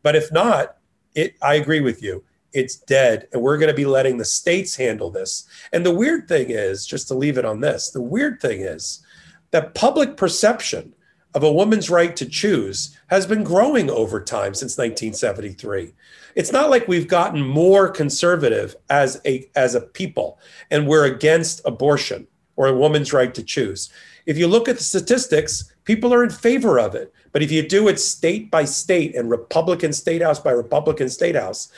But 0.02 0.14
if 0.14 0.31
not, 0.31 0.76
it, 1.14 1.35
I 1.43 1.55
agree 1.55 1.81
with 1.81 2.02
you. 2.02 2.24
It's 2.52 2.76
dead, 2.76 3.26
and 3.32 3.43
we're 3.43 3.59
going 3.59 3.70
to 3.70 3.74
be 3.74 3.86
letting 3.86 4.16
the 4.16 4.24
states 4.24 4.76
handle 4.76 5.10
this. 5.10 5.48
And 5.72 5.85
the 5.85 5.94
weird 5.94 6.28
thing 6.28 6.51
is, 6.51 6.86
just 6.86 7.09
to 7.09 7.14
leave 7.14 7.36
it 7.39 7.44
on 7.44 7.60
this, 7.60 7.90
the 7.90 8.02
weird 8.02 8.40
thing 8.40 8.60
is 8.60 9.05
that 9.51 9.74
public 9.74 10.16
perception 10.16 10.94
of 11.35 11.43
a 11.43 11.52
woman's 11.52 11.90
right 11.90 12.15
to 12.16 12.27
choose 12.27 12.97
has 13.09 13.27
been 13.27 13.43
growing 13.43 13.90
over 13.90 14.20
time 14.20 14.55
since 14.55 14.78
1973. 14.78 15.93
It's 16.36 16.52
not 16.52 16.70
like 16.70 16.89
we've 16.89 17.09
gotten 17.09 17.43
more 17.43 17.89
conservative 17.89 18.77
as 18.89 19.20
a 19.24 19.48
as 19.55 19.74
a 19.74 19.81
people 19.81 20.39
and 20.70 20.86
we're 20.86 21.05
against 21.05 21.61
abortion 21.65 22.27
or 22.56 22.69
a 22.69 22.77
woman's 22.77 23.12
right 23.12 23.35
to 23.35 23.43
choose. 23.43 23.90
If 24.27 24.39
you 24.39 24.47
look 24.47 24.69
at 24.69 24.78
the 24.78 24.85
statistics, 24.85 25.73
people 25.85 26.15
are 26.15 26.24
in 26.24 26.31
favor 26.31 26.78
of 26.78 26.94
it. 26.94 27.12
But 27.32 27.43
if 27.43 27.51
you 27.51 27.66
do 27.66 27.89
it 27.89 27.98
state 27.98 28.51
by 28.51 28.65
state 28.65 29.15
and 29.16 29.28
Republican 29.28 29.93
state 29.93 30.23
house 30.23 30.39
by 30.39 30.52
Republican 30.52 31.09
state 31.09 31.35
house, 31.35 31.69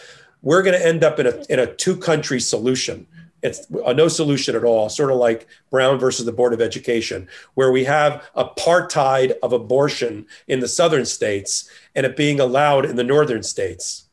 we're 0.43 0.63
going 0.63 0.79
to 0.79 0.87
end 0.87 1.03
up 1.03 1.19
in 1.19 1.27
a, 1.27 1.43
in 1.49 1.59
a 1.59 1.75
two 1.75 1.97
country 1.97 2.41
solution. 2.41 3.07
It's 3.47 3.67
a 3.85 3.95
no 3.95 4.09
solution 4.09 4.57
at 4.57 4.65
all, 4.65 4.89
sort 4.89 5.11
of 5.11 5.19
like 5.19 5.47
Brown 5.71 5.99
versus 5.99 6.27
the 6.27 6.33
Board 6.33 6.53
of 6.53 6.61
Education, 6.61 7.29
where 7.55 7.73
we 7.73 7.85
have 7.85 8.25
apartheid 8.37 9.35
of 9.43 9.53
abortion 9.53 10.27
in 10.49 10.61
the 10.61 10.69
southern 10.69 11.07
states 11.07 11.71
and 11.95 12.05
it 12.05 12.17
being 12.17 12.41
allowed 12.41 12.85
in 12.85 12.97
the 12.97 13.05
northern 13.05 13.43
states. 13.43 14.09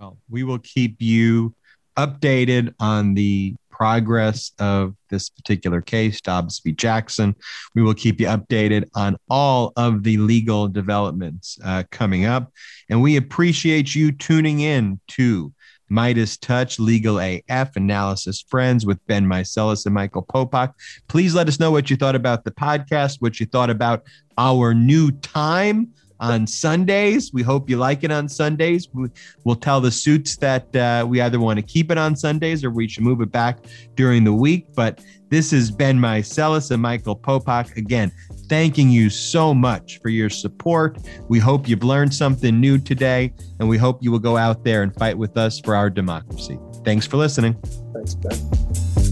Well, 0.00 0.16
we 0.30 0.44
will 0.44 0.60
keep 0.60 1.00
you 1.00 1.54
updated 1.96 2.74
on 2.78 3.14
the 3.14 3.54
progress 3.78 4.52
of 4.58 4.94
this 5.08 5.28
particular 5.28 5.80
case, 5.80 6.20
Dobbs 6.20 6.58
v. 6.58 6.72
Jackson. 6.72 7.36
We 7.74 7.82
will 7.82 7.94
keep 7.94 8.20
you 8.20 8.26
updated 8.26 8.88
on 8.94 9.16
all 9.30 9.72
of 9.76 10.02
the 10.02 10.16
legal 10.16 10.66
developments 10.66 11.58
uh, 11.64 11.84
coming 11.90 12.24
up. 12.24 12.52
And 12.88 13.00
we 13.00 13.16
appreciate 13.16 13.94
you 13.94 14.10
tuning 14.10 14.60
in 14.60 14.98
to 15.08 15.52
MeidasTouch 15.90 16.78
Legal 16.78 17.18
AF 17.18 17.76
Analysis 17.76 18.44
Friends 18.48 18.84
with 18.84 19.04
Ben 19.06 19.26
Meiselas 19.26 19.86
and 19.86 19.94
Michael 19.94 20.24
Popok. 20.24 20.74
Please 21.08 21.34
let 21.34 21.48
us 21.48 21.58
know 21.58 21.70
what 21.70 21.90
you 21.90 21.96
thought 21.96 22.14
about 22.14 22.44
the 22.44 22.50
podcast, 22.50 23.20
what 23.20 23.40
you 23.40 23.46
thought 23.46 23.70
about 23.70 24.04
our 24.36 24.74
new 24.74 25.10
time 25.10 25.92
on 26.20 26.46
Sundays. 26.46 27.32
We 27.32 27.42
hope 27.42 27.70
you 27.70 27.76
like 27.76 28.04
it 28.04 28.10
on 28.10 28.28
Sundays. 28.28 28.88
We, 28.92 29.08
will 29.44 29.56
tell 29.56 29.80
the 29.80 29.90
suits 29.90 30.36
that 30.36 30.74
uh, 30.76 31.06
we 31.08 31.20
either 31.20 31.40
want 31.40 31.58
to 31.58 31.62
keep 31.62 31.90
it 31.90 31.98
on 31.98 32.16
Sundays 32.16 32.64
or 32.64 32.70
we 32.70 32.88
should 32.88 33.04
move 33.04 33.20
it 33.20 33.30
back 33.30 33.58
during 33.94 34.24
the 34.24 34.32
week. 34.32 34.66
But 34.74 35.00
this 35.30 35.52
is 35.52 35.70
Ben 35.70 35.98
Meiselas 35.98 36.70
and 36.70 36.82
Michael 36.82 37.16
Popok. 37.16 37.76
Again, 37.76 38.10
thanking 38.48 38.90
you 38.90 39.10
so 39.10 39.54
much 39.54 40.00
for 40.00 40.08
your 40.08 40.30
support. 40.30 40.98
We 41.28 41.38
hope 41.38 41.68
you've 41.68 41.84
learned 41.84 42.14
something 42.14 42.58
new 42.60 42.78
today, 42.78 43.32
and 43.60 43.68
we 43.68 43.78
hope 43.78 44.02
you 44.02 44.10
will 44.10 44.18
go 44.18 44.36
out 44.36 44.64
there 44.64 44.82
and 44.82 44.94
fight 44.94 45.16
with 45.16 45.36
us 45.36 45.60
for 45.60 45.76
our 45.76 45.90
democracy. 45.90 46.58
Thanks 46.84 47.06
for 47.06 47.16
listening. 47.16 47.56
Thanks, 47.92 48.14
Ben. 48.14 49.07